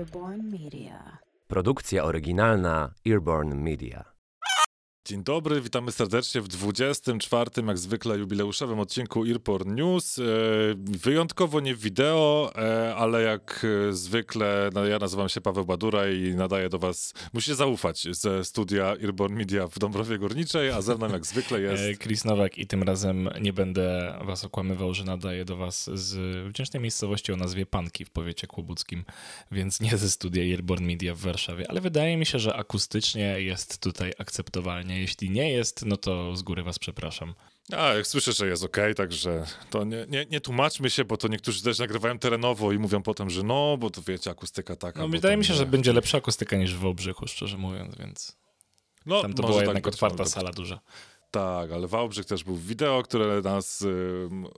Earborn 0.00 0.48
Media. 0.50 1.18
Produkcja 1.46 2.04
oryginalna 2.04 2.92
Earborn 3.04 3.54
Media. 3.54 4.19
Dzień 5.04 5.24
dobry, 5.24 5.60
witamy 5.60 5.92
serdecznie 5.92 6.40
w 6.40 6.48
24, 6.48 7.50
jak 7.66 7.78
zwykle 7.78 8.18
jubileuszowym 8.18 8.80
odcinku 8.80 9.26
Earport 9.26 9.66
News. 9.66 10.18
E, 10.18 10.22
wyjątkowo 10.76 11.60
nie 11.60 11.74
wideo, 11.74 12.52
e, 12.56 12.94
ale 12.96 13.22
jak 13.22 13.66
e, 13.88 13.92
zwykle 13.92 14.70
no, 14.74 14.84
ja 14.84 14.98
nazywam 14.98 15.28
się 15.28 15.40
Paweł 15.40 15.64
Badura 15.64 16.08
i 16.08 16.34
nadaję 16.34 16.68
do 16.68 16.78
was, 16.78 17.14
musicie 17.32 17.54
zaufać, 17.54 18.08
ze 18.10 18.44
studia 18.44 18.84
Earborn 18.84 19.34
Media 19.34 19.68
w 19.68 19.78
Dąbrowie 19.78 20.18
Górniczej, 20.18 20.70
a 20.70 20.82
ze 20.82 20.94
mną 20.94 21.08
jak 21.08 21.26
zwykle 21.26 21.60
jest... 21.60 22.02
Chris 22.02 22.24
Nowak 22.24 22.58
i 22.58 22.66
tym 22.66 22.82
razem 22.82 23.28
nie 23.40 23.52
będę 23.52 24.18
was 24.24 24.44
okłamywał, 24.44 24.94
że 24.94 25.04
nadaję 25.04 25.44
do 25.44 25.56
was 25.56 25.90
z 25.94 26.16
wdzięcznej 26.48 26.82
miejscowości 26.82 27.32
o 27.32 27.36
nazwie 27.36 27.66
Panki 27.66 28.04
w 28.04 28.10
powiecie 28.10 28.46
kłobuckim, 28.46 29.04
więc 29.50 29.80
nie 29.80 29.96
ze 29.96 30.10
studia 30.10 30.54
Earborn 30.54 30.84
Media 30.86 31.14
w 31.14 31.20
Warszawie, 31.20 31.70
ale 31.70 31.80
wydaje 31.80 32.16
mi 32.16 32.26
się, 32.26 32.38
że 32.38 32.56
akustycznie 32.56 33.40
jest 33.40 33.78
tutaj 33.78 34.12
akceptowalnie. 34.18 34.89
Jeśli 34.98 35.30
nie 35.30 35.52
jest, 35.52 35.84
no 35.86 35.96
to 35.96 36.36
z 36.36 36.42
góry 36.42 36.62
was 36.62 36.78
przepraszam. 36.78 37.34
A, 37.76 37.94
jak 37.94 38.06
słyszę, 38.06 38.32
że 38.32 38.46
jest 38.46 38.64
ok, 38.64 38.76
także 38.96 39.46
to 39.70 39.84
nie, 39.84 40.06
nie, 40.08 40.26
nie 40.30 40.40
tłumaczmy 40.40 40.90
się, 40.90 41.04
bo 41.04 41.16
to 41.16 41.28
niektórzy 41.28 41.62
też 41.62 41.78
nagrywają 41.78 42.18
terenowo 42.18 42.72
i 42.72 42.78
mówią 42.78 43.02
potem, 43.02 43.30
że 43.30 43.42
no, 43.42 43.76
bo 43.76 43.90
to 43.90 44.02
wiecie, 44.02 44.30
akustyka 44.30 44.76
taka. 44.76 45.00
No, 45.00 45.08
wydaje 45.08 45.36
mi 45.36 45.44
się, 45.44 45.52
nie. 45.52 45.58
że 45.58 45.66
będzie 45.66 45.92
lepsza 45.92 46.18
akustyka 46.18 46.56
niż 46.56 46.74
w 46.74 46.78
Wałbrzychu, 46.78 47.26
szczerze 47.26 47.56
mówiąc, 47.56 47.96
więc 47.96 48.36
no, 49.06 49.22
tam 49.22 49.34
to 49.34 49.42
była 49.42 49.54
tak 49.54 49.66
jednak 49.66 49.86
otwarta 49.86 50.16
może 50.16 50.30
sala 50.30 50.52
duża. 50.52 50.80
Tak, 51.30 51.72
ale 51.72 51.86
Wałbrzych 51.86 52.26
też 52.26 52.44
był 52.44 52.56
wideo, 52.56 53.02
które 53.02 53.40
nas 53.40 53.86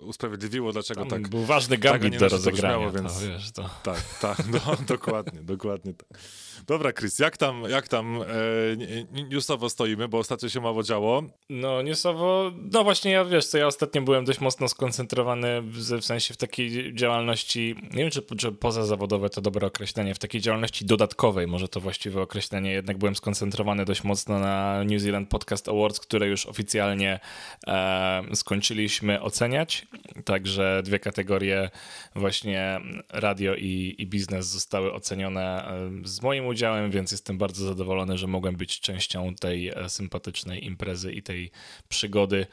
usprawiedliwiło, 0.02 0.72
dlaczego 0.72 1.00
Tam 1.00 1.08
tak. 1.08 1.28
był 1.28 1.44
ważny 1.44 1.78
tak, 1.78 1.80
gambit 1.80 2.18
do 2.18 2.28
rozegrania, 2.28 2.90
więc- 2.90 3.20
to, 3.20 3.28
wiesz, 3.28 3.52
to... 3.52 3.70
Tak, 3.82 4.18
tak, 4.20 4.38
no, 4.48 4.76
dokładnie, 4.96 5.40
dokładnie 5.42 5.94
tak. 5.94 6.08
Dobra, 6.66 6.92
Chris, 6.92 7.18
jak 7.18 7.36
tam, 7.36 7.62
jak 7.62 7.88
tam 7.88 8.22
e, 8.22 8.26
newsowo 9.30 9.70
stoimy, 9.70 10.08
bo 10.08 10.18
ostatnio 10.18 10.48
się 10.48 10.60
mało 10.60 10.82
działo. 10.82 11.22
No, 11.50 11.82
newsowo, 11.82 12.52
no 12.72 12.84
właśnie 12.84 13.10
ja, 13.10 13.24
wiesz 13.24 13.46
co, 13.46 13.58
ja 13.58 13.66
ostatnio 13.66 14.02
byłem 14.02 14.24
dość 14.24 14.40
mocno 14.40 14.68
skoncentrowany 14.68 15.62
w, 15.62 15.78
w 16.00 16.04
sensie 16.04 16.34
w 16.34 16.36
takiej 16.36 16.94
działalności, 16.94 17.74
nie 17.82 18.02
wiem 18.02 18.10
czy, 18.10 18.22
czy 18.36 18.52
pozazawodowe 18.52 19.30
to 19.30 19.40
dobre 19.40 19.66
określenie, 19.66 20.14
w 20.14 20.18
takiej 20.18 20.40
działalności 20.40 20.84
dodatkowej, 20.84 21.46
może 21.46 21.68
to 21.68 21.80
właściwe 21.80 22.22
określenie, 22.22 22.72
jednak 22.72 22.98
byłem 22.98 23.16
skoncentrowany 23.16 23.84
dość 23.84 24.04
mocno 24.04 24.38
na 24.38 24.84
New 24.84 25.00
Zealand 25.00 25.28
Podcast 25.28 25.68
Awards, 25.68 26.00
które 26.00 26.28
już 26.28 26.46
oficjalnie 26.46 26.61
e, 27.66 28.22
skończyliśmy 28.34 29.20
oceniać, 29.20 29.86
także 30.24 30.82
dwie 30.84 30.98
kategorie 30.98 31.70
właśnie 32.14 32.80
radio 33.08 33.54
i, 33.54 33.94
i 33.98 34.06
biznes 34.06 34.46
zostały 34.46 34.92
ocenione 34.92 35.72
z 36.04 36.22
moim 36.22 36.46
udziałem, 36.46 36.90
więc 36.90 37.12
jestem 37.12 37.38
bardzo 37.38 37.64
zadowolony, 37.66 38.18
że 38.18 38.26
mogłem 38.26 38.56
być 38.56 38.80
częścią 38.80 39.34
tej 39.34 39.68
e, 39.68 39.88
sympatycznej 39.88 40.66
imprezy 40.66 41.12
i 41.12 41.22
tej 41.22 41.50
przygody 41.88 42.46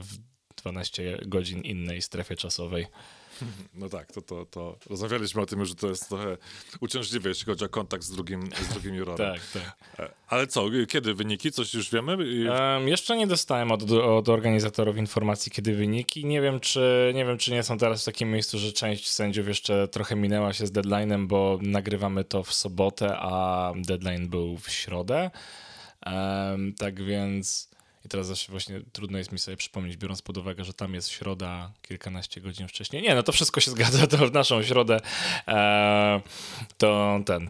w 0.00 0.18
12 0.56 1.18
godzin 1.26 1.60
innej 1.60 2.02
strefie 2.02 2.36
czasowej. 2.36 2.86
No 3.74 3.88
tak, 3.88 4.12
to, 4.12 4.22
to, 4.22 4.46
to 4.46 4.76
rozmawialiśmy 4.90 5.42
o 5.42 5.46
tym 5.46 5.60
już, 5.60 5.68
że 5.68 5.74
to 5.74 5.88
jest 5.88 6.08
trochę 6.08 6.36
uciążliwe, 6.80 7.28
jeśli 7.28 7.46
chodzi 7.46 7.64
o 7.64 7.68
kontakt 7.68 8.04
z 8.04 8.10
drugim, 8.10 8.48
z 8.62 8.68
drugim 8.68 8.94
jurorem. 8.94 9.34
Tak, 9.34 9.62
tak. 9.62 9.76
E, 10.06 10.10
Ale 10.28 10.46
co, 10.46 10.64
kiedy 10.88 11.14
wyniki? 11.14 11.52
Coś 11.52 11.74
już 11.74 11.90
wiemy? 11.90 12.12
Em, 12.52 12.88
jeszcze 12.88 13.16
nie 13.16 13.26
dostałem 13.26 13.72
od, 13.72 13.90
od 13.92 14.28
organizatorów 14.28 14.96
informacji, 14.96 15.52
kiedy 15.52 15.74
wyniki. 15.74 16.24
Nie 16.24 16.40
wiem, 16.40 16.60
czy, 16.60 17.12
nie 17.14 17.24
wiem, 17.24 17.38
czy 17.38 17.52
nie 17.52 17.62
są 17.62 17.78
teraz 17.78 18.02
w 18.02 18.04
takim 18.04 18.30
miejscu, 18.30 18.58
że 18.58 18.72
część 18.72 19.10
sędziów 19.10 19.48
jeszcze 19.48 19.88
trochę 19.88 20.16
minęła 20.16 20.52
się 20.52 20.66
z 20.66 20.72
deadline'em, 20.72 21.26
bo 21.26 21.58
nagrywamy 21.62 22.24
to 22.24 22.42
w 22.42 22.54
sobotę, 22.54 23.16
a 23.18 23.72
deadline 23.76 24.28
był 24.28 24.58
w 24.58 24.70
środę. 24.70 25.30
Em, 26.06 26.74
tak 26.78 27.02
więc. 27.02 27.73
I 28.04 28.08
teraz 28.08 28.26
zawsze 28.26 28.52
właśnie 28.52 28.80
trudno 28.92 29.18
jest 29.18 29.32
mi 29.32 29.38
sobie 29.38 29.56
przypomnieć, 29.56 29.96
biorąc 29.96 30.22
pod 30.22 30.36
uwagę, 30.36 30.64
że 30.64 30.74
tam 30.74 30.94
jest 30.94 31.08
środa 31.08 31.72
kilkanaście 31.82 32.40
godzin 32.40 32.68
wcześniej. 32.68 33.02
Nie, 33.02 33.14
no 33.14 33.22
to 33.22 33.32
wszystko 33.32 33.60
się 33.60 33.70
zgadza, 33.76 34.06
to 34.06 34.16
w 34.16 34.32
naszą 34.32 34.62
środę 34.62 35.00
e, 35.48 36.20
to 36.78 37.20
ten. 37.26 37.48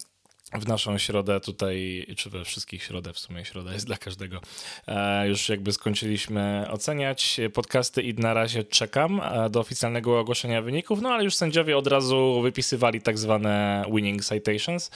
W 0.54 0.68
naszą 0.68 0.98
środę 0.98 1.40
tutaj, 1.40 2.06
czy 2.16 2.30
we 2.30 2.44
wszystkich 2.44 2.82
środę, 2.82 3.12
w 3.12 3.18
sumie 3.18 3.44
środa 3.44 3.72
jest 3.72 3.86
dla 3.86 3.96
każdego, 3.96 4.40
e, 4.86 5.28
już 5.28 5.48
jakby 5.48 5.72
skończyliśmy 5.72 6.66
oceniać 6.70 7.40
podcasty 7.54 8.02
i 8.02 8.14
na 8.14 8.34
razie 8.34 8.64
czekam 8.64 9.20
e, 9.20 9.50
do 9.50 9.60
oficjalnego 9.60 10.20
ogłoszenia 10.20 10.62
wyników, 10.62 11.00
no 11.02 11.08
ale 11.08 11.24
już 11.24 11.34
sędziowie 11.34 11.76
od 11.76 11.86
razu 11.86 12.40
wypisywali 12.42 13.00
tak 13.00 13.18
zwane 13.18 13.84
winning 13.94 14.24
citations, 14.24 14.90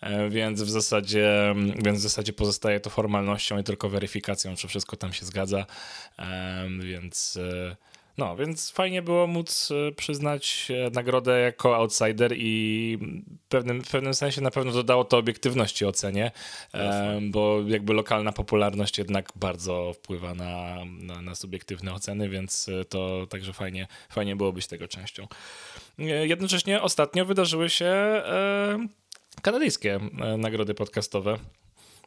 e, 0.00 0.28
więc 0.28 0.62
w 0.62 0.70
zasadzie, 0.70 1.54
więc 1.84 1.98
w 1.98 2.02
zasadzie 2.02 2.32
pozostaje 2.32 2.80
to 2.80 2.90
formalnością 2.90 3.58
i 3.58 3.64
tylko 3.64 3.88
weryfikacją, 3.88 4.56
czy 4.56 4.68
wszystko 4.68 4.96
tam 4.96 5.12
się 5.12 5.26
zgadza, 5.26 5.66
więc... 6.80 7.38
no, 8.18 8.36
więc 8.36 8.70
fajnie 8.70 9.02
było 9.02 9.26
móc 9.26 9.70
e, 9.70 9.92
przyznać 9.92 10.68
e, 10.86 10.90
nagrodę 10.90 11.40
jako 11.40 11.76
outsider 11.76 12.32
i 12.36 12.98
w 13.44 13.48
pewnym, 13.48 13.84
w 13.84 13.90
pewnym 13.90 14.14
sensie 14.14 14.40
na 14.40 14.50
pewno 14.50 14.72
dodało 14.72 15.04
to 15.04 15.18
obiektywności 15.18 15.86
ocenie, 15.86 16.30
e, 16.74 17.20
bo 17.22 17.60
jakby 17.66 17.92
lokalna 17.92 18.32
popularność 18.32 18.98
jednak 18.98 19.32
bardzo 19.36 19.92
wpływa 19.92 20.34
na, 20.34 20.76
na, 20.84 21.22
na 21.22 21.34
subiektywne 21.34 21.94
oceny, 21.94 22.28
więc 22.28 22.70
to 22.88 23.26
także 23.30 23.52
fajnie, 23.52 23.86
fajnie 24.10 24.36
było 24.36 24.52
być 24.52 24.66
tego 24.66 24.88
częścią. 24.88 25.26
Jednocześnie 25.98 26.82
ostatnio 26.82 27.24
wydarzyły 27.24 27.70
się 27.70 28.22
kanadyjskie 29.42 30.00
nagrody 30.38 30.74
podcastowe. 30.74 31.38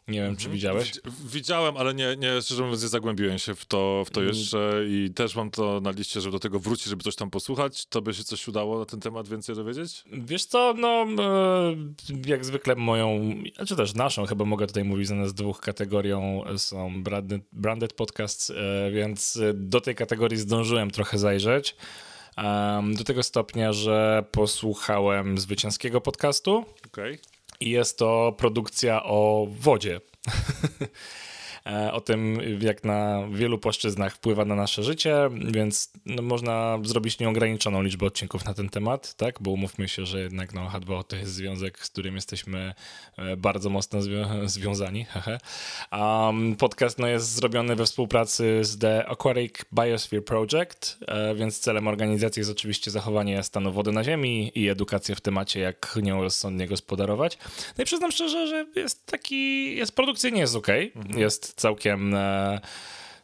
Nie 0.08 0.22
wiem, 0.22 0.36
czy 0.38 0.50
widziałeś. 0.50 0.92
Widz- 0.92 1.02
Widziałem, 1.34 1.78
ale 1.78 1.94
nie, 1.94 2.16
nie, 2.18 2.42
szczerze 2.42 2.64
mówiąc, 2.64 2.82
nie 2.84 2.88
zagłębiłem 2.88 3.38
się 3.40 3.56
w 3.56 3.66
to, 3.66 4.04
w 4.08 4.10
to 4.10 4.22
Mm. 4.22 4.34
jeszcze 4.34 4.84
i 4.88 5.10
też 5.16 5.36
mam 5.36 5.52
to 5.52 5.82
na 5.82 5.92
liście, 5.92 6.22
żeby 6.22 6.32
do 6.32 6.40
tego 6.40 6.60
wrócić, 6.60 6.86
żeby 6.86 7.04
coś 7.04 7.16
tam 7.16 7.30
posłuchać. 7.30 7.86
To 7.86 8.02
by 8.02 8.14
się 8.14 8.24
coś 8.24 8.48
udało 8.48 8.80
na 8.80 8.86
ten 8.86 9.00
temat 9.00 9.28
więcej 9.28 9.56
dowiedzieć? 9.56 10.04
Wiesz 10.12 10.46
co, 10.46 10.74
no 10.78 11.06
e, 11.24 11.76
jak 12.30 12.46
zwykle 12.46 12.76
moją, 12.76 13.34
czy 13.68 13.76
też 13.76 13.94
naszą, 13.94 14.26
chyba 14.26 14.46
mogę 14.46 14.68
tutaj 14.68 14.84
mówić 14.84 15.08
za 15.08 15.16
nas 15.16 15.34
dwóch 15.34 15.60
kategorią 15.62 16.44
są 16.58 17.04
branded, 17.04 17.42
branded 17.52 17.94
podcasts, 17.94 18.50
e, 18.50 18.92
więc 18.92 19.40
do 19.54 19.82
tej 19.82 19.96
kategorii 19.96 20.38
zdążyłem 20.38 20.92
trochę 20.92 21.18
zajrzeć. 21.18 21.76
Do 22.98 23.04
tego 23.04 23.24
stopnia, 23.24 23.74
że 23.74 24.24
posłuchałem 24.32 25.38
zwycięskiego 25.38 26.02
podcastu 26.02 26.66
Okej. 26.88 27.20
I 27.68 27.70
jest 27.70 27.98
to 27.98 28.36
produkcja 28.38 29.04
o 29.04 29.48
wodzie. 29.50 30.02
E, 31.66 31.94
o 31.94 32.02
tym, 32.02 32.40
jak 32.62 32.84
na 32.84 33.28
wielu 33.32 33.60
płaszczyznach 33.60 34.16
wpływa 34.16 34.46
na 34.46 34.56
nasze 34.56 34.84
życie, 34.84 35.30
więc 35.52 35.92
no, 36.06 36.22
można 36.22 36.80
zrobić 36.84 37.20
nieograniczoną 37.20 37.82
liczbę 37.82 38.06
odcinków 38.06 38.46
na 38.46 38.54
ten 38.54 38.70
temat, 38.70 39.14
tak? 39.14 39.42
Bo 39.42 39.52
umówmy 39.52 39.88
się, 39.88 40.06
że 40.06 40.22
jednak 40.22 40.54
no, 40.54 40.70
H2O 40.70 41.04
to 41.04 41.16
jest 41.16 41.34
związek, 41.34 41.80
z 41.86 41.90
którym 41.90 42.16
jesteśmy 42.16 42.74
e, 43.18 43.38
bardzo 43.38 43.70
mocno 43.70 44.00
zwią- 44.00 44.48
związani. 44.48 45.06
Um, 45.92 46.56
podcast 46.56 47.00
no, 47.00 47.08
jest 47.08 47.36
zrobiony 47.36 47.76
we 47.76 47.86
współpracy 47.86 48.60
z 48.62 48.78
The 48.78 49.06
Aquatic 49.06 49.54
Biosphere 49.74 50.22
Project, 50.24 50.98
e, 51.08 51.36
więc 51.36 51.60
celem 51.60 51.88
organizacji 51.88 52.40
jest 52.40 52.52
oczywiście 52.52 52.92
zachowanie 52.92 53.44
stanu 53.44 53.72
wody 53.72 53.92
na 53.92 54.04
Ziemi 54.04 54.52
i 54.56 54.70
edukacja 54.70 55.16
w 55.16 55.22
temacie, 55.22 55.60
jak 55.60 56.00
nią 56.02 56.22
rozsądnie 56.22 56.68
gospodarować. 56.68 57.38
No 57.78 57.82
i 57.82 57.86
przyznam 57.86 58.12
szczerze, 58.12 58.48
że 58.48 58.66
jest 58.76 59.06
taki, 59.06 59.76
jest 59.76 59.96
produkcyjnie 59.96 60.42
jest 60.42 60.56
ok, 60.56 60.68
jest 61.18 61.53
całkiem... 61.56 62.16
E, 62.16 62.62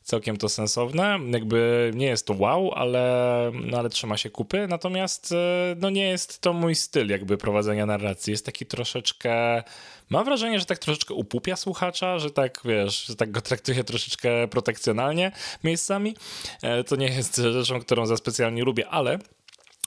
całkiem 0.09 0.37
to 0.37 0.49
sensowne. 0.49 1.19
Jakby 1.31 1.91
nie 1.95 2.05
jest 2.05 2.25
to 2.25 2.33
wow, 2.33 2.71
ale, 2.73 3.51
no, 3.53 3.77
ale 3.77 3.89
trzyma 3.89 4.17
się 4.17 4.29
kupy. 4.29 4.67
Natomiast 4.67 5.31
e, 5.31 5.35
no 5.77 5.89
nie 5.89 6.07
jest 6.07 6.41
to 6.41 6.53
mój 6.53 6.75
styl 6.75 7.09
jakby 7.09 7.37
prowadzenia 7.37 7.85
narracji. 7.85 8.31
Jest 8.31 8.45
taki 8.45 8.65
troszeczkę. 8.65 9.63
Mam 10.09 10.25
wrażenie, 10.25 10.59
że 10.59 10.65
tak 10.65 10.77
troszeczkę 10.79 11.13
upupia 11.13 11.55
słuchacza, 11.55 12.19
że 12.19 12.31
tak 12.31 12.61
wiesz, 12.65 13.05
że 13.05 13.15
tak 13.15 13.31
go 13.31 13.41
traktuje 13.41 13.83
troszeczkę 13.83 14.47
protekcjonalnie 14.47 15.31
miejscami. 15.63 16.15
E, 16.61 16.83
To 16.83 16.95
nie 16.95 17.07
jest 17.07 17.35
rzeczą, 17.35 17.79
którą 17.79 18.05
za 18.05 18.17
specjalnie 18.17 18.63
lubię, 18.63 18.89
ale 18.89 19.19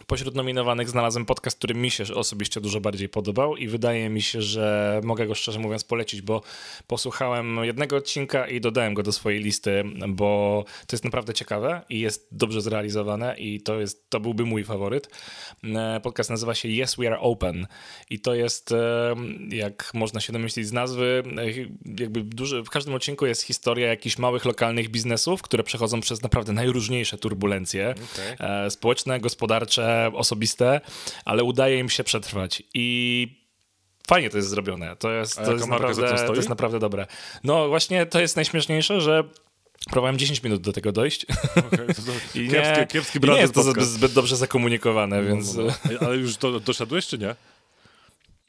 Pośród 0.06 0.35
nominowanych 0.35 0.91
znalazłem 0.91 1.27
podcast, 1.27 1.59
który 1.59 1.75
mi 1.75 1.91
się 1.91 2.05
osobiście 2.15 2.61
dużo 2.61 2.81
bardziej 2.81 3.09
podobał 3.09 3.56
i 3.56 3.69
wydaje 3.69 4.09
mi 4.09 4.23
się, 4.23 4.43
że 4.43 5.00
mogę 5.05 5.27
go 5.27 5.35
szczerze 5.35 5.59
mówiąc 5.59 5.85
polecić, 5.85 6.23
bo 6.23 6.43
posłuchałem 6.87 7.65
jednego 7.65 7.97
odcinka 7.97 8.49
i 8.49 8.61
dodałem 8.61 8.94
go 8.94 9.03
do 9.03 9.12
swojej 9.12 9.41
listy, 9.41 9.85
bo 10.09 10.65
to 10.87 10.97
jest 10.97 11.05
naprawdę 11.05 11.35
ciekawe 11.35 11.83
i 11.89 12.00
jest 12.00 12.29
dobrze 12.33 12.61
zrealizowane 12.61 13.39
i 13.39 13.61
to, 13.61 13.81
jest, 13.81 14.11
to 14.11 14.21
byłby 14.21 14.44
mój 14.44 14.65
faworyt. 14.65 15.09
E, 15.65 16.00
Podcast 16.00 16.31
nazywa 16.31 16.55
się 16.55 16.69
Yes 16.69 16.97
We 16.97 17.06
Are 17.06 17.21
Open 17.21 17.67
i 18.11 18.21
to 18.21 18.35
jest, 18.35 18.73
e, 18.73 19.15
jak 19.49 19.91
można 19.94 20.21
się 20.21 20.33
domyślić 20.33 20.67
z 20.67 20.73
nazwy, 20.73 21.23
e, 21.37 21.44
jakby 22.00 22.23
duży, 22.23 22.62
w 22.62 22.71
każdym 22.71 22.94
odcinku 22.94 23.27
jest 23.27 23.43
historia 23.43 23.89
jakichś 23.89 24.19
małych 24.19 24.44
lokalnych 24.44 24.89
biznesów, 24.89 25.43
które 25.43 25.62
przechodzą 25.62 26.00
przez 26.00 26.23
naprawdę 26.23 26.53
najróżniejsze 26.53 27.19
turbulencje 27.19 27.94
e, 28.39 28.71
społeczne, 28.71 29.21
gospodarcze, 29.21 29.92
osobiste, 30.15 30.81
ale 31.25 31.44
udaje 31.44 31.79
im 31.79 31.89
się 31.89 32.05
przetrwać. 32.05 32.62
I 32.75 33.29
fajnie 34.09 34.31
to 34.31 34.37
jest 34.37 34.49
zrobione. 34.49 34.97
To 34.97 35.12
jest, 35.12 35.37
to 35.37 35.53
jest, 35.53 35.67
naprawdę, 35.67 36.27
to 36.27 36.35
jest 36.35 36.49
naprawdę 36.49 36.79
dobre. 36.79 37.06
No 37.44 37.69
właśnie 37.69 38.06
to 38.06 38.21
jest 38.21 38.37
najśmieszniejsze, 38.37 39.00
że 39.00 39.25
próbowałem 39.87 40.19
10 40.19 40.43
minut 40.43 40.62
do 40.62 40.73
tego 40.73 40.93
dojść 40.93 41.27
Okay, 41.56 41.87
to, 41.87 42.03
to 42.03 42.12
i 42.39 42.49
kiepski, 42.49 42.81
nie, 42.81 42.87
kiepski 42.87 43.19
i 43.23 43.31
nie 43.31 43.37
jest 43.37 43.55
to 43.55 43.65
podcast. 43.65 43.91
zbyt, 43.91 44.12
dobrze 44.12 44.37
zakomunikowane, 44.37 45.25
więc... 45.25 45.55
No, 45.55 45.62
no, 45.62 45.73
no. 45.93 46.06
Ale 46.06 46.17
już 46.17 46.37
do, 46.37 46.61
doszedłeś, 46.61 47.06
czy 47.06 47.19
nie? 47.19 47.35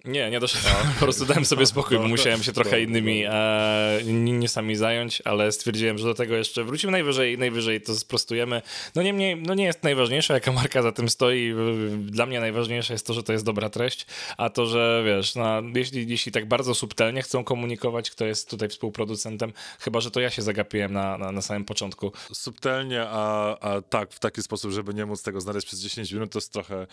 Nie, 0.05 0.29
nie 0.29 0.39
doszedłem. 0.39 0.75
Po 0.99 1.05
prostu 1.05 1.25
dałem 1.25 1.45
sobie 1.45 1.65
spokój, 1.65 1.97
bo 1.97 2.07
musiałem 2.07 2.43
się 2.43 2.51
trochę 2.53 2.81
innymi 2.81 3.23
e, 3.25 4.47
sami 4.47 4.75
zająć, 4.75 5.21
ale 5.25 5.51
stwierdziłem, 5.51 5.97
że 5.97 6.05
do 6.05 6.13
tego 6.13 6.35
jeszcze 6.35 6.63
wrócimy 6.63 6.91
najwyżej, 6.91 7.37
najwyżej 7.37 7.81
to 7.81 7.95
sprostujemy. 7.95 8.61
No 8.95 9.03
niemniej, 9.03 9.35
no 9.35 9.53
nie 9.53 9.63
jest 9.63 9.83
najważniejsze, 9.83 10.33
jaka 10.33 10.51
marka 10.51 10.81
za 10.81 10.91
tym 10.91 11.09
stoi. 11.09 11.53
Dla 11.97 12.25
mnie 12.25 12.39
najważniejsze 12.39 12.93
jest 12.93 13.07
to, 13.07 13.13
że 13.13 13.23
to 13.23 13.33
jest 13.33 13.45
dobra 13.45 13.69
treść, 13.69 14.05
a 14.37 14.49
to, 14.49 14.65
że 14.65 15.03
wiesz, 15.05 15.35
no, 15.35 15.61
jeśli, 15.75 16.09
jeśli 16.09 16.31
tak 16.31 16.47
bardzo 16.47 16.75
subtelnie 16.75 17.21
chcą 17.21 17.43
komunikować, 17.43 18.11
kto 18.11 18.25
jest 18.25 18.49
tutaj 18.49 18.69
współproducentem, 18.69 19.53
chyba, 19.79 20.01
że 20.01 20.11
to 20.11 20.19
ja 20.19 20.29
się 20.29 20.41
zagapiłem 20.41 20.93
na, 20.93 21.17
na, 21.17 21.31
na 21.31 21.41
samym 21.41 21.65
początku. 21.65 22.11
Subtelnie, 22.33 23.05
a, 23.07 23.57
a 23.59 23.81
tak, 23.81 24.13
w 24.13 24.19
taki 24.19 24.41
sposób, 24.41 24.71
żeby 24.71 24.93
nie 24.93 25.05
móc 25.05 25.23
tego 25.23 25.41
znaleźć 25.41 25.67
przez 25.67 25.79
10 25.79 26.11
minut, 26.11 26.31
to 26.31 26.37
jest 26.37 26.53
trochę, 26.53 26.87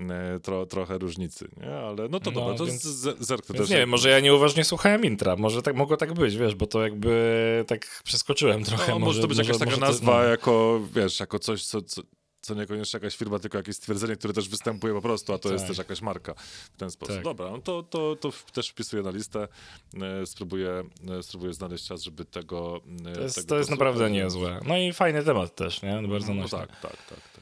e, 0.00 0.40
tro, 0.42 0.66
trochę 0.66 0.98
różnicy, 0.98 1.48
nie? 1.60 1.74
Ale 1.74 2.08
no 2.08 2.20
to 2.20 2.30
No, 2.30 2.40
dobra, 2.40 2.51
to 2.54 2.66
więc- 2.66 2.82
zerknę 3.20 3.58
też. 3.58 3.70
nie 3.70 3.76
wiem, 3.76 3.88
może 3.88 4.10
ja 4.10 4.20
nieuważnie 4.20 4.64
słuchałem 4.64 5.04
intra, 5.04 5.36
może 5.36 5.62
tak 5.62 5.76
mogło 5.76 5.96
tak 5.96 6.12
być, 6.14 6.36
wiesz, 6.36 6.54
bo 6.54 6.66
to 6.66 6.82
jakby 6.82 7.64
tak 7.66 8.00
przeskoczyłem 8.04 8.64
trochę. 8.64 8.92
No, 8.92 8.98
może 8.98 9.22
to 9.22 9.28
być 9.28 9.38
jakaś 9.38 9.58
taka 9.58 9.64
może 9.64 9.80
to- 9.80 9.86
nazwa, 9.86 10.18
no. 10.22 10.24
jako, 10.24 10.80
wiesz, 10.94 11.20
jako 11.20 11.38
coś, 11.38 11.64
co, 11.64 11.82
co, 11.82 12.02
co 12.40 12.54
niekoniecznie 12.54 12.96
jakaś 12.96 13.16
firma, 13.16 13.38
tylko 13.38 13.58
jakieś 13.58 13.76
stwierdzenie, 13.76 14.16
które 14.16 14.34
też 14.34 14.48
występuje 14.48 14.94
po 14.94 15.02
prostu, 15.02 15.32
a 15.32 15.38
to 15.38 15.52
jest 15.52 15.64
Tak. 15.64 15.68
też 15.68 15.78
jakaś 15.78 16.00
marka 16.02 16.34
w 16.74 16.76
ten 16.76 16.90
sposób. 16.90 17.14
Tak. 17.14 17.24
Dobra, 17.24 17.50
no 17.50 17.58
to, 17.58 17.82
to, 17.82 18.16
to 18.16 18.32
też 18.52 18.68
wpisuję 18.68 19.02
na 19.02 19.10
listę, 19.10 19.48
e, 20.22 20.26
spróbuję, 20.26 20.82
e, 21.18 21.22
spróbuję 21.22 21.52
znaleźć 21.52 21.86
czas, 21.86 22.02
żeby 22.02 22.24
tego 22.24 22.80
e, 23.06 23.12
To 23.14 23.20
jest, 23.20 23.34
tego 23.36 23.48
to 23.48 23.58
jest 23.58 23.70
naprawdę 23.70 24.10
niezłe. 24.10 24.60
No 24.66 24.76
i 24.78 24.92
fajny 24.92 25.24
temat 25.24 25.54
też, 25.54 25.82
nie? 25.82 26.02
Bardzo 26.08 26.34
No 26.34 26.42
nośny. 26.42 26.58
tak, 26.58 26.68
tak, 26.80 26.96
tak, 26.96 27.20
tak. 27.34 27.41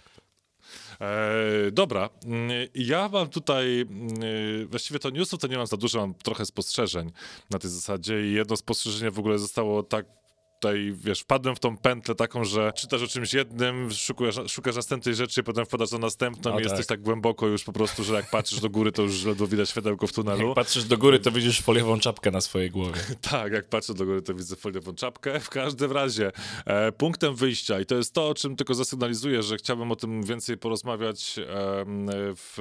E, 1.00 1.70
dobra, 1.72 2.10
Mm, 2.26 2.50
ja 2.74 3.08
mam 3.08 3.28
tutaj, 3.28 3.80
mm, 3.80 4.68
właściwie 4.68 4.98
to 5.00 5.10
newsów 5.10 5.40
to 5.40 5.46
nie 5.46 5.56
mam 5.56 5.66
za 5.66 5.76
dużo, 5.76 6.00
mam 6.00 6.14
trochę 6.14 6.46
spostrzeżeń 6.46 7.12
na 7.50 7.58
tej 7.58 7.70
zasadzie 7.70 8.30
i 8.30 8.32
jedno 8.32 8.56
spostrzeżenie 8.56 9.10
w 9.10 9.18
ogóle 9.18 9.38
zostało 9.38 9.82
tak 9.82 10.19
tutaj, 10.60 10.92
wiesz, 10.94 11.20
wpadłem 11.20 11.56
w 11.56 11.60
tą 11.60 11.76
pętlę 11.76 12.14
taką, 12.14 12.44
że 12.44 12.72
czytasz 12.76 13.02
o 13.02 13.06
czymś 13.06 13.34
jednym, 13.34 13.92
szukasz, 13.92 14.34
szukasz 14.52 14.76
następnej 14.76 15.14
rzeczy, 15.14 15.42
potem 15.42 15.66
wpadasz 15.66 15.90
na 15.90 15.98
następną 15.98 16.54
O, 16.54 16.60
i 16.60 16.62
jesteś 16.62 16.78
tak. 16.78 16.86
tak 16.86 17.02
głęboko 17.02 17.46
już 17.46 17.64
po 17.64 17.72
prostu, 17.72 18.04
że 18.04 18.14
jak 18.14 18.30
patrzysz 18.30 18.60
do 18.60 18.70
góry, 18.70 18.92
to 18.92 19.02
już 19.02 19.24
ledwo 19.24 19.46
widać 19.46 19.70
światełko 19.70 20.06
w 20.06 20.12
tunelu. 20.12 20.46
Jak 20.46 20.54
patrzysz 20.54 20.84
do 20.84 20.98
góry, 20.98 21.18
to 21.18 21.30
widzisz 21.30 21.60
foliową 21.60 22.00
czapkę 22.00 22.30
na 22.30 22.40
swojej 22.40 22.70
głowie. 22.70 23.00
Tak, 23.30 23.52
jak 23.52 23.68
patrzę 23.68 23.94
do 23.94 24.04
góry, 24.04 24.22
to 24.22 24.34
widzę 24.34 24.56
foliową 24.56 24.94
czapkę. 24.94 25.40
W 25.40 25.50
każdym 25.50 25.92
razie, 25.92 26.32
e, 26.64 26.92
punktem 26.92 27.34
wyjścia, 27.34 27.80
i 27.80 27.86
to 27.86 27.94
jest 27.94 28.14
to, 28.14 28.28
o 28.28 28.34
czym 28.34 28.56
tylko 28.56 28.74
zasygnalizuję, 28.74 29.42
że 29.42 29.56
chciałbym 29.56 29.92
o 29.92 29.96
tym 29.96 30.22
więcej 30.22 30.58
porozmawiać 30.58 31.38
em, 31.38 32.06
w, 32.36 32.54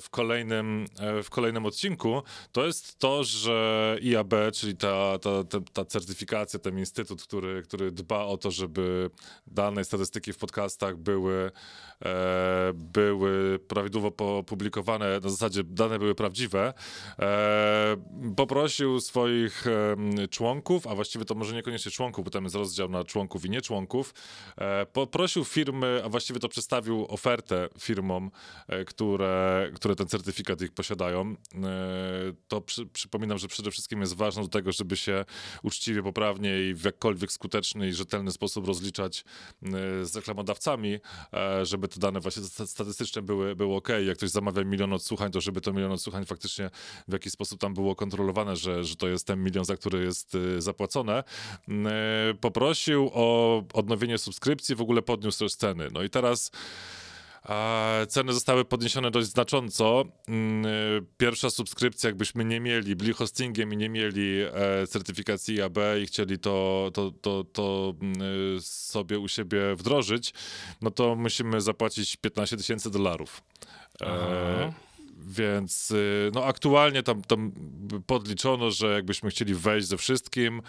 w, 0.00 0.10
kolejnym, 0.10 0.86
e, 0.98 1.22
w 1.22 1.30
kolejnym 1.30 1.66
odcinku, 1.66 2.22
to 2.52 2.66
jest 2.66 2.98
to, 2.98 3.24
że 3.24 3.96
IAB, 4.02 4.34
czyli 4.52 4.76
ta, 4.76 5.18
ta, 5.18 5.44
ta, 5.44 5.58
ta 5.72 5.84
certyfikacja, 5.84 6.58
ten 6.58 6.79
instytut, 6.80 7.22
który, 7.22 7.62
który 7.62 7.92
dba 7.92 8.24
o 8.24 8.36
to, 8.36 8.50
żeby 8.50 9.10
dane 9.46 9.84
statystyki 9.84 10.32
w 10.32 10.38
podcastach 10.38 10.96
były, 10.96 11.50
e, 12.04 12.72
były 12.74 13.58
prawidłowo 13.58 14.38
opublikowane, 14.38 15.20
na 15.20 15.28
zasadzie 15.28 15.64
dane 15.64 15.98
były 15.98 16.14
prawdziwe, 16.14 16.74
e, 17.18 17.96
poprosił 18.36 19.00
swoich 19.00 19.66
em, 19.66 20.28
członków, 20.30 20.86
a 20.86 20.94
właściwie 20.94 21.24
to 21.24 21.34
może 21.34 21.54
niekoniecznie 21.54 21.90
członków, 21.90 22.24
bo 22.24 22.30
tam 22.30 22.44
jest 22.44 22.56
rozdział 22.56 22.88
na 22.88 23.04
członków 23.04 23.44
i 23.44 23.50
nieczłonków, 23.50 24.14
e, 24.56 24.86
poprosił 24.86 25.44
firmy, 25.44 26.02
a 26.04 26.08
właściwie 26.08 26.40
to 26.40 26.48
przedstawił 26.48 27.06
ofertę 27.08 27.68
firmom, 27.78 28.30
e, 28.68 28.84
które, 28.84 29.70
które 29.74 29.96
ten 29.96 30.06
certyfikat 30.06 30.62
ich 30.62 30.72
posiadają. 30.72 31.20
E, 31.30 31.36
to 32.48 32.60
przy, 32.60 32.86
przypominam, 32.86 33.38
że 33.38 33.48
przede 33.48 33.70
wszystkim 33.70 34.00
jest 34.00 34.16
ważne 34.16 34.42
do 34.42 34.48
tego, 34.48 34.72
żeby 34.72 34.96
się 34.96 35.24
uczciwie, 35.62 36.02
poprawnie 36.02 36.60
i 36.60 36.69
w 36.74 36.84
jakkolwiek 36.84 37.32
skuteczny 37.32 37.88
i 37.88 37.92
rzetelny 37.92 38.30
sposób 38.32 38.66
rozliczać 38.66 39.24
e, 39.62 39.70
z 40.04 40.16
reklamodawcami, 40.16 40.98
e, 41.32 41.66
żeby 41.66 41.88
te 41.88 42.00
dane 42.00 42.20
właśnie 42.20 42.42
sta- 42.42 42.66
statystyczne 42.66 43.22
były, 43.22 43.56
były 43.56 43.74
ok. 43.76 43.88
Jak 44.06 44.16
ktoś 44.16 44.30
zamawia 44.30 44.64
milion 44.64 44.92
odsłuchań, 44.92 45.32
to 45.32 45.40
żeby 45.40 45.60
to 45.60 45.72
milion 45.72 45.92
odsłuchań 45.92 46.24
faktycznie 46.24 46.70
w 47.08 47.12
jakiś 47.12 47.32
sposób 47.32 47.60
tam 47.60 47.74
było 47.74 47.94
kontrolowane, 47.94 48.56
że, 48.56 48.84
że 48.84 48.96
to 48.96 49.08
jest 49.08 49.26
ten 49.26 49.44
milion, 49.44 49.64
za 49.64 49.76
który 49.76 50.04
jest 50.04 50.34
y, 50.34 50.60
zapłacone. 50.62 51.24
Mm, 51.68 51.90
Poprosił 52.40 53.10
o 53.14 53.62
odnowienie 53.72 54.18
subskrypcji, 54.18 54.74
w 54.74 54.80
ogóle 54.80 55.02
podniósł 55.02 55.38
też 55.38 55.54
ceny. 55.54 55.88
No 55.92 56.02
i 56.02 56.10
teraz 56.10 56.50
ceny 58.08 58.32
zostały 58.32 58.64
podniesione 58.64 59.10
dość 59.10 59.28
znacząco. 59.28 60.04
Mm, 60.28 60.66
y, 60.66 61.02
Pierwsza 61.16 61.50
subskrypcja, 61.50 62.08
jakbyśmy 62.08 62.44
nie 62.44 62.60
mieli, 62.60 62.96
byli 62.96 63.12
hostingiem 63.12 63.72
i 63.72 63.76
nie 63.76 63.88
mieli 63.88 64.40
e, 64.40 64.86
certyfikacji 64.86 65.56
IAB 65.56 65.78
i 66.02 66.06
chcieli 66.06 66.38
to, 66.38 66.90
to, 66.94 67.10
to, 67.10 67.44
to 67.44 67.94
mm, 68.02 68.22
y, 68.56 68.60
sobie 68.62 69.18
u 69.18 69.28
siebie 69.28 69.74
wdrożyć, 69.76 70.34
no 70.82 70.90
to 70.90 71.14
musimy 71.14 71.60
zapłacić 71.60 72.16
15 72.16 72.56
tysięcy 72.56 72.90
dolarów. 72.90 73.42
E, 74.02 74.06
Aha. 74.06 74.72
Więc 75.26 75.90
y, 75.90 76.30
no 76.34 76.44
aktualnie 76.44 77.02
tam, 77.02 77.22
tam 77.22 77.52
podliczono, 78.06 78.70
że 78.70 78.86
jakbyśmy 78.86 79.30
chcieli 79.30 79.54
wejść 79.54 79.88
ze 79.88 79.96
wszystkim 79.96 80.62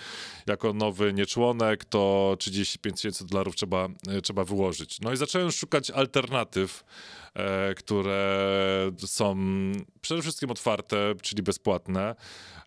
jako 0.47 0.73
nowy 0.73 1.13
nieczłonek, 1.13 1.85
to 1.85 2.35
35 2.39 2.95
tysięcy 2.95 3.25
dolarów 3.27 3.55
trzeba, 3.55 3.87
y, 4.17 4.21
trzeba 4.21 4.43
wyłożyć. 4.43 5.01
No 5.01 5.13
i 5.13 5.17
zacząłem 5.17 5.51
szukać 5.51 5.91
alternatyw, 5.91 6.83
e, 7.33 7.73
które 7.73 8.91
są 9.05 9.35
przede 10.01 10.21
wszystkim 10.21 10.51
otwarte, 10.51 11.15
czyli 11.21 11.43
bezpłatne. 11.43 12.15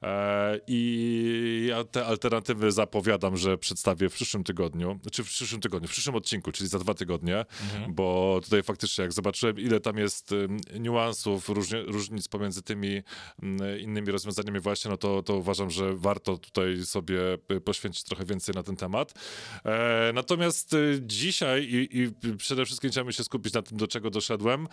E, 0.03 0.61
I 0.67 1.67
ja 1.69 1.85
te 1.85 2.07
alternatywy 2.07 2.73
zapowiadam, 2.73 3.37
że 3.37 3.59
przedstawię 3.59 4.09
w 4.09 4.15
przyszłym 4.15 4.45
tygodniu, 4.45 5.01
czy 5.13 5.25
w 5.25 5.27
przyszłym 5.27 5.61
tygodniu, 5.61 5.89
w 5.89 5.91
przyszłym 5.91 6.17
odcinku, 6.17 6.53
czyli 6.53 6.69
za 6.69 6.79
dwa 6.79 6.95
tygodnie, 6.95 7.45
bo 7.89 8.41
tutaj 8.45 8.63
faktycznie 8.63 9.03
jak 9.03 9.13
zobaczyłem, 9.13 9.59
ile 9.59 9.81
tam 9.81 9.99
jest 9.99 10.35
niuansów, 10.81 11.49
różni, 11.49 11.74
różnic 11.83 12.29
pomiędzy 12.29 12.63
tymi 12.63 13.03
mm, 13.43 13.81
innymi 13.81 14.11
rozwiązaniami 14.11 14.61
właśnie, 14.61 14.91
no 14.91 14.97
to, 14.97 15.23
to 15.23 15.37
uważam, 15.37 15.71
że 15.71 15.97
warto 15.97 16.39
tutaj 16.39 16.85
sobie 16.85 17.21
y, 17.53 17.61
poświęcić 17.61 18.05
trochę 18.05 18.25
więcej 18.25 18.55
na 18.55 18.63
ten 18.63 18.77
temat. 18.77 19.15
E, 19.65 20.11
natomiast 20.15 20.73
y, 20.73 20.99
dzisiaj 21.03 21.65
i, 21.65 21.99
i 21.99 22.37
przede 22.37 22.65
wszystkim 22.65 22.91
chciałbym 22.91 23.13
się 23.13 23.25
skupić 23.25 23.55
na 23.55 23.63
tym, 23.63 23.79
do 23.79 23.89
czego 23.89 24.11
doszedłem, 24.11 24.69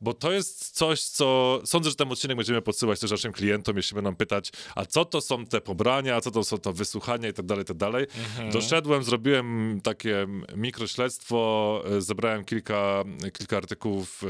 bo 0.00 0.14
to 0.14 0.32
jest 0.32 0.70
coś, 0.70 1.02
co 1.02 1.60
sądzę, 1.64 1.90
że 1.90 1.96
ten 1.96 2.12
odcinek 2.12 2.36
będziemy 2.36 2.62
podsyłać 2.62 3.00
też 3.00 3.10
naszym 3.10 3.32
klientom, 3.32 3.76
jeśli 3.76 3.94
będą 3.94 4.16
pytać, 4.16 4.52
a 4.74 4.86
co 4.86 5.04
to 5.04 5.20
są 5.20 5.46
te 5.46 5.60
pobrania, 5.60 6.16
a 6.16 6.20
co 6.20 6.30
to 6.30 6.44
są 6.44 6.58
to 6.58 6.72
wysłuchania 6.72 7.28
i 7.28 7.32
tak 7.32 7.46
dalej, 7.46 7.64
tak 7.64 7.76
dalej. 7.76 8.06
Doszedłem, 8.52 9.02
zrobiłem 9.02 9.80
takie 9.82 10.26
mikrośledztwo, 10.56 11.82
e, 11.96 12.00
zebrałem 12.00 12.44
kilka, 12.44 13.04
kilka 13.32 13.56
artykułów 13.56 14.22
e, 14.22 14.26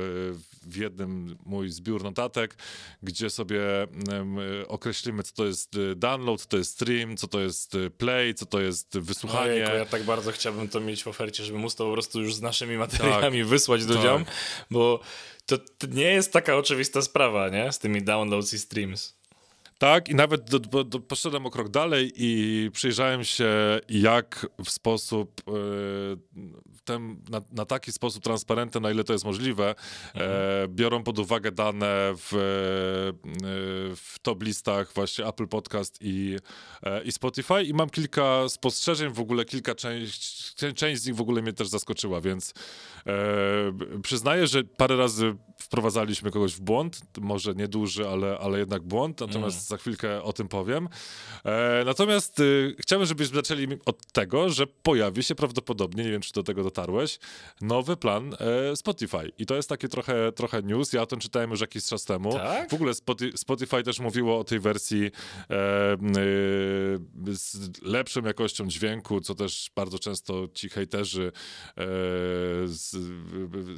w 0.67 0.77
jednym 0.77 1.37
mój 1.47 1.71
zbiór 1.71 2.05
notatek, 2.17 2.57
gdzie 3.03 3.31
sobie 3.31 3.61
określimy, 4.69 5.23
co 5.23 5.35
to 5.35 5.47
jest 5.47 5.77
e, 5.77 5.95
download, 5.95 6.41
co 6.41 6.49
to 6.49 6.57
jest 6.57 6.73
stream, 6.73 7.17
co 7.17 7.29
to 7.29 7.41
jest 7.41 7.75
e, 7.75 7.91
play, 7.91 8.35
co 8.35 8.47
to 8.47 8.61
jest 8.61 8.99
wysłuchanie. 8.99 9.51
Ojejku, 9.51 9.77
ja 9.77 9.85
tak 9.87 10.03
bardzo 10.03 10.33
chciałbym 10.33 10.69
to 10.69 10.81
mieć 10.81 11.03
w 11.05 11.09
ofercie, 11.09 11.45
żeby 11.45 11.59
móc 11.59 11.75
to 11.75 11.87
po 11.87 11.93
prostu 11.93 12.21
już 12.21 12.35
z 12.35 12.43
naszymi 12.43 12.77
materiałami 12.77 13.45
wysłać 13.45 13.83
ludziom, 13.83 14.25
bo 14.71 15.01
to, 15.47 15.59
to 15.59 15.87
nie 15.87 16.11
jest 16.11 16.33
taka 16.33 16.57
oczywista 16.57 17.03
sprawa, 17.03 17.49
nie? 17.49 17.73
Z 17.73 17.79
tymi 17.79 18.03
downloads 18.03 18.53
i 18.53 18.59
streams. 18.59 19.16
Tak, 19.79 20.09
i 20.09 20.15
nawet 20.15 20.51
do, 20.51 20.59
do, 20.59 20.85
do, 20.85 21.01
poszedłem 21.01 21.47
o 21.47 21.51
krok 21.51 21.69
dalej 21.69 22.13
i 22.17 22.71
przyjrzałem 22.73 23.25
się, 23.25 23.81
jak 23.89 24.47
w 24.65 24.71
sposób, 24.71 25.43
e, 25.49 25.53
ten, 26.85 27.23
na, 27.31 27.41
na 27.53 27.65
taki 27.65 27.93
sposób 27.93 28.25
transparentny, 28.25 28.81
na 28.81 28.91
ile 28.91 29.05
to 29.05 29.13
jest 29.13 29.25
możliwe, 29.25 29.75
e, 30.15 30.69
biorą 30.69 31.03
pod 31.03 31.19
uwagę 31.19 31.53
dane 31.53 32.13
w, 32.17 32.33
e, 32.33 32.39
w 33.97 34.15
top 34.23 34.43
listach 34.43 34.93
właśnie 34.95 35.27
Apple 35.27 35.47
Podcast 35.47 35.99
i, 36.01 36.37
e, 36.83 37.03
i 37.03 37.13
Spotify. 37.13 37.63
I 37.63 37.75
mam 37.75 37.91
kilka 37.91 38.49
spostrzeżeń, 38.49 39.13
w 39.13 39.21
ogóle 39.21 39.45
kilka 39.45 39.75
część, 39.75 40.55
część 40.75 41.03
z 41.03 41.07
nich 41.07 41.17
w 41.17 41.21
ogóle 41.21 41.43
mnie 41.43 41.53
też 41.53 41.69
zaskoczyła, 41.69 42.21
więc 42.21 42.55
e, 43.07 43.13
przyznaję, 44.03 44.47
że 44.47 44.65
parę 44.65 44.97
razy 44.97 45.37
wprowadzaliśmy 45.67 46.31
kogoś 46.31 46.53
w 46.53 46.61
błąd, 46.61 47.01
może 47.21 47.55
nieduży, 47.55 48.09
ale, 48.09 48.39
ale 48.39 48.59
jednak 48.59 48.83
błąd, 48.83 49.21
natomiast 49.21 49.69
za 49.69 49.77
chwilkę 49.77 50.23
o 50.23 50.33
tym 50.33 50.49
powiem. 50.49 50.89
E, 51.45 51.83
natomiast 51.85 52.41
y, 52.41 52.77
chciałbym, 52.79 53.07
żebyśmy 53.07 53.37
zaczęli 53.37 53.69
od 53.87 54.13
tego, 54.13 54.51
że 54.51 54.67
pojawi 54.67 55.23
się 55.23 55.35
prawdopodobnie, 55.35 56.05
nie 56.05 56.11
wiem, 56.11 56.21
czy 56.21 56.33
do 56.33 56.43
tego 56.43 56.63
dotarłeś, 56.63 57.19
nowy 57.61 57.97
plan 57.97 58.35
e, 58.73 58.77
Spotify. 58.77 59.33
I 59.39 59.47
to 59.47 59.57
jest 59.57 59.69
taki 59.69 59.89
trochę, 59.89 60.33
trochę 60.33 60.63
news. 60.63 60.93
Ja 60.93 61.03
o 61.03 61.07
tym 61.07 61.21
czytałem 61.21 61.51
już 61.51 61.61
jakiś 61.61 61.85
czas 61.85 62.05
temu. 62.05 62.33
Tak? 62.33 62.71
W 62.71 62.75
ogóle 62.75 62.95
Spotify, 62.95 63.39
Spotify 63.39 63.83
też 63.83 64.01
mówiło 64.01 64.39
o 64.39 64.45
tej 64.45 64.61
wersji 64.61 65.05
e, 65.05 65.95
y, 65.95 65.97
z 67.37 67.57
lepszą 67.83 68.23
jakością 68.23 68.69
dźwięku, 68.69 69.21
co 69.21 69.35
też 69.35 69.71
bardzo 69.77 69.99
często 69.99 70.49
ci 70.55 70.69
hejterzy 70.69 71.33
e, 71.69 71.83
z 72.67 72.97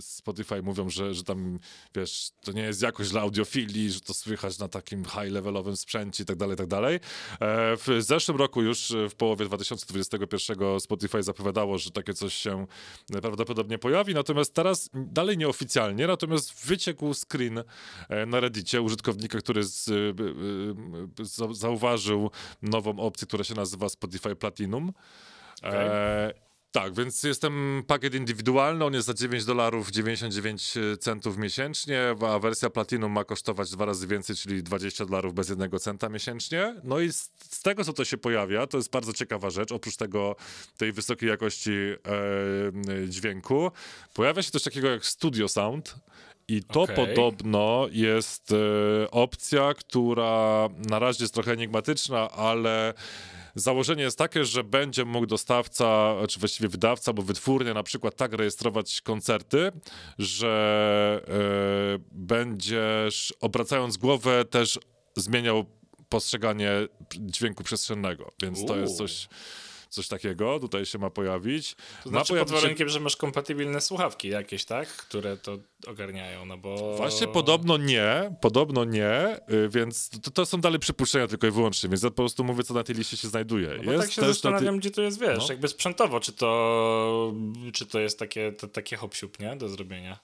Spotify 0.00 0.62
mówią, 0.62 0.90
że, 0.90 1.14
że 1.14 1.24
tam, 1.24 1.58
wiesz, 1.94 2.30
to 2.44 2.52
nie 2.52 2.62
jest 2.62 2.82
jakość 2.82 3.10
dla 3.10 3.20
audiofilii, 3.20 3.90
że 3.90 4.00
to 4.00 4.14
słychać 4.14 4.58
na 4.58 4.68
takim 4.68 5.04
high-levelowym 5.04 5.76
sprzęcie 5.76 6.22
i 6.22 6.26
tak 6.26 6.36
dalej, 6.36 6.56
tak 6.56 6.66
dalej. 6.66 6.96
E, 6.96 7.00
w 7.76 7.86
zeszłym 7.98 8.36
roku 8.36 8.62
już, 8.62 8.92
w 9.10 9.14
połowie 9.14 9.44
2021 9.44 10.80
Spotify 10.80 11.22
zapowiadało, 11.22 11.78
że 11.78 11.90
takie 11.90 12.14
coś 12.14 12.34
się 12.34 12.66
prawdopodobnie 13.22 13.78
pojawi, 13.78 14.14
natomiast 14.14 14.54
teraz 14.54 14.90
dalej 14.94 15.38
nieoficjalnie, 15.38 16.06
natomiast 16.06 16.66
wyciekł 16.66 17.14
screen 17.14 17.62
e, 18.08 18.26
na 18.26 18.40
Reddicie 18.40 18.82
użytkownika, 18.82 19.38
który 19.38 19.64
z, 19.64 19.90
za- 21.22 21.52
zauważył 21.54 22.30
nową 22.62 22.98
opcję, 22.98 23.26
która 23.26 23.44
się 23.44 23.54
nazywa 23.54 23.88
Spotify 23.88 24.36
Platinum. 24.36 24.92
E, 25.62 26.47
tak, 26.72 26.94
więc 26.94 27.22
jestem 27.22 27.82
pakiet 27.86 28.14
indywidualny, 28.14 28.84
on 28.84 28.94
jest 28.94 29.06
za 29.06 29.14
9 29.14 29.44
dolarów 29.44 29.90
99 29.90 30.74
centów 31.00 31.38
miesięcznie, 31.38 32.14
a 32.28 32.38
wersja 32.38 32.70
Platinum 32.70 33.12
ma 33.12 33.24
kosztować 33.24 33.70
dwa 33.70 33.84
razy 33.84 34.06
więcej, 34.06 34.36
czyli 34.36 34.62
20 34.62 35.06
dolarów 35.06 35.34
bez 35.34 35.48
jednego 35.48 35.78
centa 35.78 36.08
miesięcznie. 36.08 36.74
No 36.84 37.00
i 37.00 37.12
z, 37.12 37.30
z 37.50 37.62
tego, 37.62 37.84
co 37.84 37.92
to 37.92 38.04
się 38.04 38.18
pojawia, 38.18 38.66
to 38.66 38.76
jest 38.76 38.90
bardzo 38.90 39.12
ciekawa 39.12 39.50
rzecz, 39.50 39.72
oprócz 39.72 39.96
tego, 39.96 40.36
tej 40.76 40.92
wysokiej 40.92 41.28
jakości 41.28 41.70
e, 41.70 43.08
dźwięku, 43.08 43.70
pojawia 44.14 44.42
się 44.42 44.50
coś 44.50 44.62
takiego 44.62 44.88
jak 44.88 45.06
Studio 45.06 45.48
Sound, 45.48 45.94
i 46.48 46.62
to 46.62 46.82
Okej. 46.82 46.96
podobno 46.96 47.86
jest 47.92 48.52
e, 48.52 49.10
opcja, 49.10 49.74
która 49.74 50.68
na 50.88 50.98
razie 50.98 51.24
jest 51.24 51.34
trochę 51.34 51.52
enigmatyczna, 51.52 52.30
ale 52.30 52.94
założenie 53.58 54.02
jest 54.02 54.18
takie, 54.18 54.44
że 54.44 54.64
będzie 54.64 55.04
mógł 55.04 55.26
dostawca, 55.26 56.14
czy 56.28 56.40
właściwie 56.40 56.68
wydawca, 56.68 57.12
bo 57.12 57.22
wytwórnia 57.22 57.74
na 57.74 57.82
przykład 57.82 58.16
tak 58.16 58.32
rejestrować 58.32 59.00
koncerty, 59.00 59.72
że 60.18 61.22
e, 61.28 61.98
będziesz 62.12 63.34
obracając 63.40 63.96
głowę 63.96 64.44
też 64.44 64.78
zmieniał 65.16 65.64
postrzeganie 66.08 66.70
dźwięku 67.20 67.64
przestrzennego, 67.64 68.32
więc 68.42 68.64
to 68.66 68.76
jest 68.76 68.96
coś, 68.96 69.28
coś 69.88 70.08
takiego, 70.08 70.60
tutaj 70.60 70.86
się 70.86 70.98
ma 70.98 71.10
pojawić. 71.10 71.74
To 71.74 71.80
ma 71.80 72.10
znaczy 72.10 72.18
pod 72.18 72.28
pojawić 72.28 72.48
się 72.50 72.54
warunkiem, 72.62 72.88
że 72.88 73.00
masz 73.00 73.16
kompatybilne 73.16 73.80
słuchawki 73.80 74.28
jakieś, 74.28 74.64
tak? 74.64 74.88
Które 74.88 75.36
to 75.36 75.58
ogarniają, 75.86 76.46
no 76.46 76.58
bo... 76.58 76.96
Właśnie 76.96 77.26
podobno 77.28 77.76
nie, 77.76 78.36
podobno 78.40 78.84
nie, 78.84 79.36
y, 79.52 79.68
więc 79.68 80.10
to, 80.22 80.30
to 80.30 80.46
są 80.46 80.60
dalej 80.60 80.78
przypuszczenia 80.78 81.26
tylko 81.26 81.46
i 81.46 81.50
wyłącznie, 81.50 81.88
więc 81.88 82.02
ja 82.02 82.10
po 82.10 82.16
prostu 82.16 82.44
mówię, 82.44 82.62
co 82.62 82.74
na 82.74 82.82
tej 82.84 82.94
liście 82.96 83.16
się 83.16 83.28
znajduje. 83.28 83.68
No 83.84 83.92
bo 83.92 83.98
tak 83.98 84.12
się 84.12 84.20
na 84.22 84.28
zastanawiam, 84.28 84.74
tej- 84.74 84.80
gdzie 84.80 84.90
to 84.90 85.02
jest, 85.02 85.20
wiesz, 85.20 85.38
No. 85.38 85.46
jakby 85.48 85.68
sprzętowo, 85.68 86.20
czy 86.20 86.32
to, 86.32 87.34
czy 87.72 87.86
to 87.86 88.00
jest 88.00 88.18
takie, 88.18 88.52
to, 88.52 88.68
takie 88.68 88.96
hop 88.96 89.14
nie, 89.40 89.56
do 89.56 89.68
zrobienia. 89.68 90.18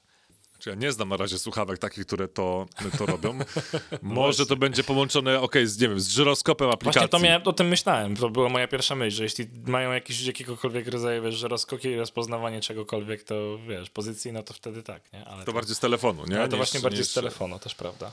Czy 0.59 0.71
ja 0.71 0.77
nie 0.77 0.93
znam 0.93 1.09
na 1.09 1.17
razie 1.17 1.39
słuchawek 1.39 1.79
takich, 1.79 2.07
które 2.07 2.29
to, 2.29 2.67
to 2.99 3.07
robią. 3.07 3.39
Może 4.03 4.47
to 4.47 4.57
będzie 4.57 4.85
połączone, 4.85 5.41
okej, 5.41 5.67
z, 5.67 5.81
nie 5.81 5.89
wiem, 5.89 6.01
z 6.01 6.09
żyroskopem 6.09 6.69
aplikacji. 6.71 7.01
Właśnie 7.01 7.09
to 7.09 7.19
miałem, 7.19 7.43
o 7.45 7.53
tym 7.53 7.69
myślałem, 7.69 8.17
to 8.17 8.31
była 8.31 8.49
moja 8.49 8.69
pierwsza 8.69 8.95
myśl, 8.95 9.17
że 9.17 9.23
jeśli 9.23 9.47
mają 9.67 9.93
jakiś, 9.93 10.27
jakiegokolwiek 10.27 10.89
rodzaju, 10.89 11.23
wiesz, 11.23 11.35
żyroskoki 11.35 11.89
i 11.89 11.97
rozpoznawanie 11.97 12.61
czegokolwiek, 12.61 13.23
to 13.23 13.59
wiesz, 13.69 13.91
pozycji, 13.91 14.33
no 14.33 14.43
to 14.43 14.55
wtedy 14.55 14.83
tak, 14.83 15.13
nie? 15.13 15.25
Ale 15.25 15.45
To 15.45 15.53
bardziej 15.53 15.75
z 15.77 15.81
telefonu, 15.81 16.25
nie? 16.27 16.39
ale 16.39 16.49
to 16.49 16.57
Niż- 16.57 16.59
właśnie 16.59 16.81
bardziej 16.81 17.01
niż- 17.01 17.11
z 17.11 17.15
telefonu, 17.15 17.59
też 17.59 17.75
prawda. 17.75 18.13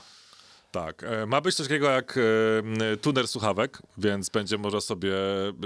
Tak. 0.72 1.02
E, 1.04 1.26
Ma 1.26 1.40
być 1.40 1.54
coś 1.54 1.66
takiego 1.68 1.90
jak 1.90 2.18
e, 2.92 2.96
tuner 2.96 3.28
słuchawek, 3.28 3.78
więc 3.98 4.28
będzie 4.30 4.58
można 4.58 4.80
sobie 4.80 5.12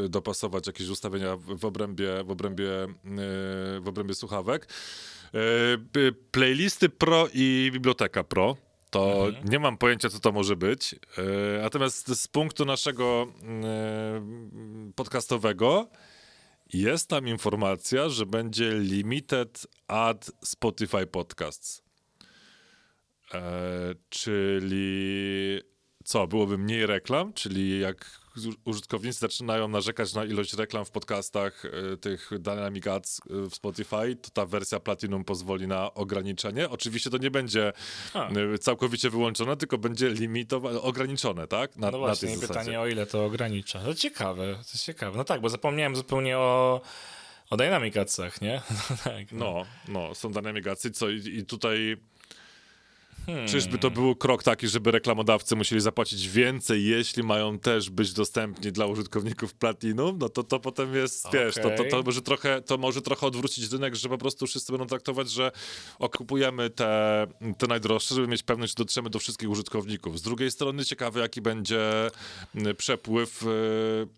e, 0.04 0.08
dopasować 0.08 0.66
jakieś 0.66 0.88
ustawienia 0.88 1.36
w 1.36 1.64
obrębie, 1.64 2.24
w 2.24 2.30
obrębie, 2.30 2.70
w 3.80 3.84
obrębie 3.86 4.14
słuchawek. 4.14 4.68
E, 5.36 6.12
Playlisty 6.30 6.88
Pro 6.88 7.28
i 7.34 7.70
Biblioteka 7.72 8.24
Pro. 8.24 8.56
To 8.90 9.26
nie 9.44 9.58
mam 9.58 9.78
pojęcia, 9.78 10.08
co 10.08 10.20
to 10.20 10.32
może 10.32 10.56
być. 10.56 10.94
E, 10.94 10.98
Natomiast 11.62 12.08
z 12.08 12.28
punktu 12.28 12.64
naszego 12.64 13.26
e, 13.64 14.92
podcastowego 14.94 15.88
jest 16.72 17.08
tam 17.08 17.28
informacja, 17.28 18.08
że 18.08 18.26
będzie 18.26 18.70
limited 18.78 19.66
ad 19.88 20.30
Spotify 20.44 21.06
Podcasts. 21.06 21.82
Czyli 24.08 25.60
co, 26.06 26.26
byłoby 26.26 26.58
mniej 26.58 26.86
reklam, 26.86 27.32
czyli 27.32 27.80
jak 27.80 28.20
użytkownicy 28.64 29.18
zaczynają 29.18 29.68
narzekać 29.68 30.14
na 30.14 30.24
ilość 30.24 30.52
reklam 30.54 30.84
w 30.84 30.90
podcastach 30.90 31.62
e, 31.64 31.96
tych 31.96 32.30
Dynamic 32.38 32.86
Ads 32.86 33.20
e, 33.20 33.50
w 33.50 33.54
Spotify, 33.54 34.16
to 34.22 34.30
ta 34.30 34.46
wersja 34.46 34.80
Platinum 34.80 35.24
pozwoli 35.24 35.66
na 35.66 35.94
ograniczenie. 35.94 36.70
Oczywiście 36.70 37.10
to 37.10 37.18
nie 37.18 37.30
będzie 37.30 37.72
A. 38.14 38.28
e, 38.28 38.58
całkowicie 38.58 39.10
wyłączone, 39.10 39.56
tylko 39.56 39.78
będzie 39.78 40.10
limitowane, 40.10 40.80
ograniczone, 40.80 41.46
tak? 41.48 41.76
Na, 41.76 41.86
No 41.86 41.92
na 41.92 41.98
właśnie, 41.98 42.28
zasadzie. 42.28 42.48
pytanie 42.48 42.80
o 42.80 42.86
ile 42.86 43.06
to 43.06 43.24
ogranicza. 43.24 43.80
To 43.80 43.94
ciekawe, 43.94 44.58
to 44.72 44.78
ciekawe. 44.78 45.16
No 45.18 45.24
tak, 45.24 45.40
bo 45.40 45.48
zapomniałem 45.48 45.96
zupełnie 45.96 46.38
o, 46.38 46.80
o 47.50 47.56
Dynamic 47.56 47.96
Adsach, 47.96 48.40
nie? 48.40 48.62
No 48.90 48.96
tak. 49.04 49.32
No, 49.32 49.64
no, 49.88 50.14
są 50.14 50.32
Dynamic 50.32 50.66
Adsy, 50.66 50.90
co 50.90 51.08
i, 51.10 51.16
i 51.38 51.46
tutaj... 51.46 51.96
Hmm. 53.26 53.48
Czyżby 53.48 53.78
to 53.78 53.90
był 53.90 54.16
krok 54.16 54.42
taki, 54.42 54.68
żeby 54.68 54.90
reklamodawcy 54.90 55.56
musieli 55.56 55.80
zapłacić 55.80 56.28
więcej, 56.28 56.84
jeśli 56.84 57.22
mają 57.22 57.58
też 57.58 57.90
być 57.90 58.12
dostępni 58.12 58.72
dla 58.72 58.86
użytkowników 58.86 59.54
Platinum? 59.54 60.18
No 60.18 60.28
to 60.28 60.42
to 60.42 60.60
potem 60.60 60.94
jest, 60.94 61.26
wiesz, 61.32 61.54
to, 61.54 61.70
to, 61.70 61.84
to, 61.90 62.02
może 62.02 62.22
trochę, 62.22 62.62
to 62.62 62.78
może 62.78 63.02
trochę 63.02 63.26
odwrócić 63.26 63.72
rynek, 63.72 63.94
że 63.94 64.08
po 64.08 64.18
prostu 64.18 64.46
wszyscy 64.46 64.72
będą 64.72 64.86
traktować, 64.86 65.30
że 65.30 65.52
okupujemy 65.98 66.70
te, 66.70 67.26
te 67.58 67.66
najdroższe, 67.66 68.14
żeby 68.14 68.28
mieć 68.28 68.42
pewność, 68.42 68.72
że 68.72 68.84
dotrzemy 68.84 69.10
do 69.10 69.18
wszystkich 69.18 69.50
użytkowników. 69.50 70.18
Z 70.18 70.22
drugiej 70.22 70.50
strony 70.50 70.84
ciekawe, 70.84 71.20
jaki 71.20 71.40
będzie 71.40 72.10
przepływ 72.76 73.42
y, 73.42 73.46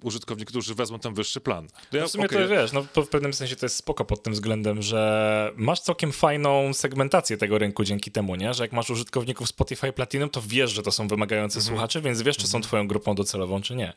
użytkowników, 0.02 0.52
którzy 0.52 0.74
wezmą 0.74 0.98
ten 0.98 1.14
wyższy 1.14 1.40
plan. 1.40 1.68
No 1.92 1.98
ja, 1.98 2.06
W 2.06 2.10
sumie 2.10 2.24
okej, 2.24 2.38
to 2.38 2.48
wiesz, 2.48 2.72
no 2.72 2.82
w 2.82 3.08
pewnym 3.08 3.34
sensie 3.34 3.56
to 3.56 3.66
jest 3.66 3.76
spoko 3.76 4.04
pod 4.04 4.22
tym 4.22 4.32
względem, 4.32 4.82
że 4.82 5.52
masz 5.56 5.80
całkiem 5.80 6.12
fajną 6.12 6.74
segmentację 6.74 7.36
tego 7.36 7.58
rynku 7.58 7.84
dzięki 7.84 8.10
temu, 8.10 8.34
nie? 8.34 8.54
Że 8.54 8.64
jak 8.64 8.72
masz 8.72 8.90
użytkowników 8.98 9.48
Spotify 9.48 9.92
Platinum, 9.92 10.30
to 10.30 10.42
wiesz, 10.46 10.70
że 10.70 10.82
to 10.82 10.92
są 10.92 11.08
wymagający 11.08 11.58
Mhm. 11.58 11.74
słuchacze, 11.76 12.00
więc 12.00 12.22
wiesz, 12.22 12.36
czy 12.36 12.46
są 12.46 12.60
twoją 12.60 12.88
grupą 12.88 13.14
docelową, 13.14 13.62
czy 13.62 13.76
nie. 13.76 13.92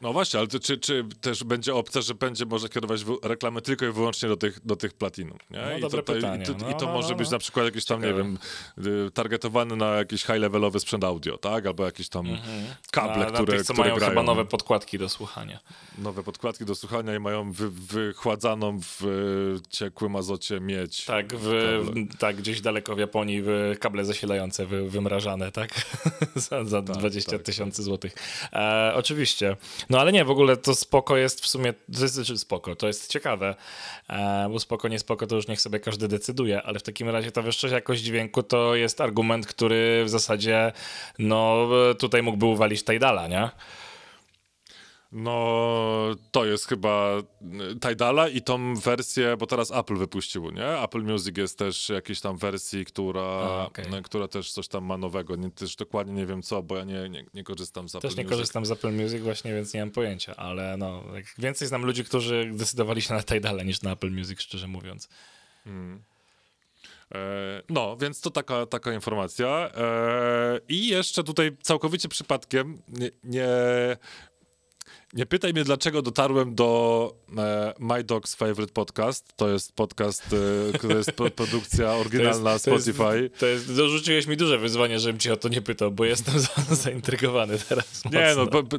No 0.00 0.12
właśnie, 0.12 0.38
ale 0.40 0.48
to, 0.48 0.60
czy, 0.60 0.78
czy 0.78 1.04
też 1.20 1.44
będzie 1.44 1.74
opcja, 1.74 2.00
że 2.00 2.14
będzie 2.14 2.46
może 2.46 2.68
kierować 2.68 3.00
reklamy 3.22 3.62
tylko 3.62 3.86
i 3.86 3.92
wyłącznie 3.92 4.28
do 4.28 4.36
tych, 4.36 4.66
do 4.66 4.76
tych 4.76 4.92
platinum? 4.92 5.38
Nie? 5.50 5.58
No, 5.62 5.78
I, 5.78 5.80
dobre 5.80 6.02
to, 6.02 6.12
pytanie. 6.12 6.42
i, 6.42 6.46
to, 6.46 6.52
No, 6.52 6.70
I 6.70 6.74
to 6.74 6.86
no, 6.86 6.92
może 6.92 7.08
no, 7.10 7.14
być 7.16 7.26
no. 7.26 7.32
na 7.32 7.38
przykład 7.38 7.66
jakiś 7.66 7.84
tam, 7.84 8.00
nie 8.00 8.06
Ciekawe. 8.08 8.22
wiem, 8.24 8.38
y, 9.06 9.10
targetowany 9.10 9.76
na 9.76 9.86
jakiś 9.86 10.24
high-levelowy 10.24 10.80
sprzęt 10.80 11.04
audio, 11.04 11.38
tak? 11.38 11.66
Albo 11.66 11.84
jakieś 11.84 12.08
tam 12.08 12.26
kable, 12.90 13.14
Mhm. 13.14 13.32
Na, 13.32 13.40
które, 13.40 13.52
na 13.52 13.58
tych, 13.58 13.66
co 13.66 13.72
które 13.72 13.88
mają 13.88 13.96
grają. 13.98 14.10
chyba 14.10 14.22
nowe 14.22 14.44
podkładki 14.44 14.98
do 14.98 15.08
słuchania. 15.08 15.58
nowe 15.98 16.22
podkładki 16.22 16.64
do 16.64 16.74
słuchania 16.74 17.14
i 17.14 17.18
mają 17.18 17.52
wy, 17.52 17.70
wychładzaną 17.70 18.78
w 18.80 19.02
y, 19.04 19.68
ciekłym 19.70 20.16
azocie 20.16 20.60
miedź. 20.60 21.04
Tak, 21.04 21.34
w, 21.36 21.44
Kable. 21.44 22.04
w, 22.04 22.16
tak, 22.18 22.36
gdzieś 22.36 22.60
daleko 22.60 22.94
w 22.94 22.98
Japonii 22.98 23.42
w 23.42 23.74
kable 23.80 24.04
zasilające 24.04 24.66
wy, 24.66 24.90
wymrażane, 24.90 25.52
tak? 25.52 25.70
za 26.48 26.64
za 26.64 26.82
20 26.82 27.30
tak, 27.32 27.42
tysięcy 27.42 27.82
złotych. 27.82 28.14
E, 28.52 28.92
oczywiście. 28.94 29.56
No 29.90 30.00
ale 30.00 30.12
nie, 30.12 30.24
w 30.24 30.30
ogóle 30.30 30.56
to 30.56 30.74
spoko 30.74 31.16
jest 31.16 31.40
w 31.40 31.46
sumie, 31.46 31.72
to 31.72 32.02
jest 32.02 32.14
znaczy 32.14 32.38
spoko, 32.38 32.76
to 32.76 32.86
jest 32.86 33.12
ciekawe, 33.12 33.54
e, 34.08 34.48
bo 34.50 34.60
spoko, 34.60 34.88
nie 34.88 34.98
spoko, 34.98 35.26
to 35.26 35.36
już 35.36 35.48
niech 35.48 35.60
sobie 35.60 35.80
każdy 35.80 36.08
decyduje, 36.08 36.62
ale 36.62 36.78
w 36.78 36.82
takim 36.82 37.08
razie 37.08 37.32
ta 37.32 37.42
wyższa 37.42 37.68
jakość 37.68 38.02
dźwięku 38.02 38.42
to 38.42 38.74
jest 38.74 39.00
argument, 39.00 39.46
który 39.46 40.04
w 40.04 40.08
zasadzie, 40.08 40.72
no 41.18 41.68
tutaj 41.98 42.22
mógłby 42.22 42.46
uwalić 42.46 42.84
Tidala, 42.84 43.28
nie? 43.28 43.50
No, 45.12 46.16
to 46.30 46.44
jest 46.44 46.66
chyba 46.68 47.18
y, 47.18 47.88
Tidala 47.88 48.28
i 48.28 48.42
tą 48.42 48.74
wersję, 48.74 49.36
bo 49.36 49.46
teraz 49.46 49.70
Apple 49.70 49.96
wypuściło, 49.96 50.50
nie? 50.50 50.66
Apple 50.66 51.02
Music 51.02 51.38
jest 51.38 51.58
też 51.58 51.88
jakiejś 51.88 52.20
tam 52.20 52.36
wersji, 52.36 52.84
która, 52.84 53.22
A, 53.22 53.66
okej. 53.66 53.84
y, 53.98 54.02
która 54.02 54.28
też 54.28 54.52
coś 54.52 54.68
tam 54.68 54.84
ma 54.84 54.96
nowego. 54.96 55.36
Nie, 55.36 55.50
też 55.50 55.76
dokładnie 55.76 56.12
nie 56.14 56.26
wiem 56.26 56.42
co, 56.42 56.62
bo 56.62 56.76
ja 56.76 56.84
nie, 56.84 57.08
nie, 57.08 57.24
nie 57.34 57.44
korzystam 57.44 57.88
z 57.88 57.94
Apple 57.94 58.08
Też 58.08 58.16
nie 58.16 58.24
Music. 58.24 58.36
korzystam 58.36 58.66
z 58.66 58.70
Apple 58.70 58.92
Music 58.92 59.22
właśnie, 59.22 59.54
więc 59.54 59.74
nie 59.74 59.80
mam 59.80 59.90
pojęcia, 59.90 60.36
ale 60.36 60.76
no, 60.76 61.04
więcej 61.38 61.68
znam 61.68 61.84
ludzi, 61.84 62.04
którzy 62.04 62.50
decydowali 62.54 63.02
się 63.02 63.14
na 63.14 63.22
Tidale 63.22 63.64
niż 63.64 63.82
na 63.82 63.92
Apple 63.92 64.10
Music, 64.10 64.40
szczerze 64.40 64.68
mówiąc. 64.68 65.08
E, 67.14 67.62
no, 67.68 67.96
więc 67.96 68.20
to 68.20 68.30
taka, 68.30 68.66
taka 68.66 68.92
informacja. 68.92 69.70
E, 69.74 70.60
I 70.68 70.88
jeszcze 70.88 71.24
tutaj 71.24 71.56
całkowicie 71.62 72.08
przypadkiem 72.08 72.82
nie, 72.88 73.10
nie, 73.24 73.48
nie 75.12 75.26
pytaj 75.26 75.52
mnie, 75.52 75.64
dlaczego 75.64 76.02
dotarłem 76.02 76.54
do 76.54 77.12
e, 77.38 77.74
My 77.78 78.04
Dog's 78.04 78.36
Favorite 78.36 78.72
Podcast. 78.72 79.32
To 79.36 79.48
jest 79.48 79.72
podcast, 79.72 80.26
e, 80.74 80.78
to 80.78 80.88
jest 80.88 81.12
produkcja 81.36 81.92
oryginalna 81.92 82.58
to 82.58 82.70
jest, 82.70 82.84
Spotify. 82.84 83.30
To 83.38 83.46
jest, 83.46 83.74
dorzuciłeś 83.76 84.26
mi 84.26 84.36
duże 84.36 84.58
wyzwanie, 84.58 84.98
żebym 84.98 85.18
cię 85.18 85.32
o 85.32 85.36
to 85.36 85.48
nie 85.48 85.62
pytał, 85.62 85.90
bo 85.90 86.04
jestem 86.04 86.38
za, 86.40 86.74
zaintrygowany 86.74 87.58
teraz. 87.68 88.04
Nie, 88.04 88.20
mocno. 88.20 88.44
no, 88.44 88.50
bo, 88.50 88.62
bo, 88.62 88.78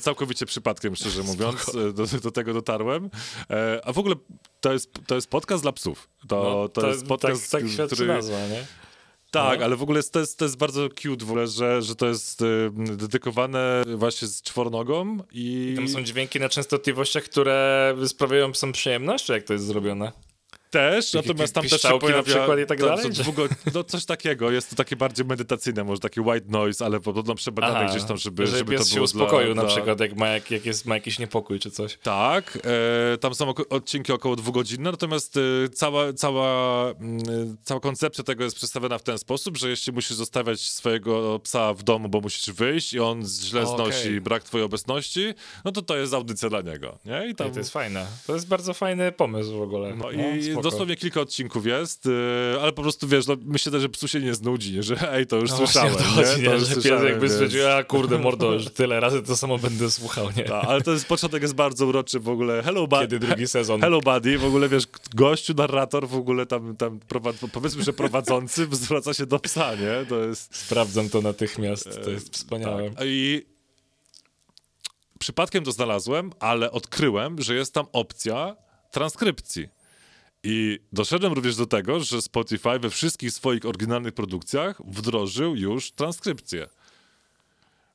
całkowicie 0.00 0.46
przypadkiem, 0.46 0.96
szczerze 0.96 1.22
mówiąc, 1.22 1.74
e, 1.74 1.92
do, 1.92 2.06
do 2.22 2.30
tego 2.30 2.54
dotarłem. 2.54 3.10
E, 3.50 3.80
a 3.84 3.92
w 3.92 3.98
ogóle 3.98 4.14
to 4.60 4.72
jest, 4.72 4.90
to 5.06 5.14
jest 5.14 5.30
podcast 5.30 5.62
dla 5.62 5.72
psów. 5.72 6.08
To, 6.28 6.42
No, 6.42 6.68
to, 6.68 6.88
jest 6.88 7.06
podcast, 7.06 7.50
tak, 7.50 7.62
tak 7.76 7.86
który... 7.86 8.06
nazwa, 8.06 8.48
nie? 8.48 8.87
Tak, 9.30 9.58
No. 9.58 9.64
ale 9.64 9.76
w 9.76 9.82
ogóle 9.82 10.02
to, 10.02 10.20
jest, 10.20 10.38
to 10.38 10.44
jest 10.44 10.56
bardzo 10.56 10.88
cute 10.88 11.24
w 11.24 11.30
ogóle, 11.30 11.46
że, 11.46 11.82
że 11.82 11.94
to 11.94 12.06
jest 12.06 12.42
y, 12.42 12.70
dedykowane 12.96 13.82
właśnie 13.96 14.28
z 14.28 14.42
czwornogą 14.42 15.18
i... 15.32 15.70
I 15.72 15.76
tam 15.76 15.88
są 15.88 16.02
dźwięki 16.02 16.40
na 16.40 16.48
częstotliwościach, 16.48 17.24
które 17.24 17.94
sprawiają 18.06 18.52
psom 18.52 18.72
przyjemność, 18.72 19.24
czy 19.24 19.32
jak 19.32 19.42
to 19.44 19.52
jest 19.52 19.64
zrobione? 19.66 20.12
Też, 20.70 21.14
natomiast 21.14 21.54
tam 21.54 21.68
też 21.68 21.82
się 21.82 21.88
na 21.88 22.22
przykład 22.22 22.58
i 22.58 22.66
tak 22.66 22.78
to- 22.78 22.86
dalej, 22.86 23.04
to 23.04 23.12
czy- 23.12 23.24
długo, 23.24 23.48
no 23.74 23.84
coś 23.84 24.04
takiego, 24.04 24.50
jest 24.50 24.70
to 24.70 24.76
takie 24.76 24.96
bardziej 24.96 25.26
medytacyjne, 25.26 25.84
może 25.84 26.00
taki 26.00 26.20
white 26.20 26.46
noise, 26.48 26.84
ale 26.84 27.00
podobno 27.00 27.34
przebadane 27.34 27.90
gdzieś 27.90 28.04
tam, 28.04 28.16
żeby, 28.16 28.46
że 28.46 28.58
żeby 28.58 28.72
pies 28.72 28.80
to 28.80 28.88
się 28.88 28.94
było 28.94 29.04
uspokoił 29.04 29.54
dla, 29.54 29.62
na 29.62 29.68
przykład, 29.68 30.00
jak 30.00 30.16
ma, 30.16 30.28
jak, 30.28 30.50
jak 30.50 30.66
jest, 30.66 30.86
ma 30.86 30.94
jakiś 30.94 31.18
niepokój 31.18 31.60
czy 31.60 31.70
coś. 31.70 31.98
Tak, 32.02 32.58
e, 33.14 33.18
tam 33.18 33.34
są 33.34 33.54
odcinki 33.70 34.12
około 34.12 34.36
dwugodzinne, 34.36 34.90
natomiast 34.90 35.36
e, 35.36 35.68
cała, 35.68 36.12
cała, 36.12 36.84
mm, 36.90 37.56
cała 37.64 37.80
koncepcja 37.80 38.24
tego 38.24 38.44
jest 38.44 38.56
przedstawiona 38.56 38.98
w 38.98 39.02
ten 39.02 39.18
sposób, 39.18 39.56
że 39.56 39.70
jeśli 39.70 39.92
musisz 39.92 40.16
zostawiać 40.16 40.60
swojego 40.60 41.38
psa 41.38 41.74
w 41.74 41.82
domu, 41.82 42.08
bo 42.08 42.20
musisz 42.20 42.50
wyjść 42.54 42.92
i 42.92 43.00
on 43.00 43.26
źle 43.26 43.66
znosi 43.66 44.20
brak 44.20 44.42
twojej 44.42 44.64
obecności, 44.64 45.34
no 45.64 45.72
to 45.72 45.82
to 45.82 45.96
jest 45.96 46.14
audycja 46.14 46.48
dla 46.48 46.60
niego, 46.60 46.98
nie? 47.04 47.28
I 47.30 47.34
tam... 47.34 47.52
To 47.52 47.58
jest 47.58 47.72
fajne. 47.72 48.06
To 48.26 48.34
jest 48.34 48.48
bardzo 48.48 48.74
fajny 48.74 49.12
pomysł 49.12 49.58
w 49.58 49.62
ogóle. 49.62 49.96
No 49.96 50.10
i 50.10 50.57
spoko. 50.60 50.70
dosłownie 50.70 50.96
kilka 50.96 51.20
odcinków 51.20 51.66
jest, 51.66 52.06
e, 52.06 52.60
ale 52.62 52.72
po 52.72 52.82
prostu 52.82 53.08
wiesz, 53.08 53.26
no, 53.26 53.36
myślę 53.44 53.72
też, 53.72 53.82
że 53.82 53.88
psu 53.88 54.08
się 54.08 54.20
nie 54.20 54.34
znudzi, 54.34 54.72
nie? 54.72 54.82
że 54.82 55.12
ej, 55.12 55.26
to 55.26 55.36
już 55.36 55.50
No 55.50 55.56
słyszałem, 55.56 55.94
to 55.94 56.02
chodzi, 56.02 56.40
nie? 56.40 56.44
To 56.44 56.50
nie? 56.50 56.58
już 56.58 56.68
że 56.68 56.74
pies 56.74 57.02
jakby 57.04 57.28
stwierdził, 57.28 57.68
a 57.68 57.84
kurde 57.84 58.18
mordo, 58.18 58.52
już 58.52 58.64
tyle 58.64 59.00
razy 59.00 59.22
to 59.22 59.36
samo 59.36 59.58
będę 59.58 59.90
słuchał, 59.90 60.28
nie? 60.36 60.44
Tak, 60.44 60.64
ale 60.64 60.80
to 60.80 60.92
jest, 60.92 61.06
początek 61.06 61.42
jest 61.42 61.54
bardzo 61.54 61.86
uroczy 61.86 62.20
w 62.20 62.28
ogóle. 62.28 62.62
Hello, 62.62 62.86
buddy. 62.86 63.06
Kiedy 63.06 63.18
drugi 63.26 63.48
sezon. 63.48 63.80
Hello 63.80 64.00
Buddy, 64.00 64.38
w 64.38 64.44
ogóle 64.44 64.68
wiesz, 64.68 64.84
gościu, 65.14 65.54
narrator, 65.54 66.08
w 66.08 66.14
ogóle 66.14 66.46
tam, 66.46 66.76
tam 66.76 67.00
prowad... 67.00 67.36
powiedzmy, 67.52 67.82
że 67.82 67.92
prowadzący 67.92 68.68
zwraca 68.72 69.14
się 69.14 69.26
do 69.26 69.38
psa, 69.38 69.74
nie? 69.74 70.06
To 70.08 70.24
jest... 70.24 70.56
Sprawdzam 70.56 71.08
to 71.08 71.20
natychmiast, 71.22 72.00
to 72.04 72.10
jest 72.10 72.34
wspaniałe. 72.34 72.90
Tak. 72.90 73.04
I 73.06 73.46
przypadkiem 75.18 75.64
to 75.64 75.72
znalazłem, 75.72 76.32
ale 76.40 76.70
odkryłem, 76.70 77.42
że 77.42 77.54
jest 77.54 77.74
tam 77.74 77.86
opcja 77.92 78.56
transkrypcji. 78.90 79.68
I 80.44 80.78
doszedłem 80.92 81.32
również 81.32 81.56
do 81.56 81.66
tego, 81.66 82.00
że 82.00 82.22
Spotify 82.22 82.78
we 82.78 82.90
wszystkich 82.90 83.32
swoich 83.32 83.66
oryginalnych 83.66 84.14
produkcjach 84.14 84.82
wdrożył 84.86 85.56
już 85.56 85.92
transkrypcję. 85.92 86.66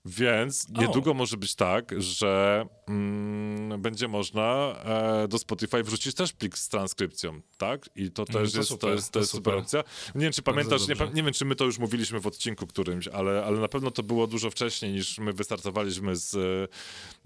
Więc 0.05 0.69
niedługo 0.69 1.13
może 1.13 1.37
być 1.37 1.55
tak, 1.55 2.01
że 2.01 2.65
mm, 2.87 3.81
będzie 3.81 4.07
można 4.07 4.75
e, 4.85 5.27
do 5.27 5.37
Spotify 5.37 5.83
wrzucić 5.83 6.15
też 6.15 6.33
plik 6.33 6.57
z 6.57 6.69
transkrypcją, 6.69 7.41
tak? 7.57 7.89
I 7.95 8.11
to 8.11 8.25
też 8.25 8.51
to 8.51 8.57
jest, 8.57 8.69
super, 8.69 8.89
to 8.89 8.95
jest, 8.95 9.11
to 9.11 9.19
jest 9.19 9.31
super 9.31 9.53
super. 9.53 9.63
opcja. 9.63 9.83
Nie 10.15 10.21
wiem, 10.21 10.33
czy 10.33 10.41
pamiętasz, 10.41 10.87
nie, 10.87 10.95
nie 11.13 11.23
wiem, 11.23 11.33
czy 11.33 11.45
my 11.45 11.55
to 11.55 11.65
już 11.65 11.79
mówiliśmy 11.79 12.19
w 12.19 12.27
odcinku 12.27 12.67
którymś, 12.67 13.07
ale, 13.07 13.45
ale 13.45 13.59
na 13.59 13.67
pewno 13.67 13.91
to 13.91 14.03
było 14.03 14.27
dużo 14.27 14.51
wcześniej 14.51 14.91
niż 14.91 15.19
my 15.19 15.33
wystartowaliśmy 15.33 16.15
z, 16.15 16.35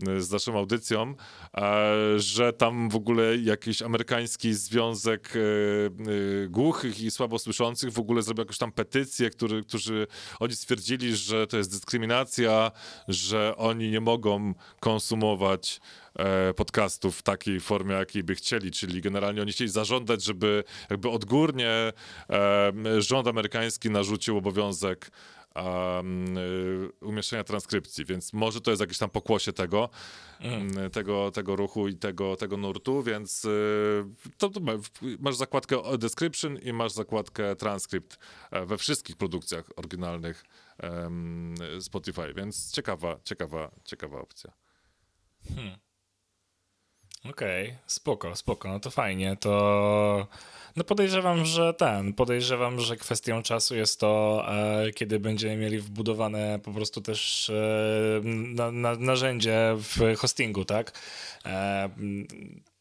e, 0.07 0.21
z 0.21 0.31
naszą 0.31 0.57
audycją, 0.57 1.15
e, 1.57 2.19
że 2.19 2.53
tam 2.53 2.89
w 2.89 2.95
ogóle 2.95 3.37
jakiś 3.37 3.81
amerykański 3.81 4.53
związek 4.53 5.33
e, 5.35 5.39
e, 5.39 6.47
głuchych 6.47 7.01
i 7.01 7.11
słabosłyszących 7.11 7.91
w 7.91 7.99
ogóle 7.99 8.21
zrobił 8.21 8.41
jakąś 8.41 8.57
tam 8.57 8.71
petycję, 8.71 9.29
który, 9.29 9.63
którzy 9.63 10.07
oni 10.39 10.55
stwierdzili, 10.55 11.15
że 11.15 11.47
to 11.47 11.57
jest 11.57 11.71
dyskryminacja, 11.71 12.66
że 13.07 13.53
oni 13.57 13.91
nie 13.91 14.01
mogą 14.01 14.53
konsumować 14.79 15.81
e, 16.15 16.53
podcastów 16.53 17.17
w 17.17 17.21
takiej 17.21 17.59
formie, 17.59 17.95
jakiej 17.95 18.23
by 18.23 18.35
chcieli, 18.35 18.71
czyli 18.71 19.01
generalnie 19.01 19.41
oni 19.41 19.51
chcieli 19.51 19.69
zażądać, 19.69 20.23
żeby 20.23 20.63
jakby 20.89 21.09
odgórnie 21.09 21.69
e, 22.29 22.73
rząd 22.99 23.27
amerykański 23.27 23.89
narzucił 23.89 24.37
obowiązek 24.37 25.11
um, 25.57 26.37
y, 26.37 26.89
umieszczenia 27.01 27.43
transkrypcji, 27.43 28.05
więc 28.05 28.33
może 28.33 28.61
to 28.61 28.71
jest 28.71 28.81
jakieś 28.81 28.97
tam 28.97 29.09
pokłosie 29.09 29.53
tego, 29.53 29.89
mm, 30.39 30.91
tego, 30.91 31.31
tego 31.31 31.55
ruchu 31.55 31.87
i 31.87 31.95
tego, 31.95 32.35
tego 32.35 32.57
nurtu, 32.57 33.03
więc 33.03 33.47
to, 34.37 34.49
to 34.49 34.59
ma- 34.59 34.71
masz 35.19 35.35
zakładkę 35.35 35.97
description 35.97 36.57
i 36.57 36.73
masz 36.73 36.91
zakładkę 36.91 37.55
transkrypt 37.55 38.19
e, 38.51 38.65
we 38.65 38.77
wszystkich 38.77 39.15
produkcjach 39.15 39.65
oryginalnych 39.75 40.43
em, 40.79 41.55
Spotify, 41.79 42.33
więc 42.35 42.71
ciekawa, 42.71 43.19
ciekawa, 43.23 43.71
ciekawa 43.85 44.21
opcja. 44.21 44.51
Okej, 47.29 47.77
spoko, 47.87 48.35
spoko, 48.35 48.69
no 48.69 48.79
to 48.79 48.91
fajnie, 48.91 49.37
to 49.37 50.27
no 50.75 50.83
podejrzewam, 50.83 51.45
że 51.45 51.73
ten, 51.73 52.13
podejrzewam, 52.13 52.79
że 52.79 52.97
kwestią 52.97 53.43
czasu 53.43 53.75
jest 53.75 53.99
to, 53.99 54.43
e, 54.49 54.91
kiedy 54.91 55.19
będziemy 55.19 55.57
mieli 55.57 55.79
wbudowane 55.79 56.59
po 56.63 56.71
prostu 56.71 57.01
też 57.01 57.49
e, 57.49 58.21
na, 58.25 58.71
na, 58.71 58.95
narzędzie 58.95 59.75
w 59.77 60.15
hostingu, 60.17 60.65
tak? 60.65 60.99
E, 61.45 61.89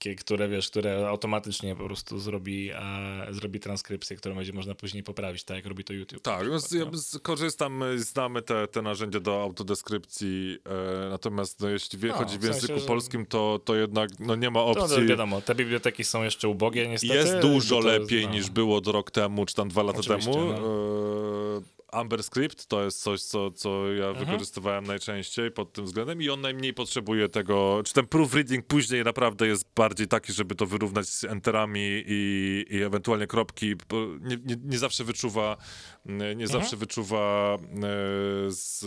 m, 0.07 0.12
kie- 0.12 0.16
które, 0.16 0.49
wiesz, 0.49 0.69
które 0.71 1.09
automatycznie 1.09 1.77
po 1.77 1.85
prostu 1.85 2.19
zrobi, 2.19 2.71
e, 2.75 3.27
zrobi 3.31 3.61
transkrypcję, 3.61 4.16
którą 4.16 4.35
będzie 4.35 4.53
można 4.53 4.75
później 4.75 5.03
poprawić, 5.03 5.45
tak 5.45 5.57
jak 5.57 5.66
robi 5.66 5.85
to 5.85 5.92
YouTube. 5.92 6.21
Tak, 6.23 6.47
no, 6.49 6.79
ja 6.79 6.85
no. 6.85 7.21
korzystam, 7.23 7.83
znamy 7.97 8.42
te, 8.42 8.69
te 8.69 8.83
narzędzia 8.83 9.21
do 9.21 9.42
autodeskrypcji, 9.42 10.59
e, 11.07 11.09
natomiast 11.11 11.61
no, 11.61 11.69
jeśli 11.69 11.99
wie, 11.99 12.09
No, 12.09 12.14
chodzi 12.14 12.38
w 12.38 12.40
w 12.40 12.42
sensie, 12.45 12.57
języku 12.59 12.81
że- 12.81 12.87
polskim, 12.87 13.27
to, 13.27 13.61
to 13.64 13.75
jednak 13.77 14.11
no, 14.21 14.37
nie 14.37 14.51
ma 14.51 14.61
To, 14.61 14.66
opcji. 14.66 14.99
no, 15.03 15.07
wiadomo, 15.09 15.40
te 15.40 15.55
biblioteki 15.55 16.05
są 16.05 16.23
jeszcze 16.23 16.49
ubogie 16.49 16.88
niestety. 16.88 17.14
Jest 17.14 17.38
dużo 17.38 17.83
to 17.83 17.88
jest, 17.88 18.01
lepiej 18.01 18.27
no. 18.27 18.33
niż 18.33 18.51
było 18.51 18.81
do 18.81 18.92
rok 18.92 19.11
temu, 19.11 19.47
czy 19.47 19.55
tam 19.55 19.69
dwa 19.69 19.83
lata 19.83 19.99
Oczywiście, 19.99 20.33
temu. 20.33 20.47
no. 20.47 21.57
E, 21.57 21.76
Amber 21.92 22.22
Script 22.22 22.66
to 22.66 22.85
jest 22.85 23.03
coś, 23.03 23.22
co, 23.22 23.51
co 23.51 23.92
ja 23.92 24.07
Mhm. 24.07 24.27
wykorzystywałem 24.27 24.85
najczęściej 24.87 25.51
pod 25.51 25.72
tym 25.72 25.85
względem 25.85 26.22
i 26.22 26.29
on 26.31 26.40
najmniej 26.40 26.75
potrzebuje 26.75 27.29
tego, 27.29 27.83
czy 27.85 27.92
ten 27.92 28.07
proofreading 28.07 28.66
później 28.66 29.05
naprawdę 29.05 29.46
jest 29.46 29.64
bardziej 29.77 30.09
taki, 30.09 30.33
żeby 30.33 30.55
to 30.55 30.66
wyrównać 30.66 31.09
z 31.09 31.25
enterami 31.25 32.03
i, 32.07 32.64
i 32.70 32.83
ewentualnie 32.83 33.27
kropki, 33.27 33.75
bo 33.88 34.07
nie, 34.20 34.37
nie, 34.44 34.57
nie 34.64 34.79
zawsze 34.79 35.05
wyczuwa, 35.05 35.57
nie 36.07 36.31
Mhm. 36.31 36.49
zawsze 36.49 36.77
wyczuwa 36.77 37.57
e, 37.57 37.77
z, 38.49 38.85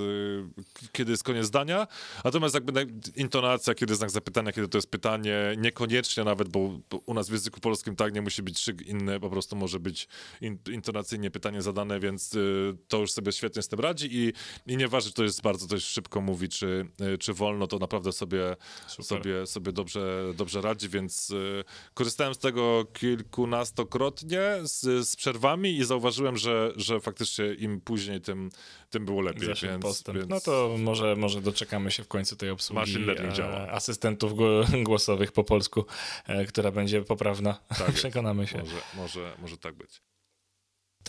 kiedy 0.91 1.11
jest 1.11 1.23
koniec 1.23 1.45
zdania, 1.45 1.87
natomiast 2.23 2.55
jakby 2.55 2.87
intonacja, 3.15 3.75
kiedy 3.75 3.95
znak 3.95 4.09
zapytania, 4.11 4.51
kiedy 4.51 4.67
to 4.67 4.77
jest 4.77 4.91
pytanie, 4.91 5.55
niekoniecznie 5.57 6.23
nawet, 6.23 6.49
bo, 6.49 6.79
bo 6.89 6.97
u 7.05 7.13
nas 7.13 7.29
w 7.29 7.31
języku 7.31 7.59
polskim 7.59 7.95
tak 7.95 8.13
nie 8.13 8.21
musi 8.21 8.43
być 8.43 8.59
szyk 8.59 8.81
inny, 8.81 9.19
po 9.19 9.29
prostu 9.29 9.55
może 9.55 9.79
być 9.79 10.07
in, 10.41 10.57
intonacyjnie 10.71 11.31
pytanie 11.31 11.61
zadane, 11.61 11.99
więc 11.99 12.35
y, 12.35 12.73
to 12.89 12.97
już 12.97 13.11
sobie 13.11 13.31
świetnie 13.31 13.61
z 13.61 13.67
tym 13.67 13.79
radzi 13.79 14.07
i, 14.11 14.33
i 14.73 14.77
nieważne, 14.77 15.09
czy 15.09 15.15
to 15.15 15.23
jest 15.23 15.41
bardzo 15.41 15.67
też 15.67 15.85
szybko 15.85 16.21
mówi, 16.21 16.49
czy, 16.49 16.85
y, 17.13 17.17
czy 17.17 17.33
wolno, 17.33 17.67
to 17.67 17.79
naprawdę 17.79 18.11
sobie, 18.11 18.55
sobie, 18.87 19.47
sobie 19.47 19.71
dobrze, 19.71 20.33
dobrze 20.35 20.61
radzi, 20.61 20.89
więc 20.89 21.29
y, 21.29 21.63
korzystałem 21.93 22.33
z 22.33 22.37
tego 22.37 22.85
kilkunastokrotnie 22.93 24.41
z, 24.63 25.07
z 25.09 25.15
przerwami 25.15 25.77
i 25.77 25.83
zauważyłem, 25.85 26.37
że, 26.37 26.73
że 26.75 26.99
faktycznie 26.99 27.53
im 27.53 27.81
później, 27.81 28.21
tym, 28.21 28.49
tym 28.89 29.05
było 29.05 29.21
lepiej. 29.21 29.45
Zaszedł 29.45 29.71
Więc, 29.71 29.83
postęp. 29.83 30.17
więc... 30.17 30.29
No 30.29 30.39
to 30.41 30.75
może, 30.79 31.15
może 31.15 31.41
doczekamy 31.41 31.91
się 31.91 32.03
w 32.03 32.07
końcu 32.07 32.35
tej 32.35 32.49
obsługi 32.49 32.79
Machine 32.79 33.05
learning 33.05 33.31
e, 33.33 33.35
działa. 33.35 33.67
asystentów 33.71 34.33
gło- 34.33 34.83
głosowych 34.89 35.31
po 35.31 35.43
polsku, 35.43 35.85
e, 36.25 36.45
która 36.45 36.71
będzie 36.71 37.01
poprawna. 37.01 37.59
jest. 37.79 37.93
Przekonamy 37.93 38.47
się. 38.47 38.57
Może, 38.57 38.81
może, 38.95 39.33
może 39.41 39.57
tak 39.57 39.75
być. 39.75 40.01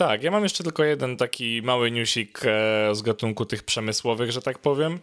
Tak, 0.01 0.23
ja 0.23 0.31
mam 0.31 0.43
jeszcze 0.43 0.63
tylko 0.63 0.83
jeden 0.83 1.17
taki 1.17 1.61
mały 1.61 1.91
newsik 1.91 2.41
e, 2.45 2.95
z 2.95 3.01
gatunku 3.01 3.45
tych 3.45 3.63
przemysłowych, 3.63 4.31
że 4.31 4.41
tak 4.41 4.59
powiem. 4.59 4.99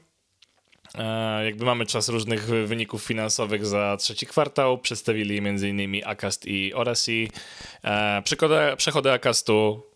E, 0.95 1.45
jakby 1.45 1.65
mamy 1.65 1.87
czas 1.87 2.09
różnych 2.09 2.45
wyników 2.45 3.03
finansowych 3.03 3.67
za 3.67 3.97
trzeci 3.97 4.27
kwartał. 4.27 4.79
Przedstawili 4.79 5.39
m.in. 5.39 6.03
Acast 6.05 6.47
i 6.47 6.75
Oracy. 6.75 7.29
E, 7.85 8.23
przychody, 8.25 8.57
przychody 8.77 9.11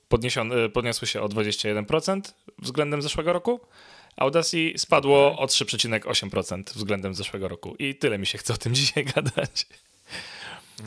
podniesione, 0.09 0.69
podniosły 0.69 1.09
się 1.09 1.23
o 1.23 1.29
21% 1.29 2.21
względem 2.59 3.03
zeszłego 3.03 3.33
roku. 3.33 3.61
Audacy 4.17 4.73
spadło 4.77 5.39
o 5.39 5.47
3,8% 5.47 6.63
względem 6.75 7.15
zeszłego 7.15 7.49
roku. 7.49 7.77
I 7.79 7.95
tyle 7.95 8.19
mi 8.19 8.27
się 8.27 8.39
chce 8.39 8.55
o 8.55 8.57
tym 8.57 8.75
dzisiaj 8.85 9.05
gadać. 9.05 9.67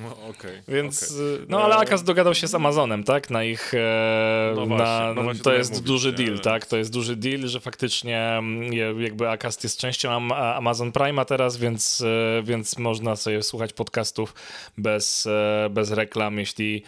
No, 0.01 0.29
okej. 0.29 0.61
Więc, 0.67 1.11
okej. 1.11 1.25
y, 1.43 1.45
no 1.49 1.63
ale 1.63 1.75
Akas 1.75 2.03
dogadał 2.03 2.35
się 2.35 2.47
z 2.47 2.55
Amazonem, 2.55 3.03
tak? 3.03 3.29
Na 3.29 3.43
ich, 3.43 3.73
e, 3.73 4.53
No 4.55 4.65
na, 4.65 4.75
właśnie, 4.77 5.13
no 5.15 5.23
właśnie 5.23 5.43
to 5.43 5.53
jest 5.53 5.71
mówisz, 5.71 5.85
duży 5.85 6.11
nie? 6.11 6.17
deal, 6.17 6.39
tak? 6.39 6.65
To 6.65 6.77
jest 6.77 6.91
duży 6.93 7.15
deal, 7.15 7.47
że 7.47 7.59
faktycznie 7.59 8.21
mm, 8.21 8.73
jakby 9.01 9.29
Akast 9.29 9.63
jest 9.63 9.79
częścią 9.79 10.11
Am- 10.11 10.31
Amazon 10.31 10.91
Prime'a 10.91 11.25
teraz, 11.25 11.57
więc, 11.57 12.01
e, 12.39 12.43
więc 12.43 12.77
można 12.77 13.15
sobie 13.15 13.43
słuchać 13.43 13.73
podcastów 13.73 14.33
bez, 14.77 15.25
e, 15.27 15.67
bez 15.71 15.91
reklam, 15.91 16.37
jeśli, 16.39 16.83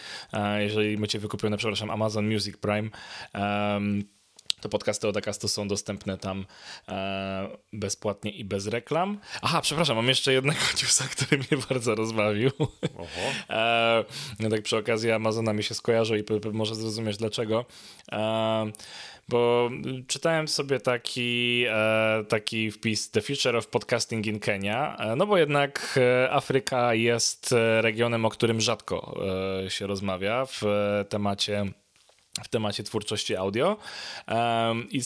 jeżeli 0.59 0.97
macie 0.97 1.19
wykupione, 1.19 1.57
przepraszam, 1.57 1.89
Amazon 1.89 2.33
Music 2.33 2.57
Prime. 2.57 2.89
Em, 3.33 4.03
to 4.61 4.69
podcasty 4.69 5.07
od 5.07 5.17
Akastu 5.17 5.47
są 5.47 5.67
dostępne 5.67 6.17
tam 6.17 6.45
e, 6.87 7.47
bezpłatnie 7.73 8.31
i 8.31 8.45
bez 8.45 8.67
reklam. 8.67 9.19
Aha, 9.41 9.61
przepraszam, 9.61 9.95
mam 9.95 10.07
jeszcze 10.07 10.33
jednego 10.33 10.59
newsa, 10.81 11.05
który 11.07 11.37
mnie 11.37 11.63
bardzo 11.69 11.95
rozbawił. 11.95 12.51
Oho. 12.97 13.31
E, 13.49 14.05
no 14.39 14.49
tak 14.49 14.61
przy 14.61 14.77
okazji 14.77 15.11
Amazona 15.11 15.53
mi 15.53 15.63
się 15.63 15.75
skojarzył 15.75 16.17
i 16.17 16.23
może 16.53 16.75
zrozumieć 16.75 17.17
dlaczego. 17.17 17.65
E, 18.11 18.71
bo 19.29 19.69
czytałem 20.07 20.47
sobie 20.47 20.79
taki, 20.79 21.63
e, 21.69 22.23
taki 22.27 22.71
wpis 22.71 23.11
The 23.11 23.21
Future 23.21 23.55
of 23.55 23.67
Podcasting 23.67 24.27
in 24.27 24.39
Kenya, 24.39 24.97
e, 24.99 25.15
no 25.15 25.27
bo 25.27 25.37
jednak 25.37 25.99
e, 26.01 26.31
Afryka 26.31 26.93
jest 26.93 27.55
regionem, 27.81 28.25
o 28.25 28.29
którym 28.29 28.61
rzadko 28.61 29.19
się 29.67 29.87
rozmawia 29.87 30.45
w 30.45 30.61
temacie 31.09 31.65
w 32.43 32.47
temacie 32.47 32.83
twórczości 32.83 33.35
audio. 33.35 33.77
I, 34.91 35.01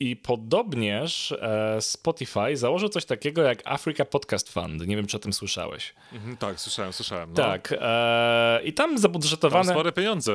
I 0.00 0.16
podobnież 0.16 1.32
e, 1.32 1.76
Spotify 1.80 2.56
założył 2.56 2.88
coś 2.88 3.04
takiego 3.04 3.42
jak 3.42 3.58
Africa 3.64 4.04
Podcast 4.04 4.52
Fund. 4.52 4.86
Nie 4.86 4.96
wiem, 4.96 5.06
czy 5.06 5.16
o 5.16 5.20
tym 5.20 5.32
słyszałeś. 5.32 5.94
Mhm, 6.12 6.36
tak, 6.36 6.60
słyszałem, 6.60 6.92
słyszałem. 6.92 7.28
No. 7.30 7.36
Tak. 7.36 7.74
E, 7.80 8.60
I 8.64 8.72
tam 8.72 8.90
Tam 8.90 8.98
zabudżetowane. 8.98 9.70
spore 9.72 9.92
pieniądze 9.92 10.32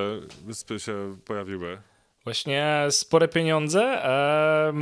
się 0.78 1.18
pojawiły. 1.26 1.82
Właśnie 2.24 2.78
spore 2.90 3.28
pieniądze. 3.28 4.02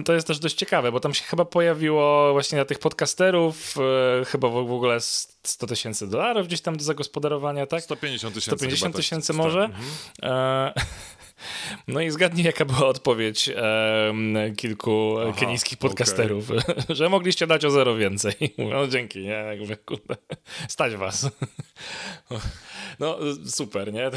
to 0.06 0.14
jest 0.14 0.28
też 0.28 0.40
dość 0.40 0.56
ciekawe, 0.56 0.92
bo 0.92 1.00
tam 1.00 1.14
się 1.14 1.24
chyba 1.24 1.46
pojawiło 1.46 2.34
właśnie 2.34 2.58
na 2.58 2.66
tych 2.66 2.80
podcasterów 2.80 3.76
e, 4.22 4.26
chyba 4.26 4.48
w 4.50 4.56
ogóle 4.56 4.96
s- 4.96 5.40
100 5.44 5.68
tysięcy 5.68 6.08
dolarów 6.10 6.48
gdzieś 6.48 6.62
tam 6.62 6.78
do 6.78 6.84
zagospodarowania, 6.84 7.66
tak? 7.66 7.84
150 7.84 8.34
tysięcy. 8.34 8.58
150 8.58 8.82
chyba 8.94 8.98
też 8.98 9.06
tysięcy 9.06 9.34
może? 9.34 9.64
Mhm. 9.64 9.84
No 11.88 12.02
i 12.02 12.12
zgadnij, 12.12 12.46
jaka 12.46 12.66
była 12.66 12.88
odpowiedź 12.88 13.50
kilku 14.58 15.16
Aha, 15.22 15.40
kenijskich 15.40 15.78
podcasterów, 15.78 16.46
że 16.90 17.10
mogliście 17.10 17.48
dać 17.48 17.66
o 17.66 17.72
zero 17.72 17.96
więcej. 17.96 18.34
Mówię, 18.58 18.74
no 18.74 18.88
dzięki, 18.88 19.20
nie? 19.20 19.30
Jakby, 19.30 19.78
kurde, 19.78 20.16
stać 20.68 20.96
was. 20.96 21.30
No 23.00 23.18
super, 23.46 23.94
nie? 23.94 24.12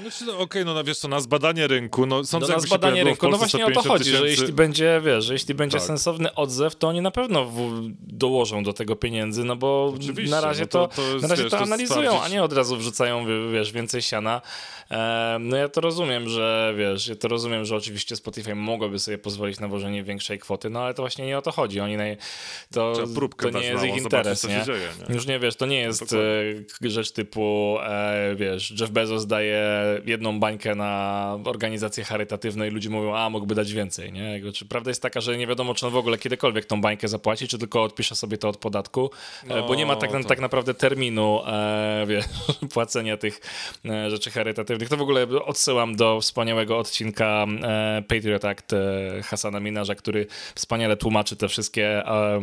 Znaczy, 0.00 0.24
no, 0.24 0.38
Okej, 0.38 0.64
no 0.64 0.74
na 0.74 0.84
wiesz 0.84 0.98
co, 0.98 1.08
na 1.08 1.20
zbadanie 1.20 1.66
rynku, 1.66 2.06
no 2.06 2.24
sądzę, 2.24 2.48
No 2.48 2.54
na 2.54 2.60
zbadanie 2.60 3.04
rynku. 3.04 3.28
No 3.28 3.38
właśnie 3.38 3.66
o 3.66 3.70
to 3.70 3.80
150 3.80 3.88
chodzi, 3.98 4.10
że 4.10 4.18
tysięcy- 4.18 4.30
jeśli 4.40 4.52
będzie, 4.52 5.00
wiesz, 5.04 5.24
że 5.24 5.32
jeśli 5.32 5.54
będzie 5.54 5.78
Tak. 5.78 5.86
sensowny 5.86 6.34
odzew, 6.34 6.76
to 6.76 6.88
oni 6.88 7.00
na 7.00 7.10
pewno 7.10 7.44
w, 7.44 7.80
dołożą 8.00 8.62
do 8.64 8.72
tego 8.72 8.96
pieniędzy, 8.96 9.44
no 9.44 9.56
bo 9.56 9.92
Oczywiście, 9.96 10.30
na 10.30 10.40
razie 10.40 10.62
no 10.62 10.66
to, 10.68 10.88
to- 10.88 10.96
to 10.96 11.02
jest, 11.02 11.22
na 11.22 11.28
razie 11.28 11.42
wiesz, 11.42 11.50
to 11.50 11.58
analizują, 11.58 12.22
a 12.22 12.28
nie 12.28 12.42
od 12.42 12.52
razu 12.52 12.76
wrzucają, 12.76 13.26
wie- 13.26 13.52
wiesz, 13.52 13.72
więcej 13.72 14.02
siana. 14.02 14.40
E, 14.90 15.36
no 15.40 15.56
ja 15.56 15.68
to 15.68 15.80
rozumiem, 15.80 16.28
że 16.28 16.74
wiesz, 16.78 17.08
ja 17.08 17.16
to 17.16 17.28
rozumiem, 17.28 17.64
że 17.64 17.76
oczywiście 17.76 18.16
Spotify 18.16 18.54
mogłoby 18.54 18.98
sobie 18.98 19.18
pozwolić 19.18 19.60
na 19.60 19.68
włożenie 19.68 20.04
większej 20.04 20.38
kwoty, 20.38 20.70
no 20.70 20.80
ale 20.80 20.94
to 20.94 21.02
właśnie 21.02 21.26
nie 21.26 21.38
o 21.38 21.42
to 21.42 21.52
chodzi. 21.52 21.80
Oni 21.80 21.96
naj, 21.96 22.16
to, 22.72 22.92
to 23.38 23.50
nie 23.50 23.66
jest 23.66 23.84
ich 23.84 23.96
interes, 23.96 24.44
nie? 24.48 24.62
dzieje, 24.66 24.88
nie? 25.08 25.14
Już 25.14 25.26
nie 25.26 25.38
wiesz, 25.38 25.56
to 25.56 25.66
nie 25.66 25.78
jest 25.80 26.14
e, 26.82 26.90
rzecz 26.90 27.12
typu, 27.12 27.76
e, 27.82 28.34
wiesz, 28.36 28.74
Jeff 28.80 28.90
Bezos 28.90 29.26
daje 29.26 29.53
jedną 30.06 30.40
bańkę 30.40 30.74
na 30.74 31.38
organizację 31.44 32.04
charytatywną 32.04 32.64
i 32.64 32.70
ludzie 32.70 32.90
mówią, 32.90 33.14
a 33.16 33.30
mógłby 33.30 33.54
dać 33.54 33.72
więcej, 33.72 34.12
nie? 34.12 34.32
Jakby, 34.32 34.52
czy 34.52 34.64
prawda 34.66 34.90
jest 34.90 35.02
taka, 35.02 35.20
że 35.20 35.36
nie 35.38 35.46
wiadomo, 35.46 35.74
czy 35.74 35.86
on 35.86 35.92
w 35.92 35.96
ogóle 35.96 36.18
kiedykolwiek 36.18 36.64
tą 36.64 36.80
bańkę 36.80 37.08
zapłaci, 37.08 37.48
czy 37.48 37.58
tylko 37.58 37.82
odpisze 37.82 38.14
sobie 38.14 38.38
to 38.38 38.48
od 38.48 38.56
podatku, 38.56 39.10
e, 39.48 39.62
bo 39.62 39.74
nie 39.74 39.86
ma 39.86 39.96
tak, 39.96 40.12
No, 40.12 40.22
to- 40.22 40.28
tak 40.28 40.40
naprawdę 40.40 40.74
terminu, 40.74 41.40
e, 41.46 42.04
wiesz, 42.08 42.24
płacenia 42.72 43.16
tych 43.16 43.40
e, 43.84 44.10
rzeczy 44.10 44.30
charytatywnych. 44.30 44.88
To 44.88 44.96
w 44.96 45.02
ogóle 45.02 45.26
odsyłam 45.44 45.96
do 45.96 46.20
wspaniałego 46.20 46.78
odcinka 46.78 47.46
e, 47.62 48.02
Patriot 48.08 48.44
Act 48.44 48.72
e, 48.72 48.78
Hasana 49.22 49.60
Minarza, 49.60 49.94
który 49.94 50.26
wspaniale 50.54 50.96
tłumaczy 50.96 51.36
te 51.36 51.48
wszystkie 51.48 52.06
e, 52.08 52.40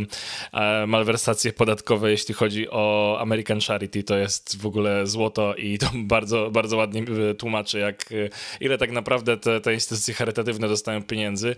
e, 0.54 0.88
malwersacje 0.88 1.54
podatkowe, 1.54 2.12
jeśli 2.12 2.34
chodzi 2.34 2.70
o 2.70 3.18
American 3.20 3.60
Charity. 3.68 4.04
To 4.04 4.18
jest 4.18 4.62
w 4.62 4.66
ogóle 4.66 5.08
złoto 5.08 5.56
i 5.56 5.78
to 5.78 5.88
bardzo, 6.16 6.52
bardzo 6.52 6.78
ładnie 6.78 7.01
tłumaczy, 7.38 7.80
jak, 7.80 8.12
e, 8.12 8.16
ile 8.60 8.78
tak 8.78 8.92
naprawdę 8.92 9.38
te, 9.38 9.62
te 9.62 9.74
instytucje 9.74 10.14
charytatywne 10.14 10.68
dostają 10.68 11.04
pieniędzy. 11.04 11.56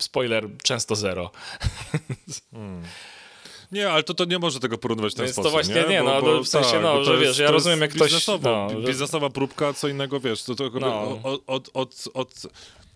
Spoiler, 0.00 0.48
często 0.62 0.96
zero. 0.96 1.30
Nie, 3.72 3.90
ale 3.90 4.02
to, 4.02 4.14
to 4.14 4.24
nie 4.24 4.38
może 4.38 4.60
tego 4.60 4.78
porównywać 4.78 5.12
w 5.12 5.16
ten 5.16 5.24
Więc 5.24 5.36
to 5.36 5.42
sposób. 5.42 5.52
właśnie 5.52 5.74
nie, 5.74 5.88
nie, 5.88 6.02
no, 6.02 6.22
Bo- 6.22 6.42
w 6.44 6.48
sensie, 6.48 6.70
tak, 6.72 6.82
no, 6.82 6.92
bo 6.94 7.04
to 7.04 7.04
że 7.04 7.18
wiesz, 7.18 7.38
ja 7.38 7.46
to 7.46 7.52
rozumiem, 7.52 7.80
jak 7.80 7.90
ktoś- 7.90 8.08
Biznesowo, 8.08 8.68
no, 8.72 8.80
że- 8.80 8.86
biznesowa 8.86 9.30
próbka, 9.30 9.72
co 9.72 9.88
innego 9.88 10.20
wiesz. 10.20 10.42
To, 10.42 10.54
to 10.54 10.70
No. 10.80 11.18
od, 11.22 11.42
od, 11.46 11.70
od, 11.74 12.04
od, 12.14 12.34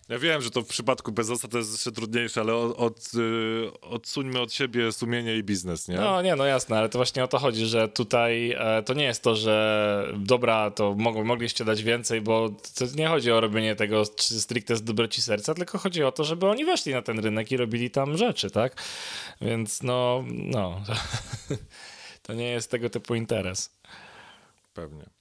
ja 0.09 0.19
wiem, 0.19 0.41
że 0.41 0.51
to 0.51 0.61
w 0.61 0.67
przypadku 0.67 1.11
Bezosa 1.11 1.47
to 1.47 1.57
jest 1.57 1.71
jeszcze 1.71 1.91
trudniejsze, 1.91 2.41
ale 2.41 2.55
od, 2.55 2.77
od, 2.77 3.11
y, 3.15 3.81
odsuńmy 3.81 4.41
od 4.41 4.53
siebie 4.53 4.91
sumienie 4.91 5.37
i 5.37 5.43
biznes, 5.43 5.87
nie? 5.87 5.95
No 5.95 6.21
nie, 6.21 6.35
no 6.35 6.45
jasne, 6.45 6.77
ale 6.77 6.89
to 6.89 6.97
właśnie 6.97 7.23
o 7.23 7.27
to 7.27 7.39
chodzi, 7.39 7.65
że 7.65 7.87
tutaj 7.87 8.51
e, 8.51 8.83
to 8.83 8.93
nie 8.93 9.03
jest 9.03 9.23
to, 9.23 9.35
że 9.35 10.07
dobra, 10.17 10.71
to 10.71 10.93
mog, 10.93 11.15
mogliście 11.15 11.65
dać 11.65 11.83
więcej, 11.83 12.21
bo 12.21 12.49
to 12.49 12.85
nie 12.95 13.07
chodzi 13.07 13.31
o 13.31 13.41
robienie 13.41 13.75
tego 13.75 14.05
stricte 14.19 14.75
z 14.75 14.83
dobroci 14.83 15.21
serca, 15.21 15.53
tylko 15.53 15.77
chodzi 15.77 16.03
o 16.03 16.11
to, 16.11 16.23
żeby 16.23 16.47
oni 16.47 16.65
weszli 16.65 16.93
na 16.93 17.01
ten 17.01 17.19
rynek 17.19 17.51
i 17.51 17.57
robili 17.57 17.91
tam 17.91 18.17
rzeczy, 18.17 18.49
tak? 18.49 18.83
Więc 19.41 19.83
no, 19.83 20.23
no, 20.27 20.81
to 22.23 22.33
nie 22.33 22.49
jest 22.49 22.71
tego 22.71 22.89
typu 22.89 23.15
interes. 23.15 23.69
Pewnie. 24.73 25.14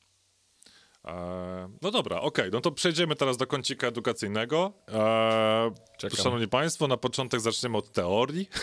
E, 1.05 1.69
no 1.83 1.91
dobra, 1.91 2.21
okej, 2.21 2.51
no 2.53 2.61
to 2.61 2.71
przejdziemy 2.73 3.17
teraz 3.17 3.37
do 3.37 3.47
kącika 3.47 3.87
edukacyjnego. 3.87 4.73
E, 4.93 6.17
szanowni 6.23 6.49
Państwo, 6.49 6.89
na 6.89 6.97
początek 6.97 7.41
zaczniemy 7.41 7.77
od 7.77 7.93
teorii. 7.93 8.49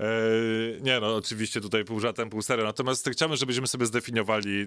E, 0.00 0.04
nie 0.80 1.00
no, 1.00 1.14
oczywiście 1.16 1.60
tutaj 1.60 1.84
pół 1.84 2.00
żartem, 2.00 2.30
pół 2.30 2.42
serio. 2.42 2.64
Natomiast 2.64 3.08
chciałbym, 3.12 3.36
żebyśmy 3.38 3.66
sobie 3.66 3.86
zdefiniowali 3.86 4.66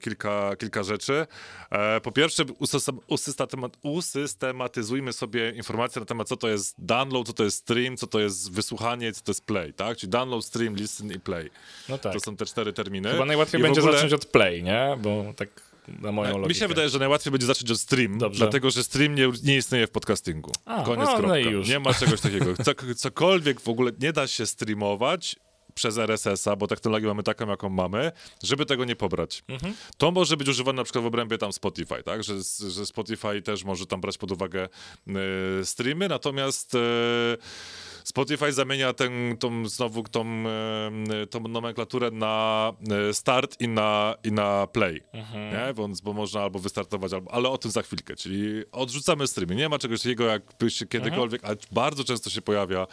kilka, 0.00 0.56
kilka 0.56 0.82
rzeczy. 0.82 1.26
E, 1.70 2.00
po 2.00 2.12
pierwsze, 2.12 2.44
usystem- 2.44 2.98
usystematy- 3.08 3.76
usystematyzujmy 3.82 5.12
sobie 5.12 5.50
informacje 5.50 6.00
na 6.00 6.06
temat, 6.06 6.28
co 6.28 6.36
to 6.36 6.48
jest 6.48 6.74
download, 6.78 7.26
co 7.26 7.32
to 7.32 7.44
jest 7.44 7.56
stream, 7.56 7.96
co 7.96 8.06
to 8.06 8.20
jest 8.20 8.52
wysłuchanie, 8.52 9.12
co 9.12 9.22
to 9.24 9.30
jest 9.30 9.46
play, 9.46 9.72
tak? 9.72 9.96
Czyli 9.98 10.10
download, 10.10 10.44
stream, 10.44 10.76
listen 10.76 11.12
i 11.12 11.20
play. 11.20 11.50
No 11.88 11.98
tak. 11.98 12.12
To 12.12 12.20
są 12.20 12.36
te 12.36 12.46
cztery 12.46 12.72
terminy. 12.72 13.10
Chyba 13.12 13.24
najłatwiej 13.24 13.60
I 13.60 13.62
będzie 13.62 13.80
ogóle- 13.80 13.94
zacząć 13.96 14.12
od 14.12 14.26
play, 14.26 14.62
nie? 14.62 14.98
Bo 15.02 15.24
tak 15.36 15.48
na 15.88 16.12
moją 16.12 16.32
logikę. 16.32 16.48
mi 16.48 16.54
się 16.54 16.68
wydaje, 16.68 16.88
że 16.88 16.98
najłatwiej 16.98 17.30
będzie 17.30 17.46
zacząć 17.46 17.70
od 17.70 17.80
stream, 17.80 18.18
Dobrze. 18.18 18.38
dlatego 18.38 18.70
że 18.70 18.84
stream 18.84 19.14
nie, 19.14 19.28
nie 19.44 19.56
istnieje 19.56 19.86
w 19.86 19.90
podcastingu. 19.90 20.52
A, 20.64 20.82
Koniec, 20.82 21.06
no, 21.06 21.12
no 21.12 21.18
kropka. 21.18 21.38
już. 21.38 21.68
Nie 21.68 21.78
ma 21.78 21.94
czegoś 21.94 22.20
takiego. 22.20 22.54
Co, 22.64 22.72
cokolwiek 22.96 23.60
w 23.60 23.68
ogóle 23.68 23.92
nie 24.00 24.12
da 24.12 24.26
się 24.26 24.46
streamować 24.46 25.36
przez 25.74 25.98
RSS-a, 25.98 26.56
bo 26.56 26.66
technologię 26.66 27.06
mamy 27.06 27.22
taką, 27.22 27.48
jaką 27.48 27.68
mamy, 27.68 28.12
żeby 28.42 28.66
tego 28.66 28.84
nie 28.84 28.96
pobrać. 28.96 29.44
Mhm. 29.48 29.74
To 29.96 30.10
może 30.10 30.36
być 30.36 30.48
używane 30.48 30.76
na 30.76 30.84
przykład 30.84 31.04
w 31.04 31.06
obrębie 31.06 31.38
tam 31.38 31.52
Spotify, 31.52 32.02
tak? 32.04 32.24
Że, 32.24 32.34
że 32.70 32.86
Spotify 32.86 33.42
też 33.42 33.64
może 33.64 33.86
tam 33.86 34.00
brać 34.00 34.18
pod 34.18 34.32
uwagę 34.32 34.68
e, 35.60 35.64
streamy, 35.64 36.08
natomiast 36.08 36.74
e, 36.74 36.78
Spotify 38.06 38.52
zamienia 38.52 38.92
ten, 38.92 39.36
tą, 39.38 39.68
znowu 39.68 40.02
tą, 40.02 40.44
tą 41.30 41.40
nomenklaturę 41.40 42.10
na 42.10 42.72
e, 42.90 43.14
start 43.14 43.60
i 43.60 43.68
na, 43.68 44.14
i 44.24 44.32
na 44.32 44.66
play, 44.66 45.02
Mhm. 45.12 45.50
nie? 45.52 45.74
Więc, 45.74 46.00
bo 46.00 46.12
można 46.12 46.40
albo 46.42 46.58
wystartować, 46.58 47.12
albo, 47.12 47.34
ale 47.34 47.48
o 47.48 47.58
tym 47.58 47.70
za 47.70 47.82
chwilkę, 47.82 48.16
czyli 48.16 48.62
odrzucamy 48.72 49.26
streamy. 49.26 49.54
Nie 49.54 49.68
ma 49.68 49.78
czegoś 49.78 50.02
takiego, 50.02 50.24
jakbyście 50.24 50.86
kiedykolwiek, 50.86 51.44
a 51.44 51.48
bardzo 51.72 52.04
często 52.04 52.30
się 52.30 52.42
pojawia 52.42 52.80
e, 52.82 52.86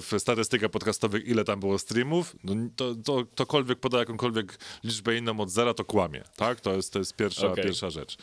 w 0.00 0.12
statystykach 0.18 0.70
podcastowych, 0.70 1.26
ile 1.26 1.44
tam 1.44 1.60
było 1.60 1.78
streamów, 1.78 2.36
no, 2.44 2.54
to, 2.76 2.94
to 2.94 3.24
ktokolwiek 3.26 3.80
poda 3.80 3.98
jakąkolwiek 3.98 4.58
liczbę 4.84 5.16
inną 5.16 5.40
od 5.40 5.50
zera, 5.50 5.74
to 5.74 5.84
kłamie, 5.84 6.22
tak? 6.36 6.60
To 6.60 6.74
jest, 6.74 6.92
to 6.92 6.98
jest 6.98 7.16
pierwsza, 7.16 7.48
Okej. 7.48 7.64
pierwsza 7.64 7.90
rzecz. 7.90 8.16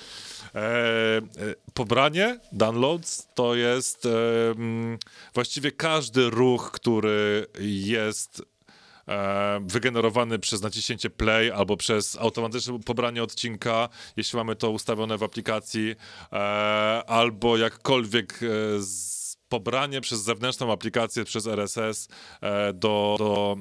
E, 0.56 0.58
e, 0.58 1.22
pobranie, 1.74 2.39
downloads, 2.52 3.28
to 3.36 3.56
jest 3.56 4.06
e, 4.06 4.10
właściwie 5.34 5.72
każdy 5.72 5.95
ruch, 6.30 6.72
który 6.72 7.46
jest 7.60 8.42
e, 9.08 9.60
wygenerowany 9.66 10.40
przez 10.40 10.62
naciśnięcie 10.62 11.10
play 11.10 11.52
albo 11.52 11.78
przez 11.78 12.18
automatyczne 12.18 12.80
pobranie 12.80 13.24
odcinka, 13.24 13.90
jeśli 14.18 14.38
mamy 14.38 14.56
to 14.56 14.70
ustawione 14.72 15.18
w 15.18 15.24
aplikacji, 15.24 15.96
e, 16.32 16.36
albo 17.08 17.58
jakkolwiek 17.58 18.34
e, 18.34 18.48
z, 18.80 19.16
pobranie 19.50 20.02
przez 20.02 20.22
zewnętrzną 20.22 20.72
aplikację, 20.72 21.26
przez 21.26 21.48
RSS 21.48 22.08
e, 22.42 22.74
do, 22.74 23.16
do, 23.20 23.58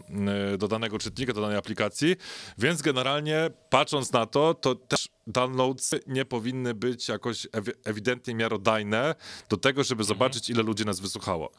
e, 0.54 0.58
do 0.58 0.68
danego 0.68 0.98
czytnika, 0.98 1.32
do 1.32 1.40
danej 1.40 1.56
aplikacji, 1.56 2.16
więc 2.58 2.82
generalnie 2.82 3.50
patrząc 3.70 4.12
na 4.12 4.26
to, 4.26 4.54
to 4.54 4.74
też 4.74 5.08
downloads 5.26 5.94
nie 6.06 6.24
powinny 6.24 6.74
być 6.74 7.08
jakoś 7.08 7.46
ewi 7.52 7.72
ewidentnie 7.84 8.34
miarodajne 8.34 9.14
do 9.48 9.56
tego, 9.56 9.84
żeby 9.84 10.04
zobaczyć, 10.04 10.50
ile 10.50 10.62
ludzi 10.62 10.84
nas 10.84 11.00
wysłuchało. 11.00 11.50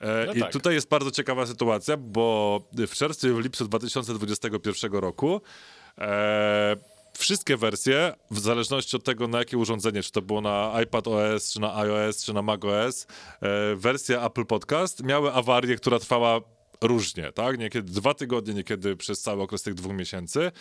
E, 0.00 0.26
No 0.26 0.32
I 0.32 0.40
tak. 0.40 0.52
tutaj 0.52 0.74
jest 0.74 0.88
bardzo 0.88 1.10
ciekawa 1.10 1.46
sytuacja, 1.46 1.96
bo 1.96 2.60
w 2.72 2.90
czerwcu 2.94 3.28
i 3.28 3.32
w 3.32 3.38
lipcu 3.38 3.64
2021 3.64 4.92
roku 4.92 5.40
e, 5.98 6.76
wszystkie 7.18 7.56
wersje, 7.56 8.12
w 8.30 8.38
zależności 8.38 8.96
od 8.96 9.04
tego, 9.04 9.28
na 9.28 9.38
jakie 9.38 9.58
urządzenie, 9.58 10.02
czy 10.02 10.12
to 10.12 10.22
było 10.22 10.40
na 10.40 10.72
iPad 10.82 11.08
OS, 11.08 11.52
czy 11.52 11.60
na 11.60 11.76
iOS, 11.76 12.24
czy 12.24 12.32
na 12.32 12.42
macOS, 12.42 13.06
e, 13.40 13.74
wersja 13.76 14.26
Apple 14.26 14.44
Podcast 14.46 15.02
miały 15.04 15.32
awarię, 15.32 15.76
która 15.76 15.98
trwała 15.98 16.40
różnie, 16.80 17.32
tak? 17.32 17.58
Niekiedy 17.58 17.92
dwa 17.92 18.14
tygodnie, 18.14 18.54
niekiedy 18.54 18.96
przez 18.96 19.20
cały 19.20 19.42
okres 19.42 19.62
tych 19.62 19.74
dwóch 19.74 19.92
miesięcy. 19.92 20.52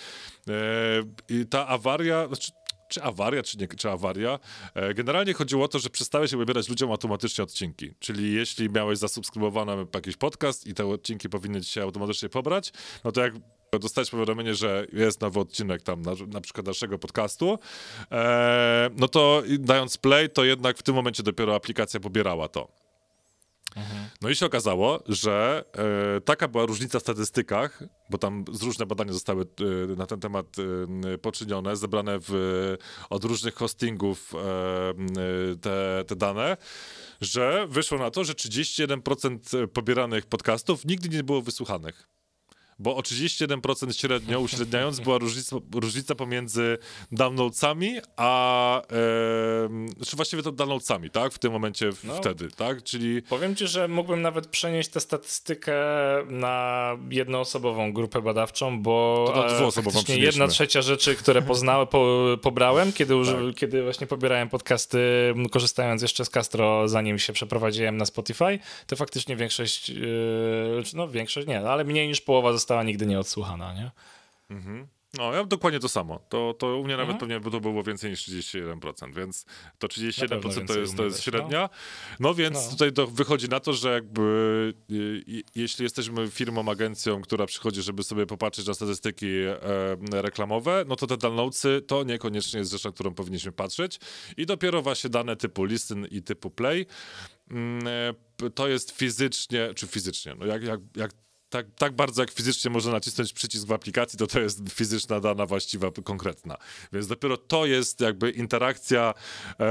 E, 0.48 0.52
I 1.30 1.46
ta 1.46 1.68
awaria, 1.68 2.28
znaczy, 2.28 2.52
czy 2.94 3.04
awaria, 3.04 3.44
czy 3.44 3.58
nie, 3.58 3.68
czy 3.68 3.90
awaria. 3.90 4.40
E, 4.76 4.94
Generalnie 4.94 5.34
chodziło 5.34 5.66
o 5.66 5.68
to, 5.68 5.80
że 5.80 5.90
przestały 5.90 6.28
się 6.28 6.38
wybierać 6.38 6.70
ludziom 6.70 6.92
automatycznie 6.92 7.44
odcinki. 7.44 7.94
Czyli 8.00 8.34
jeśli 8.34 8.70
miałeś 8.70 9.00
zasubskrybowany 9.00 9.86
jakiś 9.96 10.18
podcast 10.18 10.68
i 10.68 10.74
te 10.74 10.88
odcinki 10.88 11.30
powinny 11.30 11.62
ci 11.62 11.72
się 11.72 11.84
automatycznie 11.84 12.30
pobrać, 12.30 12.74
no 13.04 13.12
to 13.12 13.22
jak 13.22 13.34
dostać 13.80 14.10
powiadomienie, 14.10 14.56
że 14.56 14.88
jest 14.94 15.22
nowy 15.22 15.40
odcinek 15.40 15.82
tam 15.82 16.02
na, 16.02 16.12
na 16.28 16.42
przykład 16.42 16.68
naszego 16.68 17.00
podcastu, 17.00 17.60
e, 18.12 18.90
no 18.98 19.08
to 19.08 19.44
dając 19.60 19.98
play, 19.98 20.30
to 20.30 20.44
jednak 20.44 20.78
w 20.78 20.84
tym 20.84 20.96
momencie 20.96 21.24
dopiero 21.24 21.56
aplikacja 21.56 22.00
pobierała 22.00 22.48
to. 22.48 22.84
No 24.22 24.30
i 24.30 24.36
się 24.36 24.46
okazało, 24.46 25.04
że 25.08 25.66
e, 26.18 26.22
taka 26.22 26.48
była 26.48 26.66
różnica 26.66 27.00
w 27.00 27.02
statystykach, 27.02 27.84
bo 28.10 28.18
tam 28.18 28.46
różne 28.62 28.86
badania 28.86 29.14
zostały 29.14 29.44
e, 29.44 29.96
na 29.96 30.06
ten 30.06 30.20
temat 30.20 30.46
e, 31.14 31.18
poczynione, 31.18 31.76
zebrane 31.76 32.18
w, 32.22 32.32
od 33.10 33.24
różnych 33.24 33.56
hostingów 33.56 34.34
e, 34.36 34.94
te, 35.62 36.04
te 36.08 36.16
dane, 36.16 36.58
że 37.22 37.68
wyszło 37.70 37.98
na 37.98 38.12
to, 38.12 38.24
że 38.24 38.34
31% 38.34 39.68
pobieranych 39.68 40.26
podcastów 40.26 40.86
nigdy 40.86 41.10
nie 41.10 41.24
było 41.24 41.42
wysłuchanych. 41.42 42.08
Bo 42.80 42.96
o 42.96 43.02
31% 43.02 44.00
średnio, 44.00 44.40
uśredniając, 44.40 45.00
była 45.00 45.18
różnica, 45.18 45.56
różnica 45.76 46.16
pomiędzy 46.16 46.78
downloadsami, 47.12 47.98
a 48.18 48.82
e, 48.82 48.86
znaczy 49.98 50.16
właściwie 50.16 50.44
to 50.44 50.52
downloadsami, 50.52 51.10
tak? 51.10 51.34
W 51.34 51.40
tym 51.40 51.52
momencie 51.52 51.92
w, 51.92 52.04
No. 52.04 52.16
wtedy, 52.16 52.52
tak? 52.52 52.84
Czyli 52.84 53.22
Powiem 53.22 53.56
ci, 53.56 53.68
że 53.68 53.88
mógłbym 53.88 54.22
nawet 54.22 54.48
przenieść 54.48 54.90
tę 54.90 55.00
statystykę 55.00 55.74
na 56.30 56.98
jednoosobową 57.10 57.94
grupę 57.94 58.22
badawczą, 58.22 58.82
bo 58.82 59.26
To 59.36 60.14
e, 60.14 60.18
jedna 60.18 60.48
trzecia 60.48 60.82
rzeczy, 60.82 61.16
które 61.16 61.42
poznały, 61.42 61.88
po, 61.88 62.26
pobrałem, 62.42 62.94
kiedy, 62.94 63.16
uży, 63.16 63.54
kiedy 63.56 63.84
właśnie 63.84 64.08
pobierałem 64.08 64.50
podcasty, 64.50 65.00
korzystając 65.52 66.02
jeszcze 66.02 66.26
z 66.26 66.30
Castro, 66.30 66.88
zanim 66.88 67.20
się 67.20 67.34
przeprowadziłem 67.34 67.98
na 67.98 68.06
Spotify, 68.06 68.60
to 68.88 68.96
faktycznie 68.96 69.36
większość, 69.36 69.90
yy, 69.90 70.84
no 70.94 71.08
większość 71.08 71.48
nie, 71.48 71.60
ale 71.60 71.84
mniej 71.84 72.08
niż 72.08 72.22
połowa 72.22 72.54
została 72.64 72.84
nigdy 72.84 73.06
nie 73.06 73.20
odsłuchana, 73.20 73.74
nie? 73.74 73.92
No, 75.18 75.34
ja 75.34 75.44
dokładnie 75.44 75.80
to 75.80 75.90
samo. 75.90 76.20
To, 76.30 76.54
to 76.60 76.78
u 76.78 76.84
mnie 76.84 76.94
Mhm. 76.94 77.08
nawet 77.10 77.20
pewnie 77.20 77.52
to 77.52 77.60
było 77.60 77.84
więcej 77.84 78.12
niż 78.12 78.30
31%, 78.30 79.16
więc 79.16 79.46
to 79.80 79.88
31% 79.88 80.28
pewno 80.30 80.66
to 80.68 80.80
jest, 80.80 80.98
to 80.98 81.04
jest 81.04 81.18
no. 81.18 81.24
średnia. 81.24 81.70
No 82.20 82.34
więc 82.34 82.56
No. 82.66 82.72
tutaj 82.72 82.94
to 82.94 83.08
wychodzi 83.08 83.50
na 83.50 83.60
to, 83.60 83.74
że 83.74 83.94
jakby 83.94 84.22
y, 84.92 84.96
y, 84.96 85.44
jeśli 85.56 85.84
jesteśmy 85.84 86.30
firmą, 86.30 86.72
agencją, 86.72 87.22
która 87.22 87.46
przychodzi, 87.46 87.82
żeby 87.82 88.04
sobie 88.04 88.26
popatrzeć 88.26 88.68
na 88.68 88.74
statystyki 88.74 89.28
e, 89.28 90.22
reklamowe, 90.22 90.86
no 90.88 90.96
to 90.96 91.08
te 91.08 91.18
downloadsy 91.18 91.82
to 91.88 92.04
niekoniecznie 92.04 92.60
jest 92.60 92.72
rzecz, 92.72 92.84
na 92.84 92.92
którą 92.92 93.14
powinniśmy 93.14 93.52
patrzeć. 93.52 94.00
I 94.38 94.46
dopiero 94.46 94.82
właśnie 94.82 95.10
dane 95.10 95.36
typu 95.36 95.66
listen 95.66 96.06
i 96.06 96.22
typu 96.22 96.50
play 96.50 96.86
mm, 97.52 97.88
e, 98.44 98.50
to 98.50 98.68
jest 98.68 98.92
fizycznie, 98.92 99.74
czy 99.76 99.88
fizycznie, 99.88 100.36
no 100.40 100.46
jak, 100.46 100.64
jak, 100.64 100.80
jak 100.96 101.12
tak, 101.54 101.66
tak 101.78 101.96
bardzo 101.96 102.22
jak 102.22 102.32
fizycznie 102.32 102.72
można 102.72 102.92
nacisnąć 102.92 103.34
przycisk 103.34 103.68
w 103.68 103.72
aplikacji, 103.72 104.20
to 104.20 104.28
to 104.28 104.40
jest 104.40 104.60
fizyczna 104.70 105.20
dana 105.20 105.46
właściwa, 105.46 105.92
konkretna. 106.04 106.58
Więc 106.94 107.08
dopiero 107.08 107.38
to 107.38 107.66
jest 107.66 108.02
jakby 108.02 108.32
interakcja 108.32 109.14
e, 109.60 109.66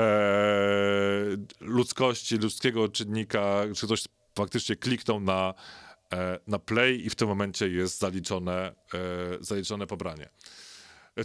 ludzkości, 1.61 2.37
ludzkiego 2.37 2.89
czynnika, 2.89 3.63
czy 3.77 3.87
ktoś 3.87 4.05
faktycznie 4.37 4.77
kliknął 4.77 5.21
na, 5.21 5.55
e, 6.13 6.39
na 6.47 6.59
play 6.59 7.07
i 7.07 7.11
w 7.11 7.15
tym 7.15 7.29
momencie 7.29 7.69
jest 7.69 7.99
zaliczone, 7.99 8.75
e, 8.95 9.05
zaliczone 9.41 9.87
pobranie. 9.87 10.29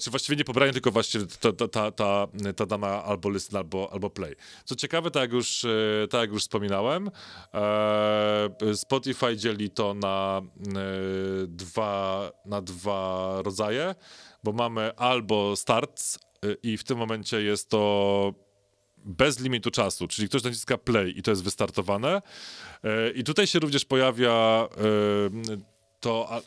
Czy 0.02 0.10
właściwie 0.10 0.36
nie 0.36 0.44
pobranie, 0.44 0.74
tylko 0.74 0.92
właściwie 0.92 1.26
ta, 1.26 1.52
ta, 1.54 1.68
ta, 1.68 1.92
ta, 1.92 2.28
ta 2.56 2.66
dana 2.66 3.04
albo 3.04 3.30
listen, 3.30 3.58
albo, 3.58 3.94
albo 3.94 4.10
play. 4.10 4.36
Co 4.66 4.76
ciekawe, 4.76 5.12
tak 5.12 5.22
jak 5.22 5.32
już, 5.32 5.66
e, 5.66 6.08
tak 6.10 6.22
jak 6.22 6.32
już 6.32 6.42
wspominałem, 6.42 7.12
e, 7.54 8.76
Spotify 8.76 9.38
dzieli 9.38 9.70
to 9.70 9.94
na, 9.94 10.42
e, 10.42 10.72
dwa, 11.48 12.32
na 12.46 12.62
dwa 12.62 13.42
rodzaje, 13.42 13.96
bo 14.44 14.52
mamy 14.52 14.96
albo 14.96 15.56
starts 15.56 16.20
i 16.64 16.78
w 16.78 16.84
tym 16.84 16.98
momencie 16.98 17.42
jest 17.42 17.70
to 17.70 18.34
bez 19.06 19.40
limitu 19.40 19.72
czasu, 19.72 20.08
czyli 20.08 20.30
ktoś 20.30 20.44
naciska 20.44 20.78
play 20.78 21.18
i 21.18 21.22
to 21.22 21.32
jest 21.32 21.44
wystartowane. 21.44 22.22
I 23.16 23.24
tutaj 23.24 23.48
się 23.48 23.60
również 23.60 23.86
pojawia 23.86 24.68
to... 26.00 26.42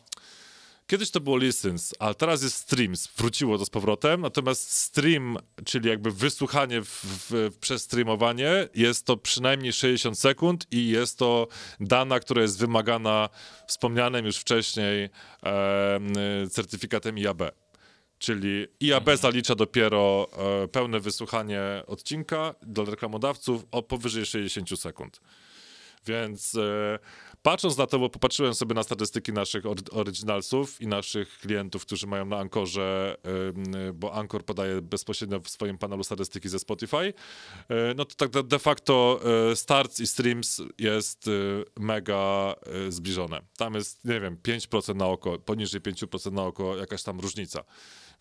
Kiedyś 0.91 1.11
to 1.11 1.19
było 1.19 1.37
listens, 1.37 1.95
a 1.99 2.13
teraz 2.13 2.43
jest 2.43 2.55
streams. 2.55 3.07
Wróciło 3.17 3.57
to 3.57 3.65
z 3.65 3.69
powrotem. 3.69 4.21
Natomiast 4.21 4.71
stream, 4.71 5.37
czyli 5.65 5.89
jakby 5.89 6.11
wysłuchanie 6.11 6.81
w, 6.81 6.87
w, 6.87 7.51
w 7.53 7.57
przestreamowanie, 7.57 8.67
jest 8.75 9.05
to 9.05 9.17
przynajmniej 9.17 9.73
60 9.73 10.19
sekund 10.19 10.67
i 10.71 10.87
jest 10.87 11.17
to 11.17 11.47
dana, 11.79 12.19
która 12.19 12.41
jest 12.41 12.59
wymagana 12.59 13.29
wspomnianym 13.67 14.25
już 14.25 14.37
wcześniej 14.37 15.09
em, 15.43 16.13
certyfikatem 16.49 17.17
IAB. 17.17 17.41
Czyli 18.17 18.67
IAB 18.83 19.09
zalicza 19.15 19.55
dopiero 19.55 20.27
e, 20.63 20.67
pełne 20.67 20.99
wysłuchanie 20.99 21.61
odcinka 21.87 22.55
dla 22.61 22.85
reklamodawców 22.85 23.65
o 23.71 23.83
powyżej 23.83 24.25
60 24.25 24.79
sekund. 24.79 25.21
Więc 26.05 26.55
e, 26.55 26.99
patrząc 27.41 27.77
na 27.77 27.87
to, 27.87 27.99
bo 27.99 28.09
popatrzyłem 28.09 28.55
sobie 28.55 28.75
na 28.75 28.83
statystyki 28.83 29.33
naszych 29.33 29.65
or- 29.65 30.11
i 30.79 30.87
naszych 30.87 31.37
klientów, 31.39 31.85
którzy 31.85 32.07
mają 32.07 32.25
na 32.25 32.37
Ankorze, 32.37 33.17
bo 33.93 34.13
Ankor 34.13 34.45
podaje 34.45 34.81
bezpośrednio 34.81 35.39
w 35.39 35.49
swoim 35.49 35.77
panelu 35.77 36.03
statystyki 36.03 36.49
ze 36.49 36.59
Spotify, 36.59 36.97
e, 36.97 37.13
no 37.95 38.05
to 38.05 38.15
tak 38.15 38.47
de- 38.47 38.59
facto 38.59 39.19
e, 39.51 39.55
starts 39.55 39.99
i 39.99 40.07
streams 40.07 40.61
jest 40.77 41.27
e, 41.27 41.31
mega 41.79 42.55
zbliżone. 42.89 43.41
Tam 43.57 43.73
jest, 43.73 44.05
nie 44.05 44.19
wiem, 44.19 44.37
5% 44.37 44.95
na 44.95 45.05
oko, 45.07 45.39
poniżej 45.39 45.81
5% 45.81 46.31
na 46.31 46.43
oko 46.43 46.77
jakaś 46.77 47.03
tam 47.03 47.19
różnica. 47.19 47.63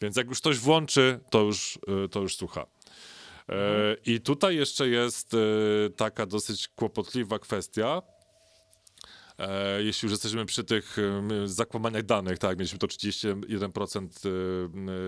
Więc 0.03 0.17
jak 0.17 0.29
już 0.29 0.41
ktoś 0.41 0.59
włączy, 0.59 1.21
to 1.31 1.41
już, 1.41 1.79
to 2.11 2.21
już 2.21 2.37
słucha. 2.37 2.67
I 4.07 4.21
tutaj 4.21 4.57
jeszcze 4.57 4.89
jest 4.89 5.37
taka 5.97 6.27
dosyć 6.27 6.69
kłopotliwa 6.69 7.39
kwestia. 7.39 8.03
E, 9.41 9.83
jeśli 9.83 10.07
już 10.07 10.13
jesteśmy 10.13 10.47
przy 10.47 10.65
tych 10.65 10.99
em, 10.99 11.49
zakłamaniach 11.49 12.03
danych, 12.03 12.39
tak, 12.39 12.59
mieliśmy 12.59 12.79
to 12.79 12.87
31% 12.87 14.09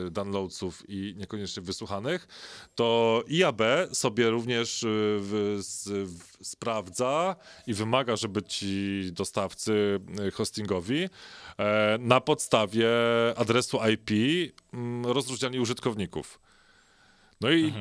e, 0.07 0.11
downloadsów 0.11 0.83
i 0.89 1.15
niekoniecznie 1.17 1.63
wysłuchanych, 1.63 2.29
to 2.75 3.23
IAB 3.29 3.61
sobie 3.93 4.31
również 4.31 4.85
e, 4.85 4.87
w, 4.89 5.61
w, 6.07 6.47
sprawdza 6.47 7.37
i 7.67 7.75
wymaga, 7.75 8.17
żeby 8.17 8.43
ci 8.43 9.03
dostawcy 9.13 10.01
e, 10.27 10.31
hostingowi 10.31 11.09
e, 11.59 11.99
na 12.01 12.21
podstawie 12.21 12.89
adresu 13.37 13.79
IP 13.93 14.11
rozróżniali 15.05 15.61
użytkowników. 15.61 16.41
No 17.41 17.51
i 17.51 17.73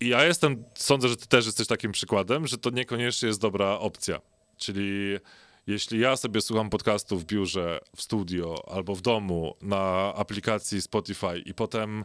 i 0.00 0.08
ja 0.08 0.24
jestem, 0.24 0.64
sądzę, 0.74 1.08
że 1.08 1.16
ty 1.16 1.26
też 1.26 1.46
jesteś 1.46 1.66
takim 1.66 1.92
przykładem, 1.92 2.46
że 2.46 2.58
to 2.58 2.70
niekoniecznie 2.70 3.28
jest 3.28 3.40
dobra 3.40 3.78
opcja. 3.78 4.20
Czyli 4.56 5.18
jeśli 5.66 6.00
ja 6.00 6.16
sobie 6.16 6.40
słucham 6.40 6.70
podcastu 6.70 7.18
w 7.18 7.24
biurze, 7.24 7.80
w 7.96 8.02
studio 8.02 8.68
albo 8.72 8.94
w 8.94 9.00
domu 9.00 9.54
na 9.62 10.14
aplikacji 10.14 10.82
Spotify 10.82 11.38
i 11.46 11.54
potem 11.54 12.04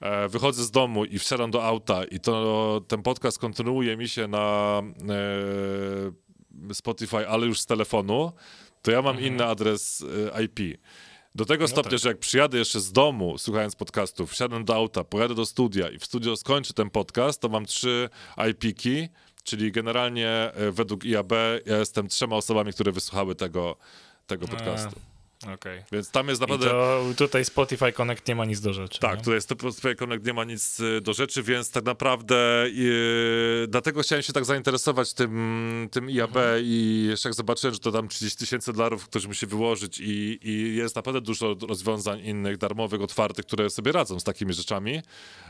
e, 0.00 0.28
wychodzę 0.28 0.64
z 0.64 0.70
domu 0.70 1.04
i 1.04 1.18
wsiadam 1.18 1.50
do 1.50 1.64
auta 1.64 2.04
i 2.04 2.20
to 2.20 2.80
ten 2.88 3.02
podcast 3.02 3.38
kontynuuje 3.38 3.96
mi 3.96 4.08
się 4.08 4.28
na 4.28 4.82
e, 6.68 6.74
Spotify, 6.74 7.28
ale 7.28 7.46
już 7.46 7.60
z 7.60 7.66
telefonu, 7.66 8.32
to 8.82 8.90
ja 8.90 9.02
mam 9.02 9.20
inny 9.20 9.44
adres 9.44 10.04
e, 10.34 10.42
IP. 10.42 10.60
Do 11.34 11.44
tego 11.44 11.68
stopnia, 11.68 11.90
tak. 11.90 12.00
że 12.00 12.08
jak 12.08 12.18
przyjadę 12.18 12.58
jeszcze 12.58 12.80
z 12.80 12.92
domu, 12.92 13.38
słuchając 13.38 13.76
podcastów, 13.76 14.30
wsiadam 14.30 14.64
do 14.64 14.74
auta, 14.74 15.04
pojadę 15.04 15.34
do 15.34 15.46
studia 15.46 15.90
i 15.90 15.98
w 15.98 16.04
studio 16.04 16.36
skończę 16.36 16.74
ten 16.74 16.90
podcast, 16.90 17.40
to 17.40 17.48
mam 17.48 17.66
trzy 17.66 18.08
IP-ki 18.50 19.08
Czyli 19.44 19.72
generalnie 19.72 20.28
e, 20.28 20.70
według 20.70 21.04
IAB 21.04 21.32
ja 21.66 21.76
jestem 21.78 22.08
trzema 22.08 22.36
osobami, 22.36 22.72
które 22.72 22.92
wysłuchały 22.92 23.34
tego, 23.34 23.76
tego 24.26 24.48
podcastu. 24.48 25.00
Okej. 25.54 25.82
Więc 25.92 26.10
tam 26.10 26.28
jest 26.28 26.40
I 26.40 26.42
naprawdę... 26.42 26.66
to 26.66 27.04
tutaj 27.16 27.44
Spotify 27.44 27.92
Connect 27.92 28.28
nie 28.28 28.34
ma 28.34 28.44
nic 28.44 28.60
do 28.60 28.72
rzeczy. 28.72 29.00
Tak, 29.00 29.18
nie? 29.18 29.24
tutaj 29.24 29.40
Spotify 29.40 29.94
Connect, 29.94 30.26
nie 30.26 30.32
ma 30.32 30.44
nic 30.44 30.80
y, 30.80 31.00
do 31.00 31.12
rzeczy, 31.12 31.42
więc 31.42 31.70
tak 31.70 31.84
naprawdę 31.84 32.66
yy, 32.72 33.66
dlatego 33.68 34.02
chciałem 34.02 34.22
się 34.22 34.32
tak 34.32 34.44
zainteresować 34.44 35.14
tym, 35.14 35.88
tym 35.90 36.10
IAB 36.10 36.36
i 36.62 37.06
jeszcze 37.08 37.28
jak 37.28 37.34
zobaczyłem, 37.34 37.74
że 37.74 37.80
to 37.80 37.92
tam 37.92 38.08
30 38.08 38.38
tysięcy 38.38 38.72
dolarów 38.72 39.04
ktoś 39.04 39.26
musi 39.26 39.46
wyłożyć 39.46 40.00
i, 40.00 40.38
i 40.42 40.76
jest 40.76 40.96
naprawdę 40.96 41.20
dużo 41.20 41.56
rozwiązań 41.68 42.20
innych, 42.20 42.56
darmowych, 42.56 43.02
otwartych, 43.02 43.46
które 43.46 43.70
sobie 43.70 43.92
radzą 43.92 44.20
z 44.20 44.24
takimi 44.24 44.52
rzeczami, 44.52 45.02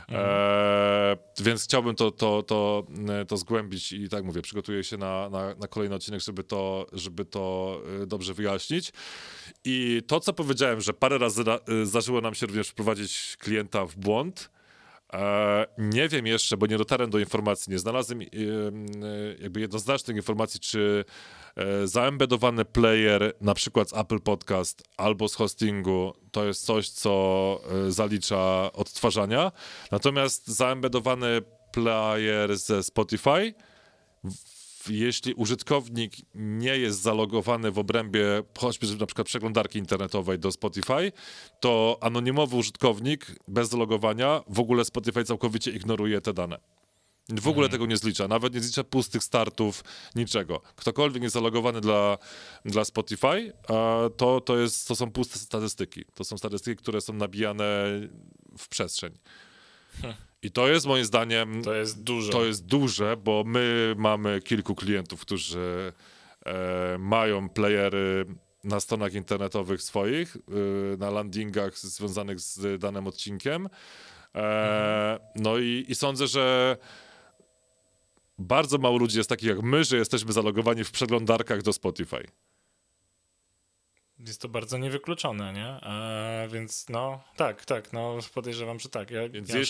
e, 0.09 1.17
więc 1.39 1.63
chciałbym 1.63 1.95
to, 1.95 2.11
to, 2.11 2.43
to, 2.43 2.87
y, 3.21 3.25
to 3.25 3.37
zgłębić 3.37 3.91
i 3.91 4.09
tak 4.09 4.23
mówię, 4.23 4.41
przygotuję 4.41 4.83
się 4.83 4.97
na, 4.97 5.29
na, 5.29 5.55
na 5.55 5.67
kolejny 5.67 5.95
odcinek, 5.95 6.21
żeby 6.21 6.43
to, 6.43 6.85
żeby 6.93 7.25
to 7.25 7.77
y, 8.03 8.07
dobrze 8.07 8.33
wyjaśnić. 8.33 8.93
I 9.63 9.84
to, 10.07 10.19
co 10.19 10.33
powiedziałem, 10.33 10.81
że 10.81 10.93
parę 10.93 11.17
razy 11.17 11.43
ra- 11.43 11.59
y, 11.69 11.85
zdarzyło 11.85 12.21
nam 12.21 12.35
się 12.35 12.45
również 12.45 12.69
wprowadzić 12.69 13.37
klienta 13.39 13.85
w 13.85 13.95
błąd, 13.95 14.49
e, 15.13 15.65
nie 15.77 16.09
wiem 16.09 16.27
jeszcze, 16.27 16.57
bo 16.57 16.65
nie 16.65 16.77
dotarłem 16.77 17.09
do 17.09 17.19
informacji, 17.19 17.71
nie 17.71 17.79
znalazłem 17.79 18.21
y, 18.21 18.25
y, 18.25 19.37
jakby 19.41 19.59
jednoznacznych 19.59 20.17
informacji, 20.17 20.59
czy 20.59 21.05
e, 21.55 21.87
zaembedowany 21.87 22.65
player, 22.65 23.33
na 23.41 23.53
przykład 23.53 23.89
z 23.89 23.93
Apple 23.93 24.19
Podcast 24.19 24.83
albo 24.97 25.27
z 25.27 25.35
hostingu, 25.35 26.13
to 26.31 26.45
jest 26.45 26.65
coś, 26.65 26.89
co 26.89 27.61
e, 27.87 27.91
zalicza 27.91 28.71
odtwarzania. 28.73 29.51
Natomiast 29.91 30.47
zaembedowany 30.47 31.41
player 31.71 32.57
ze 32.57 32.83
Spotify 32.83 33.53
jeśli 34.89 35.33
użytkownik 35.33 36.13
nie 36.35 36.77
jest 36.77 37.01
zalogowany 37.01 37.71
w 37.71 37.79
obrębie 37.79 38.43
choćby 38.57 38.87
na 38.99 39.05
przykład 39.05 39.27
przeglądarki 39.27 39.79
internetowej 39.79 40.39
do 40.39 40.51
Spotify, 40.51 41.11
to 41.59 41.97
anonimowy 42.01 42.55
użytkownik 42.55 43.35
bez 43.47 43.69
zalogowania 43.69 44.41
w 44.47 44.59
ogóle 44.59 44.85
Spotify 44.85 45.23
całkowicie 45.23 45.71
ignoruje 45.71 46.21
te 46.21 46.33
dane. 46.33 46.57
W 47.29 47.47
ogóle 47.47 47.69
tego 47.69 47.85
nie 47.85 47.97
zlicza, 47.97 48.27
nawet 48.27 48.53
nie 48.53 48.61
zlicza 48.61 48.83
pustych 48.83 49.23
startów, 49.23 49.83
niczego. 50.15 50.61
Ktokolwiek 50.75 51.23
jest 51.23 51.33
zalogowany 51.33 51.81
dla, 51.81 52.17
dla 52.65 52.85
Spotify, 52.85 53.53
to, 54.17 54.41
to, 54.41 54.57
jest, 54.57 54.87
to 54.87 54.95
są 54.95 55.11
puste 55.11 55.39
statystyki. 55.39 56.05
To 56.13 56.23
są 56.23 56.37
statystyki, 56.37 56.81
które 56.81 57.01
są 57.01 57.13
nabijane 57.13 57.65
w 58.57 58.67
przestrzeń. 58.69 59.17
I 60.45 60.51
to 60.51 60.67
jest 60.67 60.85
moim 60.85 61.05
zdaniem 61.05 61.63
To 61.63 61.73
jest 61.73 62.03
dużo. 62.03 62.31
to 62.31 62.45
jest 62.45 62.65
duże, 62.65 63.17
bo 63.17 63.43
my 63.47 63.95
mamy 63.97 64.41
kilku 64.41 64.75
klientów, 64.75 65.21
którzy 65.21 65.93
e, 66.45 66.97
mają 66.99 67.49
playery 67.49 68.25
na 68.63 68.79
stronach 68.79 69.13
internetowych 69.13 69.81
swoich, 69.81 70.35
y, 70.35 70.97
na 70.97 71.09
landingach 71.09 71.77
związanych 71.77 72.39
z 72.39 72.81
danym 72.81 73.07
odcinkiem. 73.07 73.69
E, 74.35 75.19
no 75.35 75.57
i, 75.57 75.85
i 75.87 75.95
sądzę, 75.95 76.27
że 76.27 76.77
bardzo 78.37 78.77
mało 78.77 78.97
ludzi 78.97 79.17
jest 79.17 79.29
takich 79.29 79.49
jak 79.49 79.61
my, 79.61 79.83
że 79.83 79.97
jesteśmy 79.97 80.33
zalogowani 80.33 80.83
w 80.83 80.91
przeglądarkach 80.91 81.61
do 81.61 81.73
Spotify. 81.73 82.23
Jest 84.27 84.41
to 84.41 84.49
bardzo 84.49 84.77
niewykluczone, 84.77 85.53
nie? 85.53 85.65
E, 85.67 86.47
więc 86.51 86.89
no, 86.89 87.23
tak, 87.35 87.65
tak, 87.65 87.93
no 87.93 88.17
podejrzewam, 88.33 88.79
że 88.79 88.89
tak. 88.89 89.11
Ja, 89.11 89.21
ja, 89.21 89.29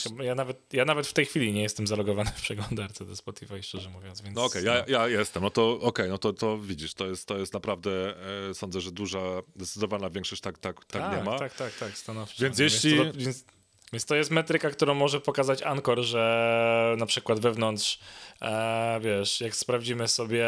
chyba- 0.10 0.24
ja, 0.24 0.36
nawet, 0.36 0.74
ja 0.74 0.86
nawet 0.86 1.08
w 1.08 1.13
tej 1.13 1.26
chwili 1.26 1.54
nie 1.54 1.62
jestem 1.62 1.88
zalogowany 1.88 2.30
w 2.36 2.41
przeglądarce 2.41 3.06
do 3.06 3.15
Spotify, 3.15 3.63
szczerze 3.63 3.89
mówiąc, 3.89 4.22
więc... 4.22 4.36
No 4.36 4.44
okej, 4.46 4.63
ja, 4.65 4.84
ja 4.88 5.08
jestem. 5.08 5.44
No 5.44 5.50
to 5.50 5.80
okej, 5.82 6.10
no 6.10 6.18
to, 6.18 6.34
to 6.34 6.58
widzisz, 6.58 6.94
to 6.94 7.08
jest, 7.08 7.28
to 7.28 7.38
jest 7.38 7.54
naprawdę, 7.54 8.13
e, 8.50 8.54
sądzę, 8.54 8.82
że 8.82 8.91
duża, 8.91 9.20
zdecydowana 9.56 10.10
większość 10.10 10.41
tak, 10.41 10.58
tak, 10.58 10.86
tak, 10.86 11.18
nie 11.18 11.24
ma. 11.24 11.39
Tak, 11.39 11.54
tak, 11.54 11.74
tak, 11.74 11.98
stanowczo. 11.98 12.44
Więc 12.44 12.60
jeśli- 12.60 12.96
Więc 12.96 13.44
to, 13.44 13.52
więc, 13.94 14.06
to 14.06 14.15
jest 14.15 14.32
metryka, 14.32 14.70
którą 14.70 14.94
może 14.94 15.22
pokazać 15.22 15.62
Anchor, 15.63 16.02
że 16.04 16.96
na 16.98 17.06
przykład 17.06 17.39
wewnątrz, 17.39 18.00
e, 18.41 19.00
wiesz, 19.04 19.41
jak 19.41 19.56
sprawdzimy 19.56 20.08
sobie 20.08 20.45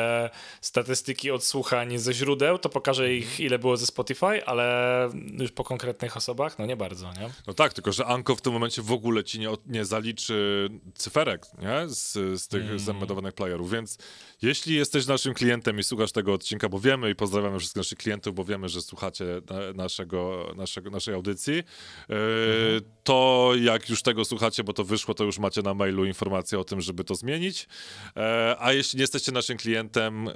statystyki 0.61 1.31
odsłuchań 1.31 1.97
ze 1.97 2.13
źródeł, 2.13 2.57
to 2.57 2.69
pokaże 2.69 3.13
ich, 3.13 3.39
ile 3.39 3.59
było 3.59 3.77
ze 3.77 3.85
Spotify, 3.85 4.45
ale 4.45 5.09
już 5.39 5.51
po 5.51 5.63
konkretnych 5.63 6.17
osobach, 6.17 6.59
no 6.59 6.65
nie 6.65 6.75
bardzo, 6.77 7.13
nie? 7.13 7.29
No 7.47 7.53
tak, 7.53 7.73
tylko 7.73 7.91
że 7.91 8.05
Anko 8.05 8.35
w 8.35 8.41
tym 8.41 8.53
momencie 8.53 8.81
w 8.81 8.91
ogóle 8.91 9.23
ci 9.23 9.39
nie, 9.39 9.49
nie 9.65 9.85
zaliczy 9.85 10.69
cyferek 10.95 11.45
nie? 11.61 11.89
Z, 11.89 12.13
z 12.41 12.47
tych 12.47 12.63
Mm. 12.67 12.79
zembedowanych 12.79 13.33
playerów, 13.33 13.71
więc 13.71 13.97
jeśli 14.41 14.75
jesteś 14.75 15.05
naszym 15.07 15.33
klientem 15.33 15.79
i 15.79 15.83
słuchasz 15.83 16.11
tego 16.11 16.33
odcinka, 16.33 16.69
bo 16.69 16.79
wiemy 16.79 17.09
i 17.09 17.15
pozdrawiamy 17.15 17.59
wszystkich 17.59 17.77
naszych 17.79 17.97
klientów, 17.97 18.35
bo 18.35 18.43
wiemy, 18.43 18.69
że 18.69 18.81
słuchacie 18.81 19.25
na, 19.49 19.83
naszego, 19.83 20.51
naszego, 20.55 20.89
naszej 20.89 21.13
audycji, 21.13 21.53
yy, 21.53 21.63
Mhm. 22.09 22.81
to 23.03 23.51
jak 23.61 23.89
już 23.89 24.01
tego 24.01 24.25
słuchacie, 24.25 24.63
bo 24.63 24.73
to 24.73 24.83
wyszło, 24.83 25.13
to 25.13 25.23
już 25.23 25.39
macie 25.39 25.61
na 25.61 25.73
mailu 25.73 26.05
informację 26.05 26.59
o 26.59 26.63
tym, 26.63 26.81
żeby 26.81 27.03
to 27.03 27.15
zmienić. 27.15 27.67
E, 28.15 28.55
a 28.59 28.73
jeśli 28.73 28.97
nie 28.97 29.03
jesteście 29.03 29.31
naszym 29.31 29.57
klientem, 29.57 30.29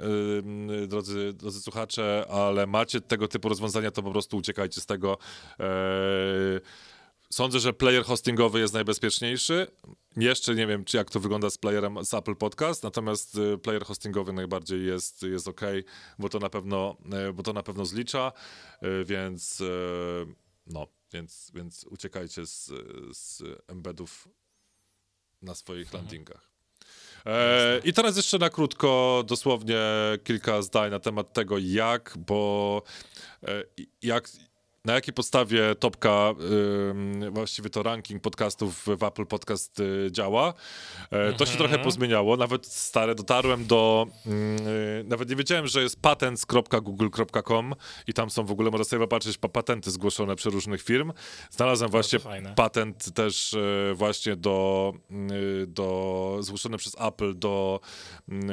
yy, 0.70 0.86
drodzy, 0.86 1.32
drodzy 1.32 1.60
słuchacze, 1.60 2.26
ale 2.30 2.66
macie 2.66 3.00
tego 3.00 3.28
typu 3.28 3.48
rozwiązania, 3.48 3.90
to 3.90 4.02
po 4.02 4.10
prostu 4.10 4.36
uciekajcie 4.36 4.80
z 4.80 4.86
tego. 4.86 5.18
E, 5.60 5.64
Sądzę, 7.32 7.60
że 7.60 7.72
player 7.72 8.04
hostingowy 8.04 8.60
jest 8.60 8.74
najbezpieczniejszy. 8.74 9.66
Jeszcze 10.16 10.54
nie 10.54 10.66
wiem, 10.66 10.84
czy 10.84 10.96
jak 10.96 11.10
to 11.10 11.20
wygląda 11.20 11.50
z 11.50 11.58
playerem 11.58 12.04
z 12.04 12.14
Apple 12.14 12.36
Podcast, 12.36 12.82
natomiast 12.82 13.38
y, 13.38 13.58
player 13.58 13.84
hostingowy 13.84 14.32
najbardziej 14.32 14.86
jest, 14.86 15.22
jest 15.22 15.48
ok, 15.48 15.60
bo 16.18 16.28
to 16.28 16.38
na 16.38 16.50
pewno, 16.50 16.96
y, 17.28 17.32
bo 17.32 17.42
to 17.42 17.52
na 17.52 17.62
pewno 17.62 17.84
zlicza, 17.84 18.32
y, 18.82 19.04
więc 19.04 19.60
y, 19.60 19.64
no, 20.66 20.86
więc, 21.12 21.50
więc 21.54 21.84
uciekajcie 21.84 22.46
z, 22.46 22.70
z 23.12 23.42
embedów 23.68 24.28
na 25.42 25.54
swoich 25.54 25.92
landingach. 25.92 26.51
E, 27.26 27.80
I 27.84 27.92
teraz 27.92 28.16
jeszcze 28.16 28.38
na 28.38 28.50
krótko, 28.50 29.22
dosłownie 29.26 29.78
kilka 30.24 30.62
zdań 30.62 30.90
na 30.90 30.98
temat 30.98 31.32
tego, 31.32 31.58
jak, 31.58 32.14
bo 32.26 32.82
e, 33.48 33.62
jak, 34.02 34.28
na 34.84 34.92
jakiej 34.94 35.14
podstawie 35.14 35.74
topka, 35.74 36.34
ym, 36.90 37.34
właściwie 37.34 37.70
to 37.70 37.82
ranking 37.82 38.22
podcastów 38.22 38.86
w 38.98 39.02
Apple 39.02 39.26
Podcast 39.26 39.80
y, 39.80 40.08
działa. 40.10 40.54
E, 41.10 41.32
to 41.32 41.46
się 41.46 41.58
trochę 41.58 41.78
pozmieniało, 41.78 42.36
nawet 42.36 42.66
stare, 42.66 43.14
dotarłem 43.14 43.66
do, 43.66 44.06
mm, 44.26 44.66
y, 44.66 45.04
nawet 45.06 45.30
nie 45.30 45.36
wiedziałem, 45.36 45.66
że 45.66 45.82
jest 45.82 46.00
patents.google.com 46.00 47.74
i 48.06 48.12
tam 48.12 48.30
są 48.30 48.44
w 48.46 48.50
ogóle, 48.50 48.70
można 48.70 48.84
sobie 48.84 49.00
popatrzeć, 49.00 49.38
pa- 49.38 49.48
patenty 49.48 49.90
zgłoszone 49.90 50.36
przez 50.36 50.54
różnych 50.54 50.82
firm. 50.82 51.12
Znalazłem 51.50 51.90
właśnie 51.90 52.18
fajne. 52.18 52.54
patent 52.54 53.14
też 53.14 53.54
e, 53.54 53.94
właśnie 53.94 54.36
do, 54.36 54.92
y, 55.62 55.66
do 55.66 56.36
zgłoszony 56.40 56.78
przez 56.78 56.96
Apple 57.00 57.38
do, 57.38 57.80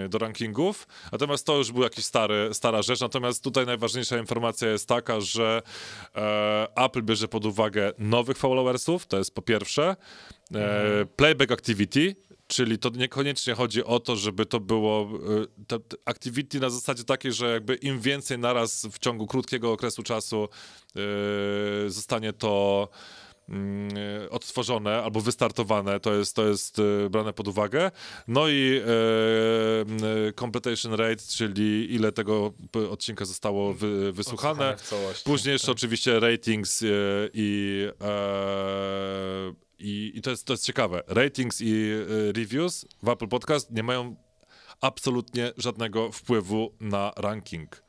y, 0.05 0.09
do 0.09 0.17
rankingów. 0.17 0.87
Natomiast 1.11 1.45
to 1.45 1.57
już 1.57 1.71
był 1.71 1.83
jakiś 1.83 2.05
stary, 2.05 2.49
stara 2.53 2.81
rzecz. 2.81 2.99
Natomiast 3.01 3.43
tutaj 3.43 3.65
najważniejsza 3.65 4.17
informacja 4.17 4.67
jest 4.69 4.87
taka, 4.87 5.21
że 5.21 5.61
Apple 6.75 7.01
bierze 7.01 7.27
pod 7.27 7.45
uwagę 7.45 7.91
nowych 7.97 8.37
followersów, 8.37 9.07
to 9.07 9.17
jest 9.17 9.35
po 9.35 9.41
pierwsze. 9.41 9.95
E, 10.55 11.05
playback 11.15 11.51
activity, 11.51 12.15
Czyli 12.47 12.79
to 12.79 12.89
niekoniecznie 12.89 13.53
chodzi 13.53 13.83
o 13.83 13.99
to, 13.99 14.15
żeby 14.15 14.45
to 14.45 14.59
było 14.59 15.09
to 15.67 15.79
activity 16.05 16.59
na 16.59 16.69
zasadzie 16.69 17.03
takiej, 17.03 17.33
że 17.33 17.51
jakby 17.51 17.75
im 17.75 17.99
więcej 17.99 18.39
naraz 18.39 18.85
w 18.91 18.99
ciągu 18.99 19.27
krótkiego 19.27 19.71
okresu 19.71 20.03
czasu 20.03 20.49
zostanie 21.87 22.33
to 22.33 22.87
odtworzone 24.29 25.03
albo 25.03 25.21
wystartowane, 25.21 25.99
to 25.99 26.13
jest, 26.13 26.35
to 26.35 26.47
jest 26.47 26.79
y, 26.79 27.09
brane 27.09 27.33
pod 27.33 27.47
uwagę. 27.47 27.91
No 28.27 28.47
i 28.47 28.51
y, 28.51 30.27
y, 30.29 30.33
completion 30.33 30.93
rate, 30.93 31.23
czyli 31.29 31.93
ile 31.93 32.11
tego 32.11 32.53
odcinka 32.91 33.25
zostało 33.25 33.73
wy, 33.73 34.11
wysłuchane. 34.11 34.75
Później 35.23 35.53
jeszcze 35.53 35.67
tak. 35.67 35.75
oczywiście 35.75 36.19
ratings 36.19 36.83
i, 37.33 37.87
e, 38.01 39.53
i, 39.79 40.11
i 40.15 40.21
to, 40.21 40.29
jest, 40.29 40.45
to 40.45 40.53
jest 40.53 40.65
ciekawe. 40.65 41.03
Ratings 41.07 41.61
i 41.61 41.91
reviews 42.35 42.85
w 43.03 43.09
Apple 43.09 43.27
Podcast 43.27 43.71
nie 43.71 43.83
mają 43.83 44.15
absolutnie 44.81 45.51
żadnego 45.57 46.11
wpływu 46.11 46.75
na 46.79 47.11
ranking. 47.17 47.88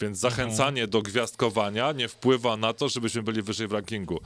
Więc 0.00 0.18
zachęcanie 0.18 0.86
do 0.86 1.02
gwiazdkowania 1.02 1.92
nie 1.92 2.08
wpływa 2.08 2.56
na 2.56 2.72
to, 2.72 2.88
żebyśmy 2.88 3.22
byli 3.22 3.42
wyżej 3.42 3.68
w 3.68 3.72
rankingu. 3.72 4.20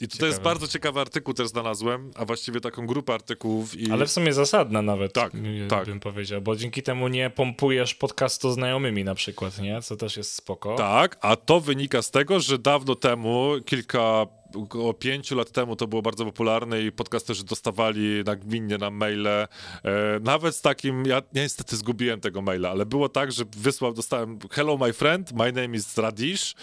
I 0.00 0.08
tutaj 0.08 0.28
jest 0.28 0.40
bardzo 0.40 0.68
ciekawy 0.68 1.00
artykuł 1.00 1.34
też 1.34 1.48
znalazłem, 1.48 2.10
a 2.14 2.24
właściwie 2.24 2.60
taką 2.60 2.86
grupę 2.86 3.14
artykułów. 3.14 3.74
I... 3.74 3.90
Ale 3.90 4.06
w 4.06 4.10
sumie 4.10 4.32
zasadna 4.32 4.82
nawet, 4.82 5.12
Tak, 5.12 5.32
tak. 5.68 5.86
bym 5.86 6.00
powiedział, 6.00 6.40
bo 6.40 6.56
dzięki 6.56 6.82
temu 6.82 7.08
nie 7.08 7.30
pompujesz 7.30 7.94
podcastu 7.94 8.50
znajomymi 8.50 9.04
na 9.04 9.14
przykład, 9.14 9.58
nie? 9.58 9.82
Co 9.82 9.96
też 9.96 10.16
jest 10.16 10.34
spoko. 10.34 10.76
Tak, 10.76 11.18
a 11.20 11.36
to 11.36 11.60
wynika 11.60 12.02
z 12.02 12.10
tego, 12.10 12.40
że 12.40 12.58
dawno 12.58 12.94
temu, 12.94 13.52
kilka 13.66 14.26
około 14.54 14.94
pięciu 14.94 15.36
lat 15.36 15.50
temu 15.50 15.76
to 15.76 15.86
było 15.86 16.02
bardzo 16.02 16.24
popularne 16.24 16.82
i 16.82 16.92
podcasterzy 16.92 17.44
dostawali 17.44 18.22
nagminnie 18.26 18.78
na 18.78 18.90
maile, 18.90 19.26
e, 19.26 19.46
nawet 20.22 20.56
z 20.56 20.60
takim, 20.60 21.06
ja 21.06 21.22
niestety 21.34 21.76
zgubiłem 21.76 22.20
tego 22.20 22.42
maila, 22.42 22.70
ale 22.70 22.86
było 22.86 23.08
tak, 23.08 23.32
że 23.32 23.44
wysłał, 23.56 23.94
dostałem 23.94 24.38
hello 24.50 24.76
my 24.76 24.92
friend, 24.92 25.32
my 25.32 25.52
name 25.52 25.76
is 25.76 25.98
Radish 25.98 26.54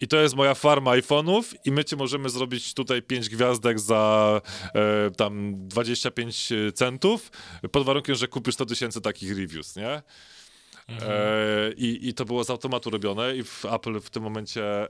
i 0.00 0.08
to 0.08 0.16
jest 0.16 0.34
moja 0.34 0.54
farma 0.54 0.90
iPhone'ów 0.90 1.54
i 1.64 1.72
my 1.72 1.84
ci 1.84 1.96
możemy 1.96 2.28
zrobić 2.28 2.74
tutaj 2.74 3.02
pięć 3.02 3.28
gwiazdek 3.28 3.80
za 3.80 4.40
e, 4.74 5.10
tam 5.10 5.54
25 5.68 6.52
centów, 6.74 7.30
pod 7.72 7.84
warunkiem, 7.84 8.14
że 8.14 8.28
kupisz 8.28 8.54
100 8.54 8.66
tysięcy 8.66 9.00
takich 9.00 9.38
reviews, 9.38 9.76
nie? 9.76 10.02
E, 10.88 11.72
i, 11.76 12.08
I 12.08 12.14
to 12.14 12.24
było 12.24 12.44
z 12.44 12.50
automatu 12.50 12.90
robione 12.90 13.36
i 13.36 13.44
w 13.44 13.64
Apple 13.64 14.00
w 14.00 14.10
tym 14.10 14.22
momencie 14.22 14.82
e, 14.82 14.88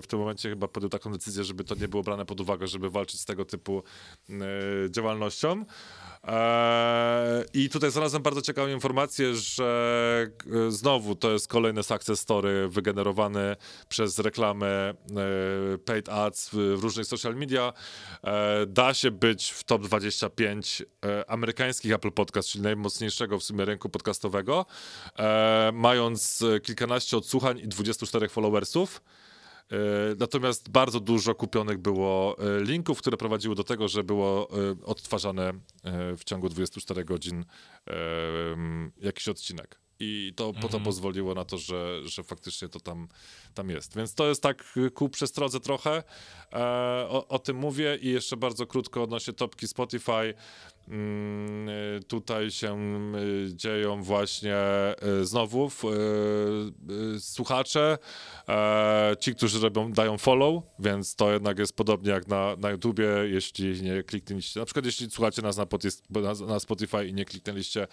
w 0.00 0.04
tym 0.08 0.18
momencie 0.18 0.50
chyba 0.50 0.68
podjął 0.68 0.90
taką 0.90 1.12
decyzję, 1.12 1.44
żeby 1.44 1.64
to 1.64 1.74
nie 1.74 1.88
było 1.88 2.02
brane 2.02 2.26
pod 2.26 2.40
uwagę, 2.40 2.66
żeby 2.66 2.90
walczyć 2.90 3.20
z 3.20 3.24
tego 3.24 3.44
typu 3.44 3.82
e, 4.30 4.34
działalnością. 4.90 5.64
E, 6.24 7.44
I 7.54 7.68
tutaj 7.68 7.90
znalazłem 7.90 8.22
bardzo 8.22 8.42
ciekawą 8.42 8.68
informację, 8.68 9.34
że 9.34 10.26
e, 10.66 10.70
znowu 10.70 11.14
to 11.16 11.32
jest 11.32 11.48
kolejny 11.48 11.82
success 11.82 12.20
story 12.20 12.68
wygenerowany 12.68 13.56
przez 13.88 14.18
reklamę 14.18 14.66
e, 14.68 14.94
paid 15.84 16.08
ads 16.08 16.48
w, 16.52 16.54
różnych 16.82 17.06
social 17.06 17.36
media. 17.36 17.72
E, 18.24 18.66
da 18.66 18.94
się 18.94 19.10
być 19.10 19.50
w 19.50 19.64
top 19.64 19.82
25 19.82 20.82
e, 21.04 21.30
amerykańskich 21.30 21.92
Apple 21.92 22.12
Podcast, 22.12 22.48
czyli 22.48 22.64
najmocniejszego 22.64 23.38
w 23.38 23.44
sumie 23.44 23.64
rynku 23.64 23.88
podcastowego, 23.88 24.66
mając 25.72 26.44
kilkanaście 26.62 27.16
odsłuchań 27.16 27.58
i 27.58 27.68
24 27.68 28.28
followersów. 28.28 29.02
E, 29.72 29.76
Natomiast 30.18 30.70
bardzo 30.70 31.00
dużo 31.00 31.34
kupionych 31.34 31.78
było 31.78 32.36
e, 32.38 32.64
linków, 32.64 32.98
które 32.98 33.16
prowadziły 33.16 33.54
do 33.54 33.64
tego, 33.64 33.88
że 33.88 34.04
było 34.04 34.48
e, 34.50 34.84
odtwarzane 34.84 35.52
w 36.16 36.24
ciągu 36.24 36.48
24 36.48 37.04
godzin 37.04 37.44
jakiś 39.00 39.28
odcinek. 39.28 39.80
I 40.00 40.32
to 40.36 40.52
po 40.52 40.68
to 40.68 40.80
pozwoliło 40.80 41.34
na 41.34 41.44
to, 41.44 41.58
że, 41.58 42.00
że 42.04 42.22
faktycznie 42.22 42.68
to 42.68 42.80
tam, 42.80 43.08
tam 43.54 43.70
jest. 43.70 43.96
Więc 43.96 44.14
to 44.14 44.28
jest 44.28 44.42
tak 44.42 44.64
y, 44.76 44.90
ku 44.90 45.08
przestrodze 45.08 45.60
trochę. 45.60 46.02
E, 46.52 46.58
o, 47.08 47.28
o 47.28 47.38
tym 47.38 47.56
mówię 47.56 47.98
i 48.00 48.08
jeszcze 48.08 48.36
bardzo 48.36 48.66
krótko 48.66 49.02
odnośnie 49.02 49.32
topki 49.32 49.68
Spotify. 49.68 50.34
Mm, 50.88 51.68
y, 51.68 52.00
tutaj 52.08 52.50
się 52.50 52.78
y, 53.16 53.50
dzieją 53.54 54.02
właśnie 54.02 54.56
znowu 55.22 55.70
słuchacze, 57.18 57.98
e, 58.48 59.16
ci, 59.20 59.34
którzy 59.34 59.60
robią, 59.60 59.92
dają 59.92 60.18
follow, 60.18 60.62
więc 60.78 61.14
to 61.14 61.32
jednak 61.32 61.58
jest 61.58 61.76
podobnie 61.76 62.10
jak 62.10 62.28
na, 62.28 62.56
na 62.56 62.70
YouTubie, 62.70 63.08
jeśli 63.26 63.82
nie 63.82 64.02
kliknęliście, 64.02 64.60
na 64.60 64.66
przykład 64.66 64.84
jeśli 64.84 65.10
słuchacie 65.10 65.42
nas 65.42 65.56
na, 65.56 65.66
na, 66.10 66.46
na 66.46 66.60
Spotify 66.60 67.06
i 67.06 67.14
nie 67.14 67.24
kliknęliście 67.24 67.86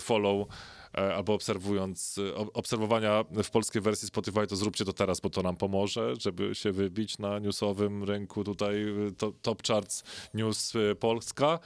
follow, 0.00 0.48
albo 0.92 1.34
obserwując, 1.34 2.20
ob- 2.34 2.50
obserwowania 2.54 3.24
w 3.44 3.50
polskiej 3.50 3.82
wersji 3.82 4.08
Spotify, 4.08 4.46
to 4.46 4.56
zróbcie 4.56 4.84
to 4.84 4.92
teraz, 4.92 5.20
bo 5.20 5.30
to 5.30 5.42
nam 5.42 5.56
pomoże, 5.56 6.14
żeby 6.18 6.54
się 6.54 6.72
wybić 6.72 7.18
na 7.18 7.38
newsowym 7.38 8.04
rynku 8.04 8.44
tutaj 8.44 8.76
y, 9.08 9.12
to, 9.12 9.32
Top 9.42 9.62
Charts 9.66 10.04
News 10.34 10.72
Polska. 11.00 11.58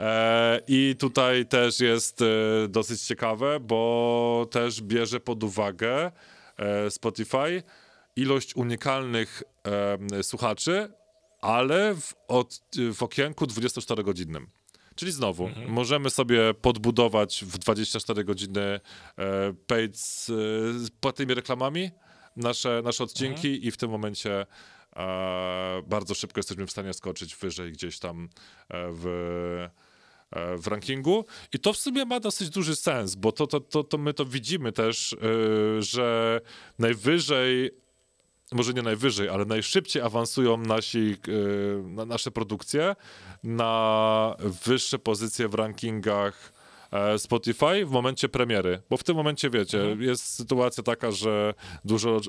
E, 0.00 0.60
I 0.68 0.96
tutaj 0.98 1.46
też 1.46 1.80
jest 1.80 2.22
e, 2.22 2.24
dosyć 2.68 3.02
ciekawe, 3.02 3.60
bo 3.60 4.46
też 4.50 4.82
bierze 4.82 5.20
pod 5.20 5.44
uwagę 5.44 6.12
e, 6.56 6.90
Spotify 6.90 7.62
ilość 8.16 8.56
unikalnych 8.56 9.42
słuchaczy, 10.22 10.92
ale 11.40 11.94
w, 11.94 12.14
od, 12.28 12.60
w 12.94 13.02
okienku 13.02 13.44
24-godzinnym. 13.44 14.57
Czyli 14.98 15.12
znowu, 15.12 15.50
możemy 15.68 16.10
sobie 16.10 16.54
podbudować 16.54 17.44
w 17.44 17.58
24 17.58 18.24
godziny 18.24 18.60
e, 18.60 18.80
paid 19.66 19.98
z, 19.98 20.26
z 20.82 20.90
płatnymi 20.90 21.34
reklamami 21.34 21.90
nasze, 22.36 22.82
nasze 22.84 23.04
odcinki 23.04 23.66
i 23.66 23.70
w 23.70 23.76
tym 23.76 23.90
momencie 23.90 24.46
e, 24.96 25.82
bardzo 25.86 26.14
szybko 26.14 26.38
jesteśmy 26.38 26.66
w 26.66 26.70
stanie 26.70 26.94
skoczyć 26.94 27.36
wyżej 27.36 27.72
gdzieś 27.72 27.98
tam 27.98 28.28
e, 28.68 28.88
w, 28.92 29.06
e, 30.30 30.56
w 30.56 30.66
rankingu. 30.66 31.24
I 31.52 31.58
to 31.58 31.72
w 31.72 31.76
sumie 31.76 32.04
ma 32.04 32.20
dosyć 32.20 32.50
duży 32.50 32.76
sens, 32.76 33.14
bo 33.14 33.32
to, 33.32 33.46
to, 33.46 33.60
to, 33.60 33.84
to 33.84 33.98
my 33.98 34.14
to 34.14 34.24
widzimy 34.24 34.72
też, 34.72 35.12
e, 35.12 35.82
że 35.82 36.40
najwyżej 36.78 37.70
może 38.52 38.74
nie 38.74 38.82
najwyżej, 38.82 39.28
ale 39.28 39.44
najszybciej 39.44 40.02
awansują 40.02 40.56
nasi, 40.56 41.16
e, 41.28 41.82
na 41.82 42.04
nasze 42.04 42.30
produkcje 42.30 42.96
na 43.42 44.36
wyższe 44.64 44.98
pozycje 44.98 45.48
w 45.48 45.54
rankingach 45.54 46.52
Spotify 47.18 47.86
w 47.86 47.90
momencie 47.90 48.28
premiery. 48.28 48.82
Bo 48.90 48.96
w 48.96 49.04
tym 49.04 49.16
momencie, 49.16 49.50
wiecie, 49.50 49.96
jest 49.98 50.24
sytuacja 50.34 50.82
taka, 50.82 51.10
że 51.10 51.54
dużo 51.84 52.16
e, 52.16 52.20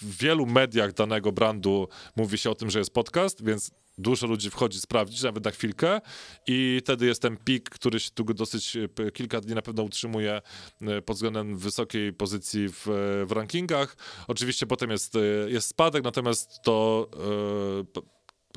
w 0.00 0.16
wielu 0.18 0.46
mediach 0.46 0.92
danego 0.92 1.32
brandu 1.32 1.88
mówi 2.16 2.38
się 2.38 2.50
o 2.50 2.54
tym, 2.54 2.70
że 2.70 2.78
jest 2.78 2.94
podcast, 2.94 3.44
więc 3.44 3.70
dużo 3.98 4.26
ludzi 4.26 4.50
wchodzi 4.50 4.80
sprawdzić, 4.80 5.22
nawet 5.22 5.44
na 5.44 5.50
chwilkę 5.50 6.00
i 6.46 6.78
wtedy 6.82 7.06
jest 7.06 7.22
ten 7.22 7.36
pik, 7.36 7.70
który 7.70 8.00
się 8.00 8.10
tu 8.10 8.24
dosyć 8.24 8.76
e, 8.76 9.10
kilka 9.10 9.40
dni 9.40 9.54
na 9.54 9.62
pewno 9.62 9.82
utrzymuje 9.82 10.42
e, 10.80 11.02
pod 11.02 11.16
względem 11.16 11.56
wysokiej 11.56 12.12
pozycji 12.12 12.68
w, 12.68 12.86
w 13.26 13.32
rankingach. 13.32 13.96
Oczywiście 14.28 14.66
potem 14.66 14.90
jest, 14.90 15.16
e, 15.16 15.20
jest 15.50 15.68
spadek, 15.68 16.04
natomiast 16.04 16.62
to 16.62 17.08
e, 17.12 17.84
p- 17.84 18.00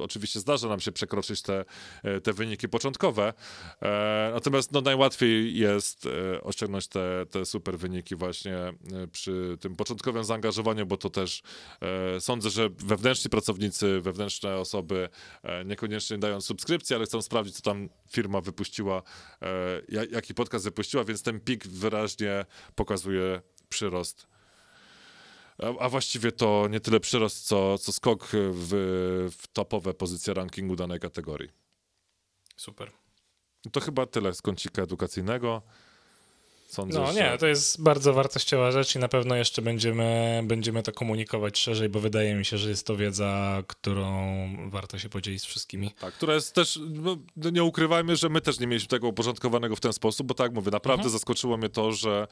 oczywiście 0.03 0.39
zdarza 0.39 0.67
nam 0.67 0.79
się 0.79 0.91
przekroczyć 0.91 1.41
te, 1.41 1.65
e, 2.03 2.21
te 2.21 2.33
wyniki 2.33 2.69
początkowe. 2.69 3.33
E, 3.81 4.31
natomiast 4.33 4.71
no, 4.71 4.81
najłatwiej 4.81 5.57
jest 5.57 6.05
e, 6.05 6.41
osiągnąć 6.41 6.87
te, 6.87 7.25
te 7.29 7.45
super 7.45 7.77
wyniki 7.77 8.15
właśnie 8.15 8.73
przy 9.11 9.57
tym 9.59 9.75
początkowym 9.75 10.23
zaangażowaniu, 10.23 10.85
bo 10.85 10.97
to 10.97 11.09
też 11.09 11.41
sądzę, 12.19 12.49
że 12.49 12.69
wewnętrzni 12.69 13.29
pracownicy, 13.29 14.01
wewnętrzne 14.01 14.55
osoby 14.55 15.09
niekoniecznie 15.65 16.17
dają 16.17 16.41
subskrypcję, 16.41 16.95
ale 16.95 17.05
chcą 17.05 17.21
sprawdzić, 17.21 17.55
co 17.55 17.61
tam 17.61 17.89
firma 18.09 18.41
wypuściła, 18.41 19.03
ja- 19.89 20.05
jaki 20.11 20.33
podcast 20.33 20.65
wypuściła, 20.65 21.03
więc 21.03 21.23
ten 21.23 21.39
pik 21.39 21.67
wyraźnie 21.67 22.45
pokazuje 22.75 23.41
przyrost 23.69 24.27
a, 25.63 25.83
a 25.83 25.89
właściwie 25.89 26.31
to 26.31 26.67
nie 26.69 26.79
tyle 26.79 26.99
przyrost, 26.99 27.47
co, 27.47 27.77
co 27.77 27.91
skok 27.91 28.27
w, 28.33 29.29
w 29.37 29.47
topowe 29.47 29.93
pozycje 29.93 30.33
rankingu 30.33 30.75
danej 30.75 30.99
kategorii. 30.99 31.49
Super. 32.55 32.91
To 33.71 33.79
chyba 33.79 34.05
tyle 34.05 34.33
z 34.33 34.41
kącika 34.41 34.81
edukacyjnego. 34.81 35.61
Sądzę, 36.69 36.99
No 36.99 37.07
że... 37.07 37.13
nie, 37.13 37.37
to 37.37 37.47
jest 37.47 37.81
bardzo 37.81 38.13
wartościowa 38.13 38.71
rzecz 38.71 38.95
i 38.95 38.99
na 38.99 39.07
pewno 39.07 39.35
jeszcze 39.35 39.61
będziemy, 39.61 40.41
będziemy 40.43 40.83
to 40.83 40.91
komunikować 40.91 41.57
szerzej, 41.59 41.89
bo 41.89 41.99
wydaje 41.99 42.35
mi 42.35 42.45
się, 42.45 42.57
że 42.57 42.69
jest 42.69 42.87
to 42.87 42.95
wiedza, 42.95 43.63
którą 43.67 44.47
warto 44.69 44.99
się 44.99 45.09
podzielić 45.09 45.41
z 45.41 45.45
wszystkimi. 45.45 45.91
Tak, 45.99 46.13
która 46.13 46.33
jest 46.33 46.55
też, 46.55 46.79
no, 46.89 47.17
no 47.35 47.49
nie 47.49 47.63
ukrywajmy, 47.63 48.15
że 48.15 48.29
my 48.29 48.41
też 48.41 48.59
nie 48.59 48.67
mieliśmy 48.67 48.87
tego 48.87 49.07
uporządkowanego 49.07 49.75
w 49.75 49.79
ten 49.79 49.93
sposób, 49.93 50.27
bo 50.27 50.33
tak 50.33 50.45
jak 50.45 50.53
mówię, 50.53 50.71
naprawdę 50.71 51.03
Mhm. 51.03 51.11
zaskoczyło 51.11 51.57
mnie 51.57 51.69
to, 51.69 51.91
że, 51.91 52.27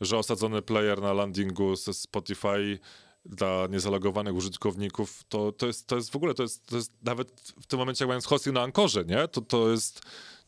że 0.00 0.18
osadzony 0.18 0.62
player 0.62 1.02
na 1.02 1.12
landingu 1.12 1.76
ze 1.76 1.94
Spotify 1.94 2.78
dla 3.24 3.66
niezalogowanych 3.70 4.34
użytkowników, 4.34 5.24
to, 5.28 5.52
to, 5.52 5.66
jest, 5.66 5.86
to 5.86 5.96
jest 5.96 6.10
w 6.12 6.16
ogóle, 6.16 6.34
to 6.34 6.42
jest, 6.42 6.66
to 6.66 6.76
jest 6.76 6.92
nawet 7.02 7.30
w 7.62 7.66
tym 7.66 7.78
momencie, 7.78 8.04
jak 8.04 8.08
mając 8.08 8.26
hosting 8.26 8.54
na 8.54 8.62
Ankorze, 8.62 9.04
nie? 9.04 9.28
To, 9.28 9.40
to 9.40 9.70
jest 9.70 10.02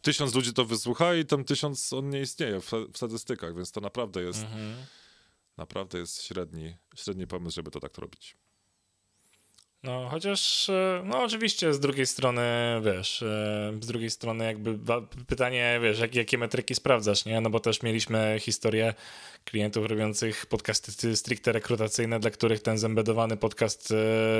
tysiąc 0.05 0.35
ludzi 0.35 0.53
to 0.53 0.65
wysłucha 0.65 1.15
i 1.15 1.25
tam 1.25 1.45
tysiąc 1.45 1.93
on 1.93 2.11
nie 2.11 2.21
istnieje 2.21 2.61
w, 2.61 2.71
w 2.93 2.97
statystykach, 2.97 3.57
więc 3.57 3.73
to 3.73 3.81
naprawdę 3.81 4.23
jest, 4.23 4.43
Mhm. 4.43 4.77
naprawdę 5.57 5.99
jest 5.99 6.23
średni, 6.23 6.77
średni 6.97 7.27
pomysł, 7.27 7.55
żeby 7.55 7.71
to 7.71 7.81
tak 7.81 7.99
robić. 7.99 8.37
No, 9.85 10.09
chociaż, 10.11 10.69
e, 10.71 11.03
no 11.05 11.23
oczywiście 11.23 11.75
z 11.75 11.81
drugiej 11.81 12.07
strony, 12.07 12.43
wiesz, 12.85 13.23
e, 13.23 13.73
z 13.81 13.87
drugiej 13.87 14.11
strony 14.11 14.45
jakby 14.45 14.79
pytanie, 15.27 15.79
wiesz, 15.83 15.99
jak, 15.99 16.15
jakie 16.15 16.39
metryki 16.39 16.75
sprawdzasz, 16.75 17.25
nie? 17.25 17.41
No 17.41 17.51
bo 17.51 17.61
też 17.61 17.83
mieliśmy 17.83 18.37
historię 18.41 18.95
klientów 19.45 19.87
robiących 19.87 20.47
podcasty 20.47 21.17
stricte 21.17 21.53
rekrutacyjne, 21.53 22.21
dla 22.21 22.31
których 22.31 22.63
ten 22.63 22.79
zembedowany 22.79 23.37
podcast 23.37 23.91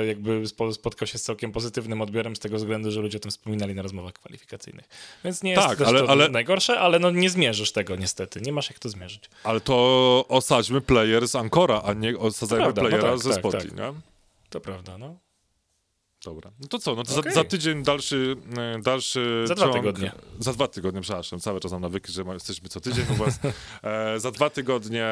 e, 0.01 0.05
jakby 0.05 0.41
spo- 0.47 0.73
spotkał 0.73 1.07
się 1.07 1.17
z 1.17 1.23
całkiem 1.23 1.51
pozytywnym 1.51 2.01
odbiorem 2.01 2.35
z 2.35 2.39
tego 2.39 2.57
względu, 2.57 2.91
że 2.91 3.01
ludzie 3.01 3.17
o 3.17 3.21
tym 3.21 3.31
wspominali 3.31 3.75
na 3.75 3.81
rozmowach 3.81 4.13
kwalifikacyjnych. 4.13 4.85
Więc 5.23 5.43
nie 5.43 5.51
jest 5.51 5.63
Tak, 5.67 5.81
ale- 5.81 5.99
to 6.01 6.09
ale- 6.09 6.29
najgorsze, 6.29 6.79
ale 6.79 6.99
no 6.99 7.11
nie 7.11 7.29
zmierzysz 7.29 7.71
tego 7.71 7.95
niestety, 7.95 8.41
nie 8.41 8.51
masz 8.51 8.69
jak 8.69 8.79
to 8.79 8.89
zmierzyć. 8.89 9.29
Ale 9.43 9.61
to 9.61 10.25
osadźmy 10.29 10.81
player 10.81 11.27
z 11.27 11.35
Ankora, 11.35 11.81
a 11.85 11.93
nie 11.93 12.17
osadzajmy 12.17 12.63
prawda, 12.63 12.81
no 12.81 12.89
playera 12.89 13.09
tak, 13.09 13.19
ze 13.19 13.29
tak, 13.29 13.39
Spotify, 13.39 13.67
tak. 13.67 13.77
nie? 13.77 13.93
To 14.49 14.61
prawda, 14.61 14.97
no. 14.97 15.24
Dobra. 16.25 16.51
No 16.59 16.67
to 16.67 16.79
co, 16.79 16.95
no 16.95 17.03
to 17.03 17.19
Okej. 17.19 17.33
za, 17.33 17.41
za 17.41 17.43
tydzień 17.43 17.83
dalszy, 17.83 18.35
e, 18.57 18.79
dalszy 18.81 19.43
Za 19.47 19.55
dwa 19.55 19.65
ciąg. 19.65 19.75
tygodnie. 19.75 20.11
Za 20.39 20.53
dwa 20.53 20.67
tygodnie, 20.67 21.01
przepraszam. 21.01 21.39
Cały 21.39 21.59
czas 21.59 21.71
mam 21.71 21.81
nawyki, 21.81 22.11
że 22.11 22.23
jesteśmy 22.33 22.69
co 22.69 22.81
tydzień 22.81 23.05
u 23.11 23.15
was. 23.15 23.39
E, 23.83 24.19
za 24.19 24.31
dwa 24.31 24.49
tygodnie 24.49 25.05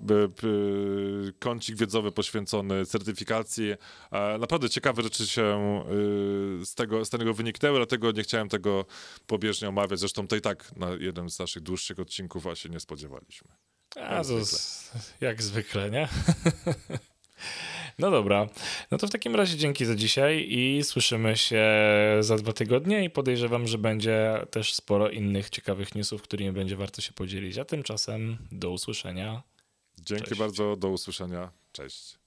b, 0.00 0.28
b, 0.28 0.34
kącik 1.38 1.76
wiedzowy 1.76 2.12
poświęcony 2.12 2.86
certyfikacji. 2.86 3.74
E, 4.12 4.38
naprawdę 4.38 4.70
ciekawe 4.70 5.02
rzeczy 5.02 5.26
się 5.26 5.42
e, 5.42 6.64
z, 6.64 6.74
tego, 6.74 7.04
z 7.04 7.10
tego 7.10 7.34
wyniknęły, 7.34 7.78
dlatego 7.78 8.12
nie 8.12 8.22
chciałem 8.22 8.48
tego 8.48 8.84
pobieżnie 9.26 9.68
omawiać. 9.68 9.98
Zresztą 10.00 10.26
to 10.28 10.36
i 10.36 10.40
tak 10.40 10.76
na 10.76 10.90
jeden 10.90 11.30
z 11.30 11.38
naszych 11.38 11.62
dłuższych 11.62 11.98
odcinków 12.00 12.42
właśnie 12.42 12.70
nie 12.70 12.80
spodziewaliśmy. 12.80 13.48
A 13.96 14.00
Jak 14.14 14.24
zwykle. 14.24 14.58
jak 15.20 15.42
zwykle, 15.42 15.90
nie? 15.90 16.08
No 17.98 18.10
dobra, 18.10 18.46
no 18.90 18.98
to 18.98 19.06
w 19.06 19.10
takim 19.10 19.36
razie 19.36 19.56
dzięki 19.56 19.84
za 19.84 19.94
dzisiaj 19.94 20.46
i 20.48 20.84
słyszymy 20.84 21.36
się 21.36 21.64
za 22.20 22.36
dwa 22.36 22.52
tygodnie 22.52 23.04
i 23.04 23.10
podejrzewam, 23.10 23.66
że 23.66 23.78
będzie 23.78 24.46
też 24.50 24.74
sporo 24.74 25.10
innych 25.10 25.50
ciekawych 25.50 25.94
newsów, 25.94 26.22
którymi 26.22 26.52
będzie 26.52 26.76
warto 26.76 27.00
się 27.00 27.12
podzielić. 27.12 27.58
A 27.58 27.64
tymczasem 27.64 28.38
do 28.52 28.70
usłyszenia. 28.70 29.42
Dzięki 29.98 30.24
Cześć. 30.24 30.38
bardzo, 30.38 30.76
do 30.76 30.88
usłyszenia. 30.88 31.50
Cześć. 31.72 32.18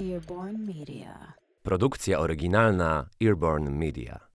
Earborn 0.00 0.66
Media. 0.66 1.32
Produkcja 1.62 2.18
oryginalna 2.18 3.08
Earborn 3.22 3.70
Media. 3.70 4.27